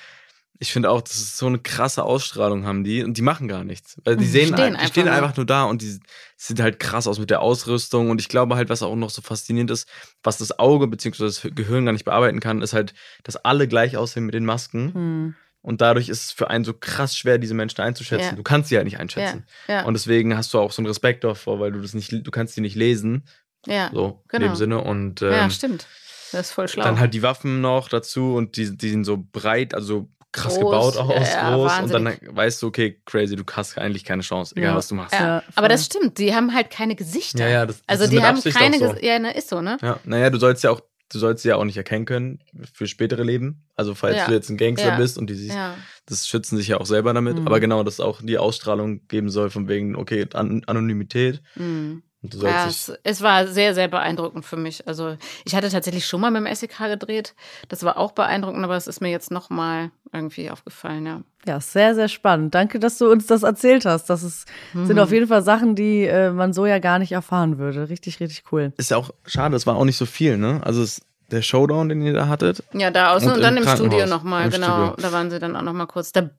Ich 0.62 0.74
finde 0.74 0.89
auch, 0.91 0.99
das 1.01 1.16
ist 1.16 1.38
so 1.38 1.45
eine 1.45 1.60
krasse 1.60 2.03
Ausstrahlung 2.03 2.66
haben 2.66 2.84
die 2.84 3.01
und 3.03 3.16
die 3.16 3.22
machen 3.22 3.47
gar 3.47 3.64
nichts. 3.64 3.95
Weil 4.03 4.18
die 4.18 4.26
sehen, 4.26 4.51
Stehen 4.53 4.76
ein, 4.76 4.78
die 4.82 4.88
stehen 4.88 5.07
einfach 5.07 5.20
nur. 5.22 5.24
einfach 5.24 5.38
nur 5.38 5.45
da 5.45 5.64
und 5.64 5.82
die 5.82 5.99
sieht 6.36 6.60
halt 6.60 6.80
krass 6.82 7.07
aus 7.07 7.18
mit 7.18 7.30
der 7.30 7.41
Ausrüstung 7.41 8.10
und 8.10 8.20
ich 8.20 8.28
glaube 8.28 8.57
halt, 8.57 8.68
was 8.70 8.84
auch 8.84 8.95
noch 8.97 9.10
so 9.10 9.22
faszinierend 9.22 9.72
ist, 9.72 9.88
was 10.22 10.38
das 10.38 10.60
Auge 10.60 10.88
bzw. 10.88 11.24
das 11.24 11.41
Gehirn 11.55 11.86
gar 11.86 11.93
nicht 11.93 12.03
bearbeiten 12.03 12.41
kann, 12.41 12.62
ist 12.62 12.74
halt, 12.74 12.93
dass 13.24 13.38
alle 13.38 13.70
gleich 13.70 13.95
aussehen 13.95 14.26
mit 14.26 14.34
den 14.36 14.43
Masken 14.43 14.93
Hm. 14.93 15.36
und 15.62 15.80
dadurch 15.80 16.10
ist 16.10 16.24
es 16.26 16.32
für 16.34 16.49
einen 16.49 16.66
so 16.66 16.74
krass 16.74 17.16
schwer, 17.16 17.38
diese 17.38 17.53
Menschen 17.53 17.80
einzuschätzen. 17.82 18.32
Ja. 18.32 18.36
Du 18.36 18.43
kannst 18.43 18.68
sie 18.68 18.76
halt 18.76 18.86
nicht 18.86 18.99
einschätzen. 18.99 19.45
Ja, 19.70 19.76
ja. 19.76 19.86
Und 19.86 19.93
deswegen 19.93 20.36
hast 20.36 20.53
du 20.53 20.60
auch 20.60 20.74
so 20.74 20.82
einen 20.82 20.88
Respekt 20.88 21.24
davor, 21.24 21.62
weil 21.62 21.72
du 21.72 21.80
das 21.82 21.93
nicht, 21.93 22.12
du 22.12 22.32
kannst 22.32 22.57
die 22.57 22.62
nicht 22.62 22.76
lesen, 22.76 23.24
ja. 23.66 23.91
so 23.93 24.24
in 24.24 24.39
genau. 24.39 24.47
dem 24.47 24.55
Sinne 24.57 24.82
und 24.84 25.22
ja, 25.22 25.45
ähm, 25.45 25.51
stimmt. 25.51 25.88
Das 26.32 26.47
ist 26.47 26.51
voll 26.51 26.67
schlau. 26.67 26.84
dann 26.84 26.99
halt 26.99 27.13
die 27.13 27.21
Waffen 27.23 27.61
noch 27.61 27.89
dazu 27.89 28.36
und 28.36 28.57
die, 28.57 28.75
die 28.77 28.89
sind 28.89 29.03
so 29.03 29.17
breit, 29.32 29.73
also 29.73 30.09
krass 30.32 30.55
Groß, 30.59 30.93
gebaut 30.93 30.97
aus, 30.97 31.27
ja, 31.34 31.55
groß. 31.55 31.80
Und 31.82 31.91
dann 31.93 32.05
wahnsinnig. 32.05 32.36
weißt 32.36 32.61
du, 32.61 32.67
okay, 32.67 33.01
crazy, 33.05 33.36
du 33.36 33.43
hast 33.51 33.77
eigentlich 33.80 34.03
keine 34.05 34.21
Chance, 34.21 34.53
egal 34.55 34.71
Ja. 34.71 34.75
was 34.77 34.88
du 34.88 34.95
machst. 34.95 35.13
ja. 35.13 35.41
Aber 35.55 35.67
das 35.69 35.86
stimmt, 35.86 36.19
die 36.19 36.36
haben 36.36 36.53
halt 36.53 36.69
keine 36.69 36.95
Gesichter. 36.95 37.39
Ja, 37.45 37.49
ja, 37.49 37.65
das- 37.65 37.77
das 37.77 37.86
also 37.88 38.03
ist 38.03 38.09
die 38.11 38.15
mit 38.17 38.25
haben 38.25 38.36
Absicht 38.38 38.55
keine 38.57 38.75
auch 38.75 38.80
so. 38.80 38.86
Gesichter. 38.89 39.07
Ja, 39.07 39.19
ne, 39.19 39.36
ist 39.36 39.49
so, 39.49 39.61
ne? 39.61 39.77
Ja, 39.82 39.99
naja, 40.03 40.30
du 40.30 40.38
sollst 40.38 40.63
ja 40.63 40.69
auch, 40.69 40.82
du 41.11 41.17
sollst 41.17 41.41
sie 41.41 41.49
ja 41.49 41.55
auch 41.55 41.63
nicht 41.65 41.77
erkennen 41.77 42.05
können 42.05 42.39
für 42.71 42.86
spätere 42.86 43.23
Leben. 43.23 43.65
Also 43.75 43.95
falls 43.95 44.17
Ja. 44.17 44.27
du 44.27 44.34
jetzt 44.34 44.49
ein 44.51 44.57
Gangster 44.57 44.89
Ja. 44.89 44.97
bist 44.97 45.17
und 45.17 45.27
die 45.32 45.34
sich, 45.34 45.51
Ja. 45.51 45.73
das 46.05 46.27
schützen 46.27 46.57
sich 46.57 46.67
ja 46.67 46.80
auch 46.80 46.86
selber 46.86 47.11
damit. 47.15 47.39
Mhm. 47.39 47.47
Aber 47.47 47.59
genau, 47.59 47.82
dass 47.82 47.99
auch 47.99 48.21
die 48.21 48.38
Ausstrahlung 48.38 49.07
geben 49.07 49.32
soll 49.32 49.49
von 49.49 49.67
wegen, 49.67 49.95
okay, 49.95 50.27
An 50.34 50.61
Anonymität. 50.67 51.41
Mhm. 51.55 52.03
Ja, 52.22 52.67
es, 52.67 52.91
es 53.03 53.22
war 53.22 53.47
sehr, 53.47 53.74
sehr 53.74 53.88
beeindruckend 53.88 54.45
für 54.45 54.57
mich. 54.57 54.86
Also 54.88 55.15
ich 55.45 55.55
hatte 55.55 55.70
tatsächlich 55.70 56.05
schon 56.05 56.20
mal 56.20 56.32
mit 56.32 56.45
dem 56.45 56.53
SEK 56.53 56.78
gedreht. 56.89 57.34
Das 57.70 57.84
war 57.84 57.97
auch 57.97 58.11
beeindruckend, 58.11 58.63
aber 58.65 58.76
es 58.76 58.88
ist 58.88 58.99
mir 58.99 59.09
jetzt 59.09 59.32
noch 59.32 59.49
mal 59.49 59.91
irgendwie 60.11 60.51
aufgefallen, 60.51 61.05
ja. 61.05 61.22
Ja, 61.45 61.61
sehr, 61.61 61.95
sehr 61.95 62.09
spannend. 62.09 62.53
Danke, 62.55 62.80
dass 62.80 62.97
du 62.97 63.09
uns 63.09 63.26
das 63.28 63.43
erzählt 63.43 63.86
hast. 63.86 64.09
Das 64.09 64.24
ist, 64.24 64.47
sind 64.74 64.95
Mhm. 64.95 64.99
auf 64.99 65.11
jeden 65.13 65.28
Fall 65.28 65.41
Sachen, 65.43 65.76
die 65.76 66.03
äh, 66.05 66.32
man 66.32 66.51
so 66.51 66.65
ja 66.65 66.80
gar 66.80 66.99
nicht 66.99 67.13
erfahren 67.13 67.57
würde. 67.57 67.88
Richtig, 67.88 68.20
richtig 68.20 68.43
cool. 68.51 68.74
ist 68.76 68.91
ja 68.91 68.97
auch 68.97 69.11
schade, 69.26 69.55
es 69.55 69.65
war 69.65 69.78
auch 69.78 69.86
nicht 69.86 69.97
so 69.97 70.05
viel, 70.05 70.38
ne? 70.38 70.59
Also 70.65 70.82
es, 70.84 71.01
der 71.32 71.41
Showdown, 71.41 71.88
den 71.88 72.01
ihr 72.01 72.11
da 72.13 72.28
hattet, 72.28 72.63
Ja, 72.74 72.91
da 72.91 73.13
außen 73.13 73.30
Und 73.30 73.36
und, 73.38 73.41
dann 73.43 73.55
im 73.55 73.63
im 73.63 73.70
Studio 73.70 74.05
nochmal, 74.07 74.49
genau. 74.49 74.88
Studio. 74.88 74.95
Da 74.97 75.11
waren 75.13 75.32
sie 75.32 75.39
dann 75.39 75.55
auch 75.55 75.61
nochmal 75.61 75.88
kurz. 75.88 76.11
Da 76.11 76.30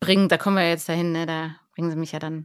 bringen, 0.00 0.28
da 0.28 0.36
kommen 0.36 0.56
wir 0.56 0.68
jetzt 0.68 0.88
dahin, 0.90 1.12
ne? 1.12 1.24
Da 1.24 1.52
bringen 1.74 1.90
sie 1.90 1.96
mich 1.96 2.12
ja 2.12 2.18
dann 2.18 2.44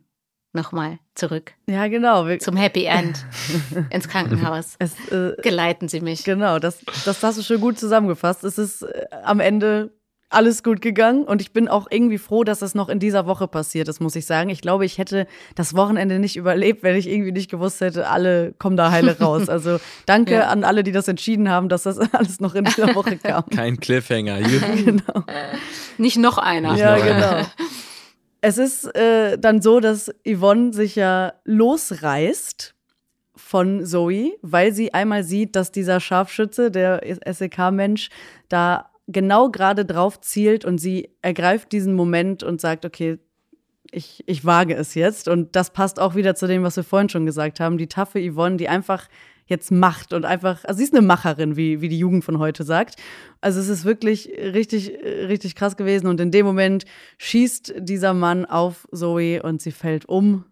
nochmal 0.57 0.99
zurück 1.15 1.53
Ja, 1.69 1.87
genau. 1.87 2.27
Wir, 2.27 2.39
zum 2.39 2.57
Happy 2.57 2.83
End 2.83 3.25
ins 3.89 4.09
Krankenhaus. 4.09 4.75
es, 4.79 4.93
äh, 5.11 5.33
Geleiten 5.41 5.87
sie 5.87 6.01
mich. 6.01 6.25
Genau, 6.25 6.59
das, 6.59 6.79
das 7.05 7.23
hast 7.23 7.37
du 7.37 7.43
schon 7.43 7.61
gut 7.61 7.79
zusammengefasst. 7.79 8.43
Es 8.43 8.57
ist 8.57 8.81
äh, 8.81 9.05
am 9.23 9.39
Ende 9.39 9.91
alles 10.29 10.61
gut 10.61 10.81
gegangen 10.81 11.23
und 11.23 11.39
ich 11.41 11.53
bin 11.53 11.69
auch 11.69 11.87
irgendwie 11.89 12.17
froh, 12.17 12.43
dass 12.43 12.59
das 12.59 12.75
noch 12.75 12.89
in 12.89 12.99
dieser 12.99 13.27
Woche 13.27 13.47
passiert 13.47 13.87
ist, 13.87 14.01
muss 14.01 14.13
ich 14.17 14.25
sagen. 14.25 14.49
Ich 14.49 14.59
glaube, 14.59 14.83
ich 14.83 14.97
hätte 14.97 15.25
das 15.55 15.73
Wochenende 15.73 16.19
nicht 16.19 16.35
überlebt, 16.35 16.83
wenn 16.83 16.97
ich 16.97 17.07
irgendwie 17.07 17.31
nicht 17.31 17.49
gewusst 17.49 17.79
hätte, 17.79 18.09
alle 18.09 18.51
kommen 18.59 18.75
da 18.75 18.91
heile 18.91 19.17
raus. 19.21 19.47
Also 19.47 19.79
danke 20.05 20.33
Ja. 20.33 20.47
an 20.49 20.65
alle, 20.65 20.83
die 20.83 20.91
das 20.91 21.07
entschieden 21.07 21.47
haben, 21.49 21.69
dass 21.69 21.83
das 21.83 21.97
alles 22.13 22.41
noch 22.41 22.55
in 22.55 22.65
dieser 22.65 22.93
Woche 22.93 23.15
kam. 23.15 23.45
kein 23.55 23.79
Cliffhanger. 23.79 24.39
Genau. 24.41 25.23
Nicht 25.97 26.17
noch 26.17 26.37
einer. 26.37 26.75
Ja, 26.75 26.97
genau. 26.97 27.47
Es 28.47 28.57
ist 28.57 28.85
äh, 28.95 29.37
dann 29.37 29.61
so, 29.61 29.81
dass 29.81 30.09
Yvonne 30.25 30.71
sich 30.71 30.95
ja 30.95 31.33
losreißt 31.43 32.75
von 33.35 33.85
Zoe, 33.85 34.37
weil 34.41 34.71
sie 34.71 34.93
einmal 34.93 35.25
sieht, 35.25 35.57
dass 35.57 35.73
dieser 35.73 35.99
Scharfschütze, 35.99 36.71
der 36.71 37.01
SEK-Mensch, 37.25 38.07
da 38.47 38.89
genau 39.07 39.51
gerade 39.51 39.83
drauf 39.83 40.21
zielt 40.21 40.63
und 40.63 40.77
sie 40.77 41.09
ergreift 41.21 41.73
diesen 41.73 41.93
Moment 41.93 42.41
und 42.41 42.61
sagt, 42.61 42.85
okay, 42.85 43.19
ich, 43.91 44.23
ich 44.27 44.45
wage 44.45 44.75
es 44.75 44.95
jetzt. 44.95 45.27
Und 45.27 45.57
das 45.57 45.71
passt 45.71 45.99
auch 45.99 46.15
wieder 46.15 46.33
zu 46.33 46.47
dem, 46.47 46.63
was 46.63 46.77
wir 46.77 46.85
vorhin 46.85 47.09
schon 47.09 47.25
gesagt 47.25 47.59
haben. 47.59 47.77
Die 47.77 47.87
taffe 47.87 48.21
Yvonne, 48.21 48.55
die 48.55 48.69
einfach 48.69 49.09
jetzt 49.47 49.71
macht 49.71 50.13
und 50.13 50.25
einfach, 50.25 50.63
also 50.65 50.77
sie 50.77 50.83
ist 50.83 50.93
eine 50.93 51.05
Macherin, 51.05 51.55
wie, 51.55 51.81
wie 51.81 51.89
die 51.89 51.99
Jugend 51.99 52.23
von 52.23 52.39
heute 52.39 52.63
sagt. 52.63 52.95
Also 53.41 53.59
es 53.59 53.69
ist 53.69 53.85
wirklich 53.85 54.29
richtig, 54.37 54.89
richtig 55.03 55.55
krass 55.55 55.77
gewesen. 55.77 56.07
Und 56.07 56.19
in 56.19 56.31
dem 56.31 56.45
Moment 56.45 56.85
schießt 57.17 57.75
dieser 57.79 58.13
Mann 58.13 58.45
auf 58.45 58.87
Zoe 58.93 59.41
und 59.41 59.61
sie 59.61 59.71
fällt 59.71 60.05
um 60.05 60.45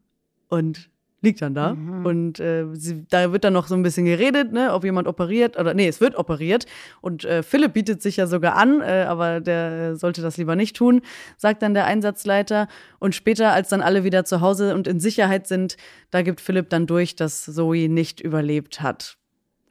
und 0.48 0.90
liegt 1.26 1.42
dann 1.42 1.54
da. 1.54 1.72
Und 2.06 2.40
äh, 2.40 2.66
sie, 2.72 3.06
da 3.10 3.34
wird 3.34 3.44
dann 3.44 3.52
noch 3.52 3.68
so 3.68 3.76
ein 3.76 3.84
bisschen 3.84 4.06
geredet, 4.06 4.54
ne, 4.54 4.74
ob 4.74 4.86
jemand 4.86 5.10
operiert 5.10 5.60
oder 5.60 5.74
nee, 5.74 5.88
es 5.88 6.00
wird 6.00 6.16
operiert. 6.16 6.66
Und 7.02 7.26
äh, 7.26 7.44
Philipp 7.44 7.74
bietet 7.74 8.02
sich 8.02 8.16
ja 8.16 8.28
sogar 8.28 8.56
an, 8.56 8.80
äh, 8.80 9.06
aber 9.10 9.42
der 9.42 9.98
sollte 9.98 10.22
das 10.22 10.38
lieber 10.38 10.56
nicht 10.56 10.78
tun, 10.78 11.02
sagt 11.36 11.62
dann 11.62 11.74
der 11.74 11.86
Einsatzleiter. 11.86 12.70
Und 13.00 13.14
später, 13.14 13.52
als 13.52 13.68
dann 13.68 13.82
alle 13.82 14.06
wieder 14.06 14.24
zu 14.24 14.40
Hause 14.40 14.74
und 14.74 14.88
in 14.88 15.02
Sicherheit 15.02 15.48
sind, 15.48 15.76
da 16.12 16.22
gibt 16.22 16.40
Philipp 16.40 16.70
dann 16.70 16.88
durch, 16.88 17.18
dass 17.18 17.44
Zoe 17.44 17.90
nicht 17.90 18.22
überlebt 18.22 18.82
hat. 18.82 19.18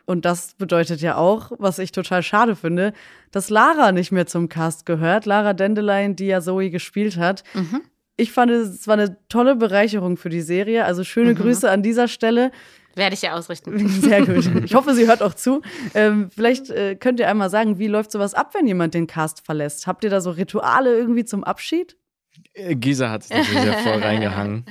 Und 0.07 0.27
das 0.27 0.55
bedeutet 0.55 1.01
ja 1.01 1.17
auch, 1.17 1.53
was 1.59 1.79
ich 1.79 1.91
total 1.91 2.23
schade 2.23 2.57
finde, 2.57 2.93
dass 3.31 3.49
Lara 3.49 3.91
nicht 3.91 4.13
mehr 4.13 4.27
zum 4.27 4.51
Cast 4.51 4.85
gehört. 4.85 5.25
Lara 5.25 5.55
Dandelion, 5.55 6.15
die 6.15 6.27
ja 6.27 6.43
Zoe 6.43 6.69
gespielt 6.69 7.17
hat. 7.17 7.43
Ich 8.17 8.33
fand, 8.33 8.51
es 8.51 8.87
war 8.87 8.95
eine 8.95 9.17
tolle 9.29 9.57
Bereicherung 9.57 10.17
für 10.17 10.29
die 10.29 10.41
Serie. 10.41 10.85
Also 10.85 11.03
schöne 11.03 11.35
Grüße 11.35 11.69
an 11.69 11.83
dieser 11.83 12.07
Stelle. 12.07 12.53
Werde 12.95 13.15
ich 13.15 13.23
ja 13.23 13.35
ausrichten. 13.35 13.89
Sehr 13.89 14.25
gut. 14.25 14.49
Ich 14.65 14.75
hoffe, 14.75 14.95
sie 14.95 15.07
hört 15.07 15.23
auch 15.23 15.35
zu. 15.35 15.63
Ähm, 15.95 16.31
vielleicht 16.31 16.71
äh, 16.71 16.95
könnt 16.95 17.19
ihr 17.19 17.29
einmal 17.29 17.51
sagen, 17.51 17.79
wie 17.79 17.89
läuft 17.89 18.13
sowas 18.13 18.35
ab, 18.35 18.55
wenn 18.55 18.67
jemand 18.67 18.95
den 18.95 19.07
Cast 19.07 19.45
verlässt? 19.45 19.87
Habt 19.87 20.05
ihr 20.05 20.11
da 20.11 20.21
so 20.21 20.31
Rituale 20.31 20.97
irgendwie 20.97 21.25
zum 21.25 21.43
Abschied? 21.43 21.97
Äh, 22.53 22.77
Gisa 22.77 23.11
hat 23.11 23.25
sich 23.25 23.37
natürlich 23.37 23.65
ja 23.65 23.73
voll 23.75 23.93
reingehangen. 24.03 24.65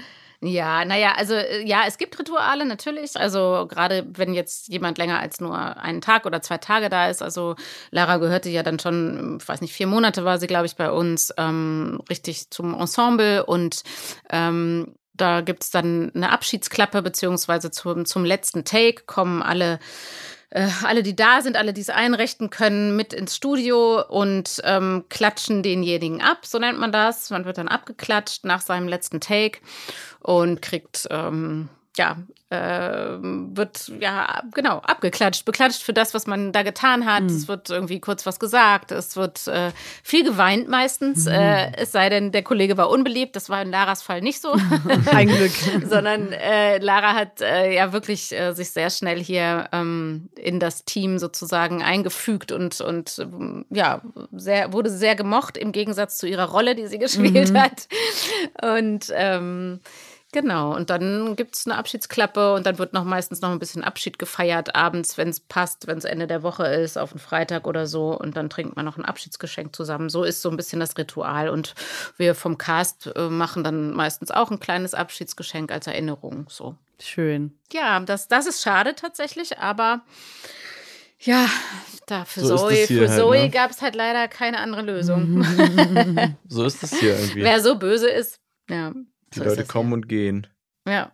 Ja, 0.45 0.83
naja, 0.83 1.13
also 1.15 1.35
äh, 1.35 1.65
ja, 1.65 1.83
es 1.87 1.97
gibt 1.97 2.19
Rituale 2.19 2.65
natürlich. 2.65 3.15
Also 3.15 3.65
gerade 3.69 4.05
wenn 4.09 4.33
jetzt 4.33 4.67
jemand 4.67 4.97
länger 4.97 5.19
als 5.19 5.39
nur 5.39 5.57
einen 5.77 6.01
Tag 6.01 6.25
oder 6.25 6.41
zwei 6.41 6.57
Tage 6.57 6.89
da 6.89 7.09
ist. 7.09 7.21
Also 7.21 7.55
Lara 7.91 8.17
gehörte 8.17 8.49
ja 8.49 8.61
dann 8.61 8.77
schon, 8.77 9.37
ich 9.41 9.47
weiß 9.47 9.61
nicht, 9.61 9.73
vier 9.73 9.87
Monate 9.87 10.25
war 10.25 10.39
sie, 10.39 10.47
glaube 10.47 10.65
ich, 10.65 10.75
bei 10.75 10.91
uns 10.91 11.33
ähm, 11.37 12.01
richtig 12.09 12.49
zum 12.51 12.77
Ensemble 12.77 13.45
und 13.45 13.83
ähm, 14.29 14.95
da 15.13 15.41
gibt 15.41 15.63
es 15.63 15.69
dann 15.69 16.11
eine 16.13 16.31
Abschiedsklappe, 16.31 17.01
beziehungsweise 17.01 17.71
zum, 17.71 18.05
zum 18.05 18.25
letzten 18.25 18.65
Take 18.65 19.03
kommen 19.05 19.41
alle 19.41 19.79
äh, 20.53 20.69
alle, 20.83 21.01
die 21.01 21.15
da 21.15 21.41
sind, 21.41 21.57
alle, 21.57 21.73
die 21.73 21.81
es 21.81 21.89
einrichten 21.89 22.51
können, 22.51 22.95
mit 22.95 23.11
ins 23.11 23.35
Studio 23.35 24.03
und 24.07 24.61
ähm, 24.63 25.05
klatschen 25.09 25.63
denjenigen 25.63 26.21
ab, 26.21 26.45
so 26.45 26.59
nennt 26.59 26.79
man 26.79 26.91
das. 26.91 27.31
Man 27.31 27.45
wird 27.45 27.57
dann 27.57 27.67
abgeklatscht 27.67 28.45
nach 28.45 28.61
seinem 28.61 28.87
letzten 28.87 29.19
Take 29.19 29.59
und 30.19 30.61
kriegt, 30.61 31.07
ähm, 31.09 31.69
ja, 31.97 32.17
wird, 32.53 33.91
ja, 33.99 34.43
genau, 34.53 34.79
abgeklatscht, 34.79 35.45
beklatscht 35.45 35.81
für 35.81 35.93
das, 35.93 36.13
was 36.13 36.27
man 36.27 36.51
da 36.51 36.63
getan 36.63 37.05
hat. 37.05 37.23
Es 37.23 37.47
wird 37.47 37.69
irgendwie 37.69 37.99
kurz 37.99 38.25
was 38.25 38.39
gesagt, 38.39 38.91
es 38.91 39.15
wird 39.15 39.47
äh, 39.47 39.71
viel 40.03 40.23
geweint 40.23 40.67
meistens, 40.67 41.27
äh, 41.27 41.71
es 41.77 41.91
sei 41.91 42.09
denn, 42.09 42.31
der 42.31 42.43
Kollege 42.43 42.77
war 42.77 42.89
unbeliebt, 42.89 43.35
das 43.35 43.49
war 43.49 43.61
in 43.61 43.71
Laras 43.71 44.01
Fall 44.01 44.21
nicht 44.21 44.41
so. 44.41 44.53
Ein 45.11 45.27
Glück. 45.27 45.51
sondern 45.89 46.31
äh, 46.31 46.77
Lara 46.79 47.13
hat 47.13 47.41
äh, 47.41 47.73
ja 47.73 47.93
wirklich 47.93 48.31
äh, 48.31 48.53
sich 48.53 48.71
sehr 48.71 48.89
schnell 48.89 49.21
hier 49.21 49.69
ähm, 49.71 50.29
in 50.35 50.59
das 50.59 50.85
Team 50.85 51.19
sozusagen 51.19 51.81
eingefügt 51.81 52.51
und, 52.51 52.81
und 52.81 53.19
ähm, 53.19 53.65
ja, 53.69 54.01
sehr, 54.31 54.73
wurde 54.73 54.89
sehr 54.89 55.15
gemocht 55.15 55.57
im 55.57 55.71
Gegensatz 55.71 56.17
zu 56.17 56.27
ihrer 56.27 56.49
Rolle, 56.49 56.75
die 56.75 56.87
sie 56.87 56.99
gespielt 56.99 57.53
hat. 57.57 57.87
Und 58.61 59.11
ähm, 59.13 59.79
Genau, 60.33 60.75
und 60.75 60.89
dann 60.89 61.35
gibt 61.35 61.55
es 61.55 61.67
eine 61.67 61.77
Abschiedsklappe 61.77 62.55
und 62.55 62.65
dann 62.65 62.79
wird 62.79 62.91
noch 62.91 63.03
meistens 63.03 63.41
noch 63.41 63.51
ein 63.51 63.59
bisschen 63.59 63.83
Abschied 63.83 64.17
gefeiert, 64.17 64.75
abends, 64.75 65.15
wenn 65.15 65.29
es 65.29 65.39
passt, 65.39 65.85
wenn 65.85 65.99
es 65.99 66.05
Ende 66.05 66.25
der 66.25 66.41
Woche 66.41 66.65
ist, 66.65 66.97
auf 66.97 67.11
einen 67.11 67.19
Freitag 67.19 67.67
oder 67.67 67.85
so. 67.85 68.17
Und 68.17 68.35
dann 68.35 68.49
trinkt 68.49 68.75
man 68.75 68.83
noch 68.83 68.97
ein 68.97 69.05
Abschiedsgeschenk 69.05 69.75
zusammen. 69.75 70.09
So 70.09 70.23
ist 70.23 70.41
so 70.41 70.49
ein 70.49 70.57
bisschen 70.57 70.79
das 70.79 70.97
Ritual. 70.97 71.49
Und 71.49 71.75
wir 72.17 72.33
vom 72.33 72.57
Cast 72.57 73.11
äh, 73.15 73.29
machen 73.29 73.63
dann 73.63 73.93
meistens 73.93 74.31
auch 74.31 74.49
ein 74.49 74.59
kleines 74.59 74.95
Abschiedsgeschenk 74.95 75.71
als 75.71 75.85
Erinnerung. 75.85 76.47
So. 76.49 76.75
Schön. 76.99 77.53
Ja, 77.71 77.99
das, 77.99 78.27
das 78.27 78.47
ist 78.47 78.63
schade 78.63 78.95
tatsächlich, 78.95 79.59
aber 79.59 80.01
ja, 81.19 81.47
da 82.07 82.25
für 82.25 82.41
So 82.41 82.57
Zoe, 82.57 82.87
für 82.87 83.07
halt, 83.07 83.19
Zoe 83.19 83.39
ne? 83.43 83.49
gab 83.51 83.69
es 83.69 83.83
halt 83.83 83.93
leider 83.93 84.27
keine 84.27 84.57
andere 84.57 84.81
Lösung. 84.81 85.45
So 86.47 86.65
ist 86.65 86.81
das 86.81 86.97
hier 86.97 87.15
irgendwie. 87.19 87.43
Wer 87.43 87.61
so 87.61 87.77
böse 87.77 88.09
ist, 88.09 88.39
ja. 88.67 88.93
Die 89.33 89.39
so 89.39 89.45
Leute 89.45 89.65
kommen 89.65 89.93
und 89.93 90.07
gehen. 90.07 90.47
Ja. 90.87 91.11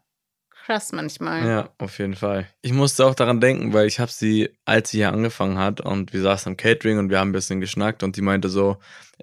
Krass 0.65 0.91
manchmal. 0.91 1.47
Ja, 1.47 1.69
auf 1.79 1.97
jeden 1.97 2.15
Fall. 2.15 2.47
Ich 2.61 2.73
musste 2.73 3.05
auch 3.05 3.15
daran 3.15 3.41
denken, 3.41 3.73
weil 3.73 3.87
ich 3.87 3.99
habe 3.99 4.11
sie, 4.11 4.51
als 4.65 4.91
sie 4.91 4.97
hier 4.97 5.11
angefangen 5.11 5.57
hat 5.57 5.81
und 5.81 6.13
wir 6.13 6.21
saßen 6.21 6.51
am 6.51 6.57
Catering 6.57 6.99
und 6.99 7.09
wir 7.09 7.19
haben 7.19 7.29
ein 7.29 7.33
bisschen 7.33 7.59
geschnackt 7.59 8.03
und 8.03 8.17
die 8.17 8.21
meinte 8.21 8.49
so, 8.49 8.77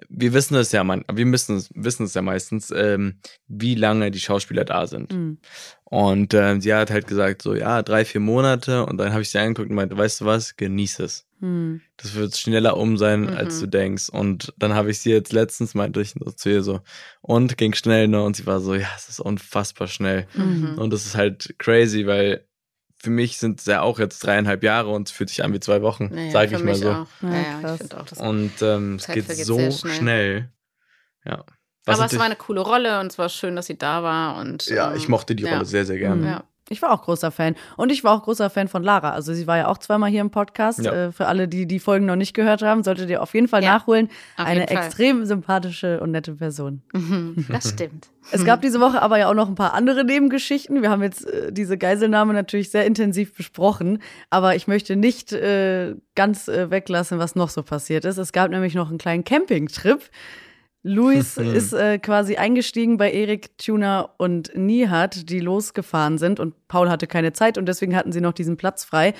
wir 0.09 0.33
wissen 0.33 0.55
es 0.55 0.71
ja, 0.71 0.83
man, 0.83 1.03
wir 1.11 1.25
müssen 1.25 1.57
es, 1.57 1.69
wissen 1.73 2.05
es 2.05 2.13
ja 2.13 2.21
meistens, 2.21 2.71
ähm, 2.75 3.19
wie 3.47 3.75
lange 3.75 4.11
die 4.11 4.19
Schauspieler 4.19 4.65
da 4.65 4.87
sind. 4.87 5.13
Mhm. 5.13 5.39
Und 5.83 6.33
ähm, 6.33 6.59
sie 6.61 6.73
hat 6.73 6.91
halt 6.91 7.07
gesagt, 7.07 7.41
so 7.41 7.55
ja, 7.55 7.81
drei, 7.81 8.03
vier 8.03 8.21
Monate. 8.21 8.85
Und 8.85 8.97
dann 8.97 9.13
habe 9.13 9.21
ich 9.21 9.29
sie 9.29 9.39
angeguckt 9.39 9.69
und 9.69 9.75
meinte, 9.75 9.97
weißt 9.97 10.21
du 10.21 10.25
was, 10.25 10.57
genieß 10.57 10.99
es. 10.99 11.25
Hm. 11.39 11.81
Das 11.97 12.15
wird 12.15 12.35
schneller 12.35 12.77
um 12.77 12.97
sein, 12.97 13.21
Mhm. 13.21 13.29
als 13.37 13.59
du 13.59 13.67
denkst. 13.67 14.09
Und 14.09 14.53
dann 14.57 14.73
habe 14.73 14.89
ich 14.89 14.99
sie 14.99 15.11
jetzt 15.11 15.33
letztens, 15.33 15.75
meinte 15.75 16.01
ich 16.01 16.11
so 16.19 16.31
zu 16.31 16.49
ihr 16.49 16.63
so, 16.63 16.81
und 17.21 17.57
ging 17.57 17.73
schnell, 17.73 18.07
ne? 18.07 18.21
Und 18.23 18.35
sie 18.35 18.45
war 18.47 18.59
so, 18.59 18.73
ja, 18.73 18.87
es 18.97 19.07
ist 19.07 19.19
unfassbar 19.19 19.87
schnell. 19.87 20.27
Mhm. 20.33 20.77
Und 20.77 20.91
das 20.91 21.05
ist 21.05 21.15
halt 21.15 21.55
crazy, 21.59 22.07
weil 22.07 22.46
für 22.99 23.09
mich 23.09 23.37
sind 23.37 23.59
es 23.59 23.65
ja 23.65 23.81
auch 23.81 23.99
jetzt 23.99 24.19
dreieinhalb 24.19 24.63
Jahre 24.63 24.89
und 24.89 25.07
es 25.07 25.13
fühlt 25.13 25.29
sich 25.29 25.43
an 25.43 25.53
wie 25.53 25.59
zwei 25.59 25.81
Wochen, 25.81 26.09
Naja, 26.11 26.31
sage 26.31 26.55
ich 26.55 26.63
mal 26.63 26.75
so. 26.75 26.91
Auch. 26.91 27.07
Ja, 27.21 27.61
Ja, 27.61 27.73
ich 27.73 27.79
finde 27.79 27.99
auch 27.99 28.05
das. 28.05 28.19
Und 28.19 28.53
ähm, 28.61 28.95
es 28.95 29.07
geht 29.07 29.29
so 29.29 29.71
schnell. 29.71 29.93
schnell. 29.93 30.51
Ja. 31.25 31.43
Was 31.85 31.99
Aber 31.99 32.05
es 32.07 32.17
war 32.17 32.25
eine 32.25 32.35
coole 32.35 32.61
Rolle 32.61 32.99
und 32.99 33.11
es 33.11 33.17
war 33.17 33.29
schön, 33.29 33.55
dass 33.55 33.67
sie 33.67 33.77
da 33.77 34.03
war. 34.03 34.37
Und, 34.37 34.65
ja, 34.67 34.91
ähm, 34.91 34.97
ich 34.97 35.07
mochte 35.07 35.35
die 35.35 35.43
ja. 35.43 35.53
Rolle 35.53 35.65
sehr, 35.65 35.85
sehr 35.85 35.97
gerne. 35.97 36.25
Ja. 36.25 36.43
Ich 36.69 36.81
war 36.81 36.91
auch 36.91 37.03
großer 37.03 37.31
Fan. 37.31 37.55
Und 37.77 37.91
ich 37.91 38.03
war 38.03 38.13
auch 38.15 38.23
großer 38.23 38.49
Fan 38.49 38.67
von 38.67 38.83
Lara. 38.83 39.11
Also 39.11 39.33
sie 39.33 39.47
war 39.47 39.57
ja 39.57 39.67
auch 39.67 39.77
zweimal 39.77 40.09
hier 40.09 40.21
im 40.21 40.31
Podcast. 40.31 40.79
Ja. 40.83 40.91
Äh, 41.07 41.11
für 41.11 41.27
alle, 41.27 41.47
die 41.47 41.65
die 41.65 41.79
Folgen 41.79 42.05
noch 42.05 42.15
nicht 42.15 42.33
gehört 42.33 42.61
haben, 42.61 42.83
solltet 42.83 43.09
ihr 43.09 43.21
auf 43.23 43.33
jeden 43.33 43.47
Fall 43.47 43.63
Ja, 43.63 43.73
nachholen. 43.75 44.09
auf 44.37 44.45
Eine 44.45 44.61
jeden 44.61 44.73
Fall. 44.75 44.85
extrem 44.85 45.25
sympathische 45.25 45.99
und 46.01 46.11
nette 46.11 46.33
Person. 46.33 46.81
Mhm, 46.93 47.45
das 47.49 47.69
stimmt. 47.69 48.07
Es 48.29 48.43
gab 48.43 48.61
diese 48.61 48.81
Woche 48.81 49.01
aber 49.01 49.17
ja 49.17 49.29
auch 49.29 49.33
noch 49.33 49.47
ein 49.47 49.55
paar 49.55 49.73
andere 49.73 50.03
Nebengeschichten. 50.03 50.81
Wir 50.81 50.89
haben 50.89 51.01
jetzt 51.01 51.25
äh, 51.25 51.53
diese 51.53 51.77
Geiselnahme 51.77 52.33
natürlich 52.33 52.69
sehr 52.71 52.85
intensiv 52.85 53.33
besprochen, 53.33 53.99
aber 54.29 54.53
ich 54.57 54.67
möchte 54.67 54.97
nicht 54.97 55.31
äh, 55.31 55.95
ganz 56.13 56.49
äh, 56.49 56.69
weglassen, 56.69 57.19
was 57.19 57.35
noch 57.35 57.47
so 57.49 57.63
passiert 57.63 58.03
ist. 58.03 58.17
Es 58.17 58.33
gab 58.33 58.51
nämlich 58.51 58.75
noch 58.75 58.89
einen 58.89 58.97
kleinen 58.97 59.23
Campingtrip. 59.23 60.01
Luis 60.87 61.37
ist 61.37 61.73
äh, 61.73 61.99
quasi 61.99 62.37
eingestiegen 62.37 62.97
bei 62.97 63.11
Erik, 63.11 63.57
Tuna 63.57 64.09
und 64.17 64.51
Nihat, 64.55 65.29
die 65.29 65.39
losgefahren 65.39 66.17
sind 66.17 66.39
und 66.39 66.55
Paul 66.67 66.89
hatte 66.89 67.07
keine 67.07 67.33
Zeit 67.33 67.57
und 67.57 67.65
deswegen 67.67 67.95
hatten 67.95 68.11
sie 68.11 68.21
noch 68.21 68.33
diesen 68.33 68.57
Platz 68.57 68.85
frei. 68.85 69.13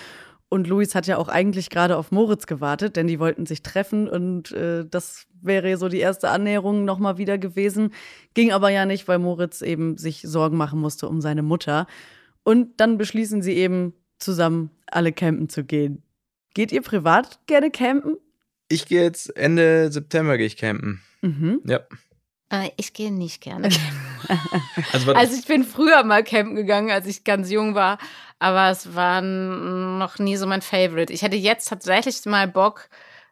Und 0.49 0.68
Luis 0.68 0.95
hat 0.95 1.07
ja 1.07 1.18
auch 1.18 1.28
eigentlich 1.28 1.70
gerade 1.70 1.97
auf 1.97 2.11
Moritz 2.11 2.47
gewartet, 2.47 2.95
denn 2.95 3.07
die 3.07 3.20
wollten 3.20 3.45
sich 3.45 3.63
treffen 3.63 4.07
und 4.07 4.53
äh, 4.53 4.86
das 4.89 5.28
wäre 5.41 5.76
so 5.76 5.89
die 5.89 5.99
erste 5.99 6.30
Annäherung 6.30 6.86
nochmal 6.86 7.18
wieder 7.18 7.38
gewesen. 7.38 7.91
Ging 8.34 8.53
aber 8.53 8.70
ja 8.70 8.86
nicht, 8.86 9.09
weil 9.09 9.20
Moritz 9.20 9.61
eben 9.61 9.97
sich 9.97 10.22
Sorgen 10.22 10.55
machen 10.55 10.80
musste 10.80 11.09
um 11.09 11.20
seine 11.20 11.43
Mutter. 11.43 11.86
Und 12.43 12.80
dann 12.80 12.97
beschließen 12.97 13.41
sie 13.41 13.53
eben 13.53 13.93
zusammen 14.20 14.72
alle 14.89 15.11
campen 15.11 15.49
zu 15.49 15.65
gehen. 15.65 16.01
Geht 16.53 16.72
ihr 16.72 16.82
privat 16.82 17.45
gerne 17.45 17.70
campen? 17.70 18.15
Ich 18.70 18.86
gehe 18.86 19.03
jetzt 19.03 19.36
Ende 19.36 19.91
September 19.91 20.38
gehe 20.38 20.47
ich 20.47 20.55
campen. 20.55 21.01
Mhm. 21.22 21.61
Ja. 21.65 21.80
Äh, 22.49 22.70
ich 22.78 22.93
gehe 22.93 23.11
nicht 23.11 23.41
gerne. 23.41 23.70
Also, 24.91 25.07
war- 25.07 25.15
Also 25.15 25.38
ich 25.38 25.45
bin 25.45 25.63
früher 25.63 26.03
mal 26.03 26.24
campen 26.24 26.55
gegangen, 26.55 26.89
als 26.91 27.05
ich 27.05 27.24
ganz 27.24 27.49
jung 27.51 27.76
war, 27.76 27.97
aber 28.39 28.70
es 28.72 28.95
war 28.95 29.22
noch 29.22 30.18
nie 30.20 30.36
so 30.38 30.47
mein 30.47 30.61
Favorite. 30.61 31.13
Ich 31.13 31.22
hätte 31.22 31.36
jetzt 31.38 31.68
tatsächlich 31.70 32.26
mal 32.26 32.47
Bock, 32.47 32.89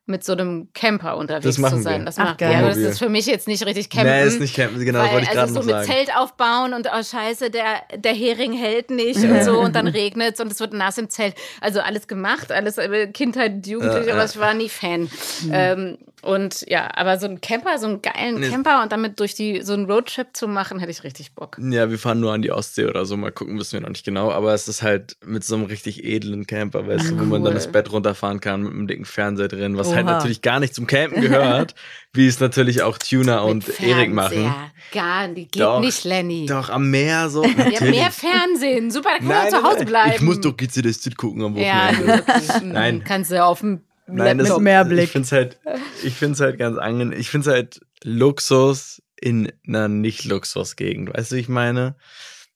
mit 0.08 0.24
so 0.24 0.34
einem 0.34 0.70
Camper 0.74 1.18
unterwegs 1.18 1.45
Das 1.45 1.58
machen 1.58 1.78
zu 1.78 1.84
sein. 1.84 2.01
wir. 2.01 2.06
Das 2.06 2.20
Ach, 2.20 2.26
macht 2.26 2.38
geil. 2.38 2.51
ja, 2.51 2.60
aber 2.60 2.68
das 2.70 2.78
ist 2.78 2.99
für 2.99 3.10
mich 3.10 3.26
jetzt 3.26 3.47
nicht 3.47 3.66
richtig 3.66 3.89
campen. 3.89 4.12
nee, 4.12 4.24
ist 4.24 4.39
nicht 4.39 4.56
campen, 4.56 4.84
genau, 4.86 4.99
das 4.99 5.08
weil, 5.08 5.14
wollte 5.16 5.24
ich 5.26 5.30
gerade 5.32 5.41
also 5.41 5.53
so 5.56 5.60
noch 5.62 5.66
mit 5.66 5.76
sagen. 5.76 5.88
Zelt 5.88 6.16
aufbauen 6.16 6.74
und 6.74 6.88
oh 6.93 7.03
scheiße, 7.03 7.49
der, 7.49 7.82
der 7.97 8.14
Hering 8.14 8.53
hält 8.53 8.91
nicht 8.91 9.24
und 9.24 9.43
so 9.43 9.60
und 9.60 9.76
dann 9.76 9.88
regnet 9.88 10.39
und 10.39 10.51
es 10.51 10.60
wird 10.60 10.74
nass 10.74 10.97
im 10.97 11.10
Zelt. 11.10 11.34
Also 11.62 11.80
alles 11.80 12.08
gemacht, 12.08 12.51
alles 12.51 12.78
äh, 12.78 13.08
Kindheit, 13.08 13.66
Jugendliche, 13.66 14.08
Ja, 14.08 14.14
aber 14.14 14.24
ja. 14.24 14.30
ich 14.30 14.39
war 14.39 14.53
nie 14.53 14.70
Fan. 14.70 15.10
Ähm, 15.51 15.97
und 16.22 16.66
ja, 16.68 16.89
aber 16.95 17.20
so 17.20 17.28
ein 17.28 17.39
Camper, 17.39 17.78
so 17.78 17.86
einen 17.86 18.01
geilen 18.01 18.39
Nee. 18.39 18.49
Camper 18.49 18.82
und 18.82 18.91
damit 18.91 19.20
durch 19.20 19.36
die 19.36 19.62
so 19.62 19.74
einen 19.74 19.86
Roadtrip 19.86 20.30
zu 20.34 20.47
machen, 20.47 20.80
hätte 20.80 20.91
ich 20.91 21.03
richtig 21.03 21.34
Bock. 21.36 21.58
Ja, 21.62 21.91
wir 21.91 21.99
fahren 21.99 22.20
nur 22.20 22.34
an 22.34 22.41
die 22.41 22.51
Ostsee 22.51 22.86
oder 22.86 23.06
so, 23.06 23.16
mal 23.16 23.32
gucken, 23.32 23.60
wissen 23.60 23.74
wir 23.74 23.82
noch 23.82 23.89
nicht 23.89 24.06
genau. 24.06 24.32
Aber 24.32 24.51
es 24.53 24.68
ist 24.68 24.82
halt 24.82 25.18
mit 25.24 25.43
so 25.43 25.53
einem 25.56 25.66
richtig 25.66 26.03
edlen 26.03 26.47
Camper, 26.47 26.88
weißt 26.88 27.12
du, 27.12 27.20
wo 27.20 27.24
man 27.26 27.43
dann 27.43 27.53
das 27.53 27.72
Bett 27.72 27.91
runterfahren 27.91 28.39
kann 28.39 28.64
mit 28.64 28.72
einem 28.74 28.88
dicken 28.88 29.06
Fernseher 29.06 29.49
drin, 29.49 29.78
was 29.78 29.95
halt 29.96 30.06
natürlich 30.06 30.41
gar 30.41 30.60
nicht 30.60 30.76
zum 30.76 30.88
Campen 30.88 31.22
gehört, 31.22 31.76
wie 32.14 32.28
es 32.28 32.39
natürlich 32.39 32.82
auch 32.82 32.98
Tuna 32.98 33.39
und 33.39 33.80
Erik 33.82 34.12
machen. 34.14 34.54
Gar 34.91 35.28
nicht, 35.30 35.52
geht 35.54 35.62
Doch, 35.62 35.80
nicht, 35.80 36.04
Lenny. 36.04 36.46
Doch, 36.46 36.70
am 36.70 36.89
Meer 36.89 37.30
so. 37.30 37.43
Ja, 37.46 37.82
mehr 37.84 38.12
Fernsehen. 38.12 38.91
Super, 38.91 39.10
da 39.10 39.18
kann 39.18 39.28
man 39.28 39.38
Nein, 39.38 39.50
zu 39.52 39.64
Hause 39.64 39.86
bleiben. 39.86 40.14
Ich 40.16 40.22
muss 40.22 40.39
doch 40.41 40.56
GCDS 40.56 41.10
gucken 41.18 41.43
am 41.43 41.58
Ja, 41.58 41.89
Wochenende. 41.89 42.24
okay. 42.28 42.62
Nein. 42.64 43.04
Kannst 43.04 43.32
du 43.32 43.43
auf 43.43 43.62
dem 43.62 43.82
Nein, 44.08 44.38
das, 44.38 44.50
Mit 44.50 44.60
Meerblick. 44.60 45.06
Ich 45.06 45.12
finde 45.12 45.26
es 45.26 45.32
halt, 45.32 45.60
ich 46.04 46.14
find's 46.14 46.39
halt 46.39 46.60
ganz 46.60 46.78
angenehm. 46.78 47.20
Ich 47.20 47.30
finde 47.30 47.50
es 47.50 47.54
halt 47.56 47.80
Luxus 48.04 49.02
in 49.20 49.52
einer 49.68 49.88
Nicht-Luxus-Gegend. 49.88 51.14
Weißt 51.14 51.32
du, 51.32 51.38
wie 51.38 51.39
ich 51.39 51.50
meine? 51.50 51.96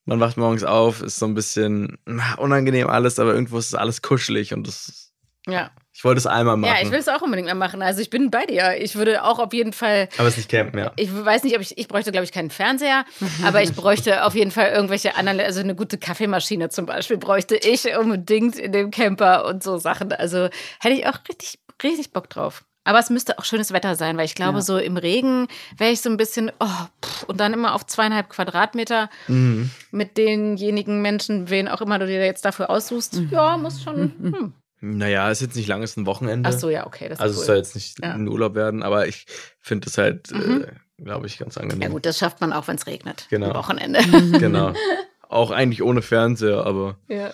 Man 0.05 0.19
wacht 0.19 0.37
morgens 0.37 0.63
auf, 0.63 1.01
ist 1.01 1.17
so 1.17 1.25
ein 1.25 1.33
bisschen 1.33 1.97
na, 2.05 2.35
unangenehm 2.35 2.87
alles, 2.87 3.19
aber 3.19 3.33
irgendwo 3.33 3.57
ist 3.57 3.67
es 3.67 3.75
alles 3.75 4.01
kuschelig 4.01 4.53
und 4.53 4.67
das, 4.67 5.11
Ja. 5.47 5.71
Ich 5.99 6.05
wollte 6.05 6.19
es 6.19 6.25
einmal 6.27 6.55
machen. 6.55 6.73
ja, 6.73 6.81
ich 6.81 6.91
will 6.91 6.97
es 6.99 7.09
auch 7.09 7.21
unbedingt 7.21 7.49
mal 7.49 7.55
machen. 7.55 7.81
Also 7.81 7.99
ich 7.99 8.09
bin 8.09 8.31
bei 8.31 8.45
dir. 8.45 8.77
Ich 8.81 8.95
würde 8.95 9.21
auch 9.25 9.37
auf 9.37 9.51
jeden 9.51 9.73
Fall 9.73 10.07
aber 10.17 10.29
es 10.29 10.35
ist 10.35 10.37
nicht 10.37 10.49
campen, 10.49 10.79
ja. 10.79 10.93
Ich 10.95 11.09
weiß 11.13 11.43
nicht, 11.43 11.55
ob 11.55 11.61
ich, 11.61 11.77
ich 11.77 11.89
bräuchte, 11.89 12.13
glaube 12.13 12.23
ich, 12.23 12.31
keinen 12.31 12.49
Fernseher, 12.51 13.03
aber 13.43 13.61
ich 13.61 13.73
bräuchte 13.75 14.23
auf 14.23 14.33
jeden 14.33 14.51
Fall 14.51 14.69
irgendwelche 14.71 15.17
anderen, 15.17 15.41
also 15.41 15.59
eine 15.59 15.75
gute 15.75 15.97
Kaffeemaschine 15.97 16.69
zum 16.69 16.85
Beispiel 16.85 17.17
bräuchte 17.17 17.57
ich 17.57 17.85
unbedingt 17.97 18.57
in 18.57 18.71
dem 18.71 18.91
Camper 18.91 19.45
und 19.45 19.61
so 19.61 19.77
Sachen. 19.77 20.13
Also 20.13 20.47
hätte 20.79 20.95
ich 20.95 21.05
auch 21.05 21.19
richtig, 21.27 21.59
richtig 21.83 22.13
Bock 22.13 22.29
drauf. 22.29 22.63
Aber 22.85 22.97
es 22.99 23.09
müsste 23.09 23.37
auch 23.37 23.43
schönes 23.43 23.73
Wetter 23.73 23.95
sein, 23.95 24.15
weil 24.17 24.23
ich 24.25 24.35
glaube, 24.35 24.59
Ja. 24.59 24.61
so 24.61 24.77
im 24.77 24.95
Regen 24.95 25.47
wäre 25.77 25.91
ich 25.91 25.99
so 25.99 26.09
ein 26.09 26.15
bisschen, 26.15 26.49
oh, 26.61 26.65
pff, 27.05 27.23
und 27.23 27.39
dann 27.41 27.51
immer 27.53 27.75
auf 27.75 27.85
zweieinhalb 27.85 28.29
Quadratmeter 28.29 29.09
Mhm. 29.27 29.69
mit 29.91 30.17
denjenigen 30.17 31.01
Menschen, 31.01 31.49
wen 31.49 31.67
auch 31.67 31.81
immer 31.81 31.99
du 31.99 32.07
dir 32.07 32.25
jetzt 32.25 32.45
dafür 32.45 32.69
aussuchst. 32.69 33.21
Ja, 33.31 33.57
muss 33.57 33.83
schon. 33.83 34.13
Hm. 34.21 34.53
Naja, 34.81 35.29
ist 35.29 35.41
jetzt 35.41 35.55
nicht 35.55 35.67
lang, 35.67 35.81
ist 35.83 35.97
ein 35.97 36.05
Wochenende. 36.05 36.49
Ach 36.49 36.53
so, 36.57 36.69
ja, 36.69 36.87
okay. 36.87 37.09
Also 37.17 37.33
es 37.33 37.39
cool. 37.39 37.45
soll 37.45 37.57
jetzt 37.57 37.75
nicht 37.75 37.99
Ja. 38.01 38.13
ein 38.13 38.27
Urlaub 38.27 38.55
werden, 38.55 38.81
aber 38.83 39.07
ich 39.07 39.25
finde 39.59 39.87
es 39.89 39.97
halt, 39.97 40.31
Mhm. 40.31 40.63
äh, 40.97 41.03
glaube 41.03 41.27
ich, 41.27 41.37
ganz 41.37 41.57
angenehm. 41.57 41.81
ja 41.81 41.89
gut, 41.89 42.05
das 42.05 42.17
schafft 42.17 42.39
man 42.41 42.53
auch, 42.53 42.67
wenn 42.67 42.75
es 42.77 42.87
regnet. 42.87 43.27
Genau. 43.29 43.47
Am 43.49 43.55
Wochenende. 43.55 43.99
Genau. 44.39 44.73
Auch 45.31 45.51
eigentlich 45.51 45.83
ohne 45.83 46.01
Fernseher, 46.01 46.65
aber 46.65 46.97
ja. 47.07 47.31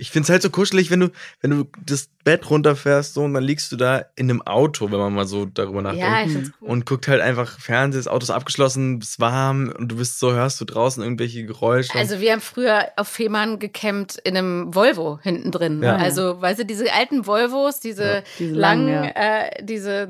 Ich 0.00 0.10
finde 0.10 0.24
es 0.24 0.30
halt 0.30 0.42
so 0.42 0.50
kuschelig, 0.50 0.90
wenn 0.90 1.00
du, 1.00 1.10
wenn 1.40 1.50
du 1.50 1.66
das 1.84 2.08
Bett 2.24 2.48
runterfährst 2.50 3.14
so, 3.14 3.22
und 3.22 3.34
dann 3.34 3.44
liegst 3.44 3.70
du 3.72 3.76
da 3.76 4.04
in 4.16 4.30
einem 4.30 4.42
Auto, 4.42 4.90
wenn 4.90 4.98
man 4.98 5.12
mal 5.14 5.26
so 5.26 5.46
darüber 5.46 5.82
nachdenkt. 5.82 6.06
ja, 6.06 6.22
ich 6.24 6.32
find's 6.32 6.52
cool. 6.60 6.68
Und 6.68 6.86
guckt 6.86 7.08
halt 7.08 7.20
einfach 7.20 7.58
Fernsehen, 7.58 8.00
das 8.00 8.08
Auto 8.08 8.24
ist 8.24 8.30
abgeschlossen, 8.30 9.00
ist 9.00 9.20
warm 9.20 9.72
und 9.78 9.88
du 9.88 9.96
bist 9.96 10.18
so, 10.18 10.32
hörst 10.32 10.60
du 10.60 10.64
draußen 10.64 11.02
irgendwelche 11.02 11.44
Geräusche. 11.44 11.94
Also 11.94 12.20
wir 12.20 12.32
haben 12.32 12.40
früher 12.40 12.88
auf 12.96 13.08
Fehmarn 13.08 13.58
gecampt 13.58 14.18
in 14.24 14.36
einem 14.36 14.74
Volvo 14.74 15.18
hinten 15.22 15.50
drin. 15.50 15.82
Ja. 15.82 15.96
Also, 15.96 16.40
weißt 16.40 16.60
du, 16.60 16.64
diese 16.64 16.92
alten 16.92 17.26
Volvos, 17.26 17.80
diese, 17.80 18.04
Ja. 18.04 18.22
Diese 18.38 18.54
langen, 18.54 18.94
langen, 18.94 19.10
äh, 19.14 19.64
diese, 19.64 20.08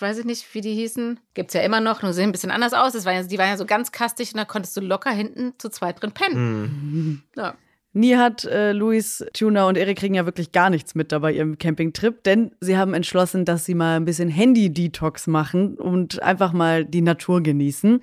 weiß 0.00 0.18
ich 0.18 0.24
nicht, 0.24 0.54
wie 0.54 0.60
die 0.60 0.74
hießen, 0.74 1.18
gibt's 1.34 1.54
ja 1.54 1.62
immer 1.62 1.80
noch, 1.80 2.02
nur 2.02 2.12
sehen 2.12 2.30
ein 2.30 2.32
bisschen 2.32 2.50
anders 2.50 2.72
aus. 2.72 2.92
Das 2.92 3.04
war 3.04 3.12
ja, 3.12 3.22
die 3.22 3.38
waren 3.38 3.48
ja 3.48 3.56
so 3.56 3.66
ganz 3.66 3.92
kastig 3.92 4.32
und 4.32 4.38
da 4.38 4.44
konntest 4.44 4.76
du 4.76 4.80
locker 4.80 5.10
hinten 5.10 5.54
zu 5.58 5.68
zweit 5.68 6.00
drin 6.00 6.12
pennen. 6.12 6.34
Hm. 6.34 7.22
Ja. 7.36 7.54
Nie 7.96 8.16
hat 8.16 8.44
äh, 8.44 8.72
Luis, 8.72 9.24
Tuna 9.32 9.66
und 9.66 9.78
Erik 9.78 9.96
kriegen 9.96 10.16
ja 10.16 10.26
wirklich 10.26 10.52
gar 10.52 10.68
nichts 10.68 10.94
mit 10.94 11.12
dabei 11.12 11.32
ihrem 11.32 11.56
Campingtrip, 11.56 12.22
denn 12.24 12.50
sie 12.60 12.76
haben 12.76 12.92
entschlossen, 12.92 13.46
dass 13.46 13.64
sie 13.64 13.74
mal 13.74 13.96
ein 13.96 14.04
bisschen 14.04 14.28
Handy-Detox 14.28 15.28
machen 15.28 15.78
und 15.78 16.22
einfach 16.22 16.52
mal 16.52 16.84
die 16.84 17.00
Natur 17.00 17.42
genießen. 17.42 18.02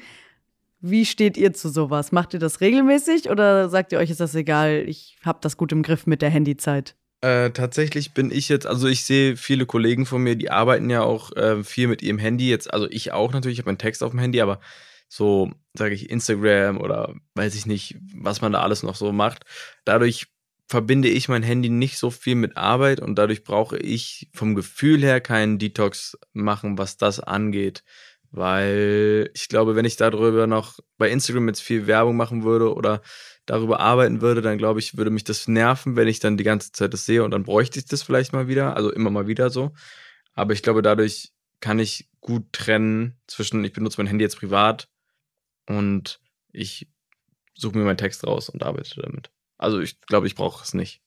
Wie 0.82 1.06
steht 1.06 1.38
ihr 1.38 1.54
zu 1.54 1.70
sowas? 1.70 2.12
Macht 2.12 2.34
ihr 2.34 2.40
das 2.40 2.60
regelmäßig 2.60 3.30
oder 3.30 3.70
sagt 3.70 3.92
ihr 3.92 4.00
euch, 4.00 4.10
ist 4.10 4.20
das 4.20 4.34
egal, 4.34 4.84
ich 4.88 5.16
habe 5.24 5.38
das 5.44 5.58
gut 5.58 5.72
im 5.72 5.84
Griff 5.84 6.08
mit 6.08 6.24
der 6.24 6.32
Handyzeit? 6.32 6.96
Äh, 7.22 7.52
tatsächlich 7.52 8.16
bin 8.16 8.32
ich 8.32 8.50
jetzt, 8.50 8.66
also 8.66 8.88
ich 8.88 9.06
sehe 9.06 9.38
viele 9.38 9.68
Kollegen 9.68 10.08
von 10.08 10.24
mir, 10.24 10.36
die 10.36 10.50
arbeiten 10.50 10.90
ja 10.90 11.04
auch 11.04 11.32
äh, 11.36 11.64
viel 11.64 11.88
mit 11.88 12.02
ihrem 12.02 12.18
Handy 12.18 12.50
jetzt, 12.50 12.74
also 12.74 12.88
ich 12.90 13.12
auch 13.12 13.32
natürlich, 13.32 13.60
ich 13.60 13.62
habe 13.62 13.70
meinen 13.70 13.78
Text 13.78 14.02
auf 14.02 14.10
dem 14.10 14.20
Handy, 14.20 14.42
aber 14.42 14.60
so, 15.16 15.52
sage 15.76 15.94
ich, 15.94 16.10
Instagram 16.10 16.82
oder 16.82 17.14
weiß 17.36 17.54
ich 17.54 17.68
nicht, 17.68 17.96
was 18.16 18.42
man 18.42 18.52
da 18.52 18.62
alles 18.62 18.82
noch 18.82 18.96
so 18.96 19.12
macht. 19.12 19.46
Dadurch 19.86 20.26
verbinde 20.68 21.08
ich 21.08 21.30
mein 21.30 21.44
Handy 21.44 21.70
nicht 21.70 22.00
so 22.00 22.10
viel 22.10 22.34
mit 22.34 22.58
Arbeit 22.58 23.00
und 23.00 23.16
dadurch 23.16 23.44
brauche 23.44 23.78
ich 23.78 24.32
vom 24.34 24.56
Gefühl 24.56 25.04
her 25.04 25.22
keinen 25.22 25.60
Detox 25.60 26.18
machen, 26.34 26.80
was 26.80 26.98
das 26.98 27.20
angeht. 27.20 27.84
Weil 28.32 29.30
ich 29.36 29.50
glaube, 29.50 29.76
wenn 29.76 29.86
ich 29.86 29.98
darüber 29.98 30.48
noch 30.48 30.80
bei 30.98 31.12
Instagram 31.12 31.48
jetzt 31.48 31.62
viel 31.62 31.86
Werbung 31.86 32.18
machen 32.18 32.44
würde 32.44 32.74
oder 32.74 33.04
darüber 33.46 33.80
arbeiten 33.82 34.20
würde, 34.20 34.42
dann 34.42 34.58
glaube 34.58 34.80
ich, 34.80 34.98
würde 34.98 35.12
mich 35.12 35.24
das 35.26 35.48
nerven, 35.48 35.96
wenn 35.96 36.08
ich 36.08 36.22
dann 36.22 36.38
die 36.38 36.44
ganze 36.44 36.72
Zeit 36.72 36.92
das 36.92 37.06
sehe 37.06 37.24
und 37.24 37.30
dann 37.30 37.44
bräuchte 37.44 37.78
ich 37.78 37.86
das 37.86 38.02
vielleicht 38.02 38.34
mal 38.34 38.48
wieder, 38.48 38.76
also 38.76 38.92
immer 38.92 39.12
mal 39.12 39.28
wieder 39.28 39.52
so. 39.52 39.74
Aber 40.34 40.54
ich 40.54 40.64
glaube, 40.64 40.82
dadurch 40.82 41.34
kann 41.60 41.78
ich 41.78 42.10
gut 42.20 42.52
trennen 42.52 43.20
zwischen, 43.28 43.64
ich 43.64 43.74
benutze 43.74 44.02
mein 44.02 44.08
Handy 44.08 44.24
jetzt 44.24 44.40
privat 44.40 44.88
und 45.68 46.20
ich 46.52 46.88
suche 47.56 47.78
mir 47.78 47.84
meinen 47.84 47.98
Text 47.98 48.26
raus 48.26 48.50
und 48.50 48.64
arbeite 48.64 49.02
damit. 49.02 49.32
Also 49.58 49.80
ich 49.80 50.02
glaube, 50.02 50.28
ich 50.28 50.36
brauche 50.36 50.64
es 50.64 50.74
nicht. 50.74 51.02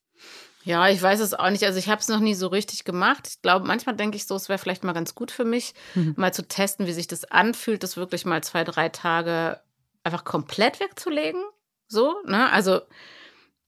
Ja, 0.64 0.88
ich 0.88 1.00
weiß 1.00 1.20
es 1.20 1.32
auch 1.32 1.50
nicht. 1.50 1.62
Also 1.64 1.78
ich 1.78 1.88
habe 1.88 2.00
es 2.00 2.08
noch 2.08 2.18
nie 2.18 2.34
so 2.34 2.48
richtig 2.48 2.84
gemacht. 2.84 3.28
Ich 3.28 3.40
glaube, 3.40 3.66
manchmal 3.66 3.94
denke 3.94 4.16
ich 4.16 4.26
so, 4.26 4.34
es 4.34 4.48
wäre 4.48 4.58
vielleicht 4.58 4.82
mal 4.82 4.94
ganz 4.94 5.14
gut 5.14 5.30
für 5.30 5.44
mich, 5.44 5.74
mhm. 5.94 6.14
mal 6.16 6.34
zu 6.34 6.46
testen, 6.46 6.86
wie 6.86 6.92
sich 6.92 7.06
das 7.06 7.24
anfühlt, 7.24 7.84
das 7.84 7.96
wirklich 7.96 8.24
mal 8.24 8.42
zwei, 8.42 8.64
drei 8.64 8.88
Tage 8.88 9.60
einfach 10.02 10.24
komplett 10.24 10.80
wegzulegen. 10.80 11.40
So, 11.86 12.16
ne? 12.24 12.50
Also, 12.50 12.80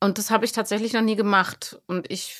und 0.01 0.19
das 0.19 0.33
habe 0.33 0.45
ich 0.45 0.51
tatsächlich 0.51 0.93
noch 0.93 1.03
nie 1.03 1.15
gemacht. 1.15 1.81
Und 1.87 2.11
ich 2.11 2.37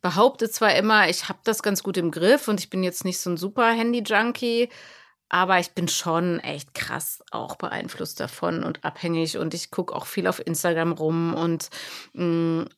behaupte 0.00 0.48
zwar 0.48 0.74
immer, 0.74 1.10
ich 1.10 1.28
habe 1.28 1.40
das 1.44 1.62
ganz 1.62 1.82
gut 1.82 1.98
im 1.98 2.10
Griff 2.10 2.48
und 2.48 2.60
ich 2.60 2.70
bin 2.70 2.82
jetzt 2.82 3.04
nicht 3.04 3.20
so 3.20 3.28
ein 3.28 3.36
super 3.36 3.70
Handy-Junkie, 3.70 4.70
aber 5.28 5.58
ich 5.58 5.72
bin 5.72 5.88
schon 5.88 6.40
echt 6.40 6.74
krass 6.74 7.22
auch 7.30 7.56
beeinflusst 7.56 8.20
davon 8.20 8.64
und 8.64 8.84
abhängig. 8.84 9.38
Und 9.38 9.54
ich 9.54 9.70
gucke 9.70 9.94
auch 9.94 10.06
viel 10.06 10.26
auf 10.26 10.44
Instagram 10.44 10.92
rum 10.92 11.34
und 11.34 11.68
mh, 12.14 12.24
mm, 12.24 12.68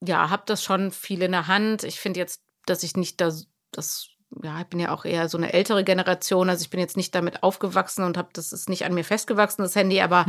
ja, 0.00 0.30
habe 0.30 0.42
das 0.46 0.62
schon 0.62 0.92
viel 0.92 1.22
in 1.22 1.32
der 1.32 1.46
Hand. 1.46 1.84
Ich 1.84 1.98
finde 1.98 2.20
jetzt, 2.20 2.42
dass 2.66 2.82
ich 2.82 2.96
nicht 2.96 3.20
das, 3.20 3.48
das, 3.72 4.10
ja, 4.42 4.60
ich 4.60 4.66
bin 4.66 4.78
ja 4.78 4.92
auch 4.92 5.04
eher 5.04 5.28
so 5.28 5.38
eine 5.38 5.52
ältere 5.52 5.82
Generation, 5.82 6.50
also 6.50 6.62
ich 6.62 6.70
bin 6.70 6.78
jetzt 6.78 6.96
nicht 6.96 7.14
damit 7.14 7.42
aufgewachsen 7.42 8.04
und 8.04 8.16
habe, 8.16 8.28
das 8.32 8.52
ist 8.52 8.68
nicht 8.68 8.84
an 8.84 8.94
mir 8.94 9.02
festgewachsen, 9.02 9.64
das 9.64 9.74
Handy, 9.74 10.00
aber 10.00 10.26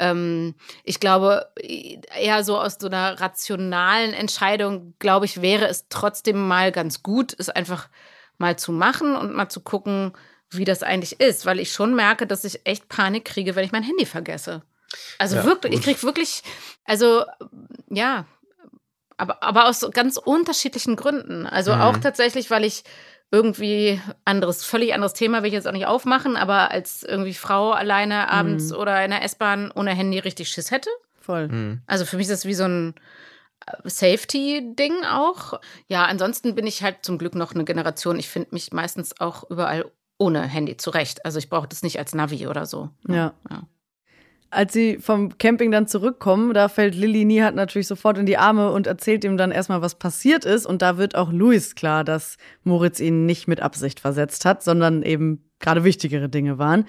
ähm, 0.00 0.54
ich 0.82 0.98
glaube, 0.98 1.52
eher 1.60 2.42
so 2.42 2.58
aus 2.58 2.78
so 2.80 2.88
einer 2.88 3.20
rationalen 3.20 4.14
Entscheidung, 4.14 4.94
glaube 4.98 5.26
ich, 5.26 5.42
wäre 5.42 5.68
es 5.68 5.86
trotzdem 5.88 6.48
mal 6.48 6.72
ganz 6.72 7.02
gut, 7.02 7.36
es 7.38 7.50
einfach 7.50 7.88
mal 8.38 8.58
zu 8.58 8.72
machen 8.72 9.14
und 9.14 9.32
mal 9.34 9.48
zu 9.48 9.60
gucken, 9.60 10.12
wie 10.56 10.64
das 10.64 10.82
eigentlich 10.82 11.20
ist, 11.20 11.46
weil 11.46 11.60
ich 11.60 11.72
schon 11.72 11.94
merke, 11.94 12.26
dass 12.26 12.44
ich 12.44 12.60
echt 12.64 12.88
Panik 12.88 13.24
kriege, 13.24 13.54
wenn 13.56 13.64
ich 13.64 13.72
mein 13.72 13.82
Handy 13.82 14.06
vergesse. 14.06 14.62
Also 15.18 15.36
ja, 15.36 15.44
wirklich, 15.44 15.74
ich 15.74 15.82
kriege 15.82 16.02
wirklich, 16.02 16.42
also 16.84 17.24
ja, 17.90 18.26
aber, 19.16 19.42
aber 19.42 19.66
aus 19.68 19.88
ganz 19.92 20.16
unterschiedlichen 20.16 20.96
Gründen. 20.96 21.46
Also 21.46 21.74
mhm. 21.74 21.80
auch 21.80 21.96
tatsächlich, 21.98 22.50
weil 22.50 22.64
ich 22.64 22.84
irgendwie 23.30 24.00
anderes, 24.24 24.64
völlig 24.64 24.94
anderes 24.94 25.14
Thema 25.14 25.42
will 25.42 25.48
ich 25.48 25.54
jetzt 25.54 25.66
auch 25.66 25.72
nicht 25.72 25.86
aufmachen, 25.86 26.36
aber 26.36 26.70
als 26.70 27.02
irgendwie 27.02 27.34
Frau 27.34 27.72
alleine 27.72 28.30
abends 28.30 28.70
mhm. 28.70 28.76
oder 28.76 29.04
in 29.04 29.10
der 29.10 29.22
S-Bahn 29.24 29.72
ohne 29.74 29.90
Handy 29.90 30.18
richtig 30.18 30.48
Schiss 30.48 30.70
hätte. 30.70 30.90
Voll. 31.20 31.48
Mhm. 31.48 31.82
Also 31.86 32.04
für 32.04 32.16
mich 32.16 32.24
ist 32.28 32.32
das 32.32 32.44
wie 32.44 32.54
so 32.54 32.64
ein 32.64 32.94
äh, 33.66 33.88
Safety-Ding 33.88 35.04
auch. 35.04 35.60
Ja, 35.88 36.04
ansonsten 36.04 36.54
bin 36.54 36.66
ich 36.66 36.82
halt 36.82 36.98
zum 37.02 37.18
Glück 37.18 37.34
noch 37.34 37.54
eine 37.54 37.64
Generation. 37.64 38.18
Ich 38.18 38.28
finde 38.28 38.50
mich 38.52 38.72
meistens 38.72 39.20
auch 39.20 39.50
überall 39.50 39.90
ohne 40.18 40.42
Handy 40.42 40.76
zurecht. 40.76 41.24
Also 41.24 41.38
ich 41.38 41.48
brauche 41.48 41.68
das 41.68 41.82
nicht 41.82 41.98
als 41.98 42.14
Navi 42.14 42.46
oder 42.46 42.66
so. 42.66 42.90
Ja. 43.08 43.34
ja. 43.50 43.62
Als 44.50 44.72
sie 44.72 44.98
vom 44.98 45.36
Camping 45.38 45.72
dann 45.72 45.88
zurückkommen, 45.88 46.54
da 46.54 46.68
fällt 46.68 46.94
Lilly 46.94 47.24
Niehat 47.24 47.56
natürlich 47.56 47.88
sofort 47.88 48.18
in 48.18 48.26
die 48.26 48.38
Arme 48.38 48.70
und 48.70 48.86
erzählt 48.86 49.24
ihm 49.24 49.36
dann 49.36 49.50
erstmal, 49.50 49.82
was 49.82 49.96
passiert 49.96 50.44
ist. 50.44 50.64
Und 50.64 50.80
da 50.80 50.96
wird 50.96 51.16
auch 51.16 51.32
Louis 51.32 51.74
klar, 51.74 52.04
dass 52.04 52.36
Moritz 52.62 53.00
ihn 53.00 53.26
nicht 53.26 53.48
mit 53.48 53.60
Absicht 53.60 53.98
versetzt 53.98 54.44
hat, 54.44 54.62
sondern 54.62 55.02
eben 55.02 55.50
gerade 55.58 55.82
wichtigere 55.82 56.28
Dinge 56.28 56.58
waren. 56.58 56.86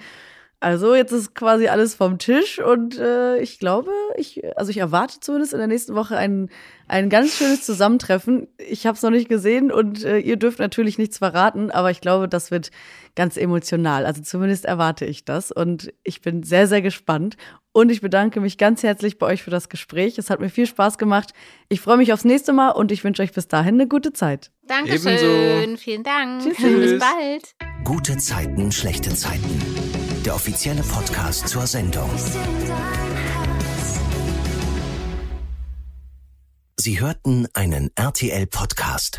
Also 0.58 0.94
jetzt 0.94 1.12
ist 1.12 1.34
quasi 1.34 1.68
alles 1.68 1.94
vom 1.94 2.18
Tisch 2.18 2.58
und 2.58 2.98
äh, 2.98 3.38
ich 3.38 3.58
glaube, 3.58 3.90
ich, 4.16 4.42
also 4.56 4.70
ich 4.70 4.78
erwarte 4.78 5.20
zumindest 5.20 5.52
in 5.52 5.58
der 5.58 5.68
nächsten 5.68 5.94
Woche 5.94 6.16
ein, 6.16 6.48
ein 6.88 7.10
ganz 7.10 7.36
schönes 7.36 7.62
Zusammentreffen. 7.62 8.48
Ich 8.58 8.86
habe 8.86 8.96
es 8.96 9.02
noch 9.02 9.10
nicht 9.10 9.28
gesehen 9.28 9.70
und 9.70 10.02
äh, 10.02 10.18
ihr 10.18 10.36
dürft 10.36 10.58
natürlich 10.58 10.96
nichts 10.96 11.18
verraten, 11.18 11.70
aber 11.70 11.90
ich 11.90 12.00
glaube, 12.00 12.26
das 12.26 12.50
wird 12.50 12.70
ganz 13.14 13.36
emotional. 13.36 14.06
Also 14.06 14.22
zumindest 14.22 14.64
erwarte 14.64 15.04
ich 15.04 15.26
das 15.26 15.52
und 15.52 15.92
ich 16.04 16.22
bin 16.22 16.42
sehr, 16.42 16.66
sehr 16.66 16.80
gespannt. 16.80 17.36
Und 17.72 17.90
ich 17.90 18.00
bedanke 18.00 18.40
mich 18.40 18.56
ganz 18.56 18.82
herzlich 18.82 19.18
bei 19.18 19.26
euch 19.26 19.42
für 19.42 19.50
das 19.50 19.68
Gespräch. 19.68 20.16
Es 20.16 20.30
hat 20.30 20.40
mir 20.40 20.48
viel 20.48 20.66
Spaß 20.66 20.96
gemacht. 20.96 21.34
Ich 21.68 21.82
freue 21.82 21.98
mich 21.98 22.14
aufs 22.14 22.24
nächste 22.24 22.54
Mal 22.54 22.70
und 22.70 22.90
ich 22.90 23.04
wünsche 23.04 23.22
euch 23.22 23.32
bis 23.32 23.48
dahin 23.48 23.74
eine 23.74 23.86
gute 23.86 24.14
Zeit. 24.14 24.50
Dankeschön. 24.66 25.18
Ebenso. 25.18 25.76
Vielen 25.76 26.02
Dank. 26.02 26.42
Tschüss. 26.42 26.56
Bis 26.56 26.98
bald. 26.98 27.54
Gute 27.84 28.16
Zeiten, 28.16 28.72
schlechte 28.72 29.10
Zeiten 29.14 29.85
der 30.26 30.34
offizielle 30.34 30.82
Podcast 30.82 31.46
zur 31.46 31.68
Sendung. 31.68 32.10
Sie 36.76 36.98
hörten 36.98 37.46
einen 37.54 37.90
RTL-Podcast. 37.94 39.18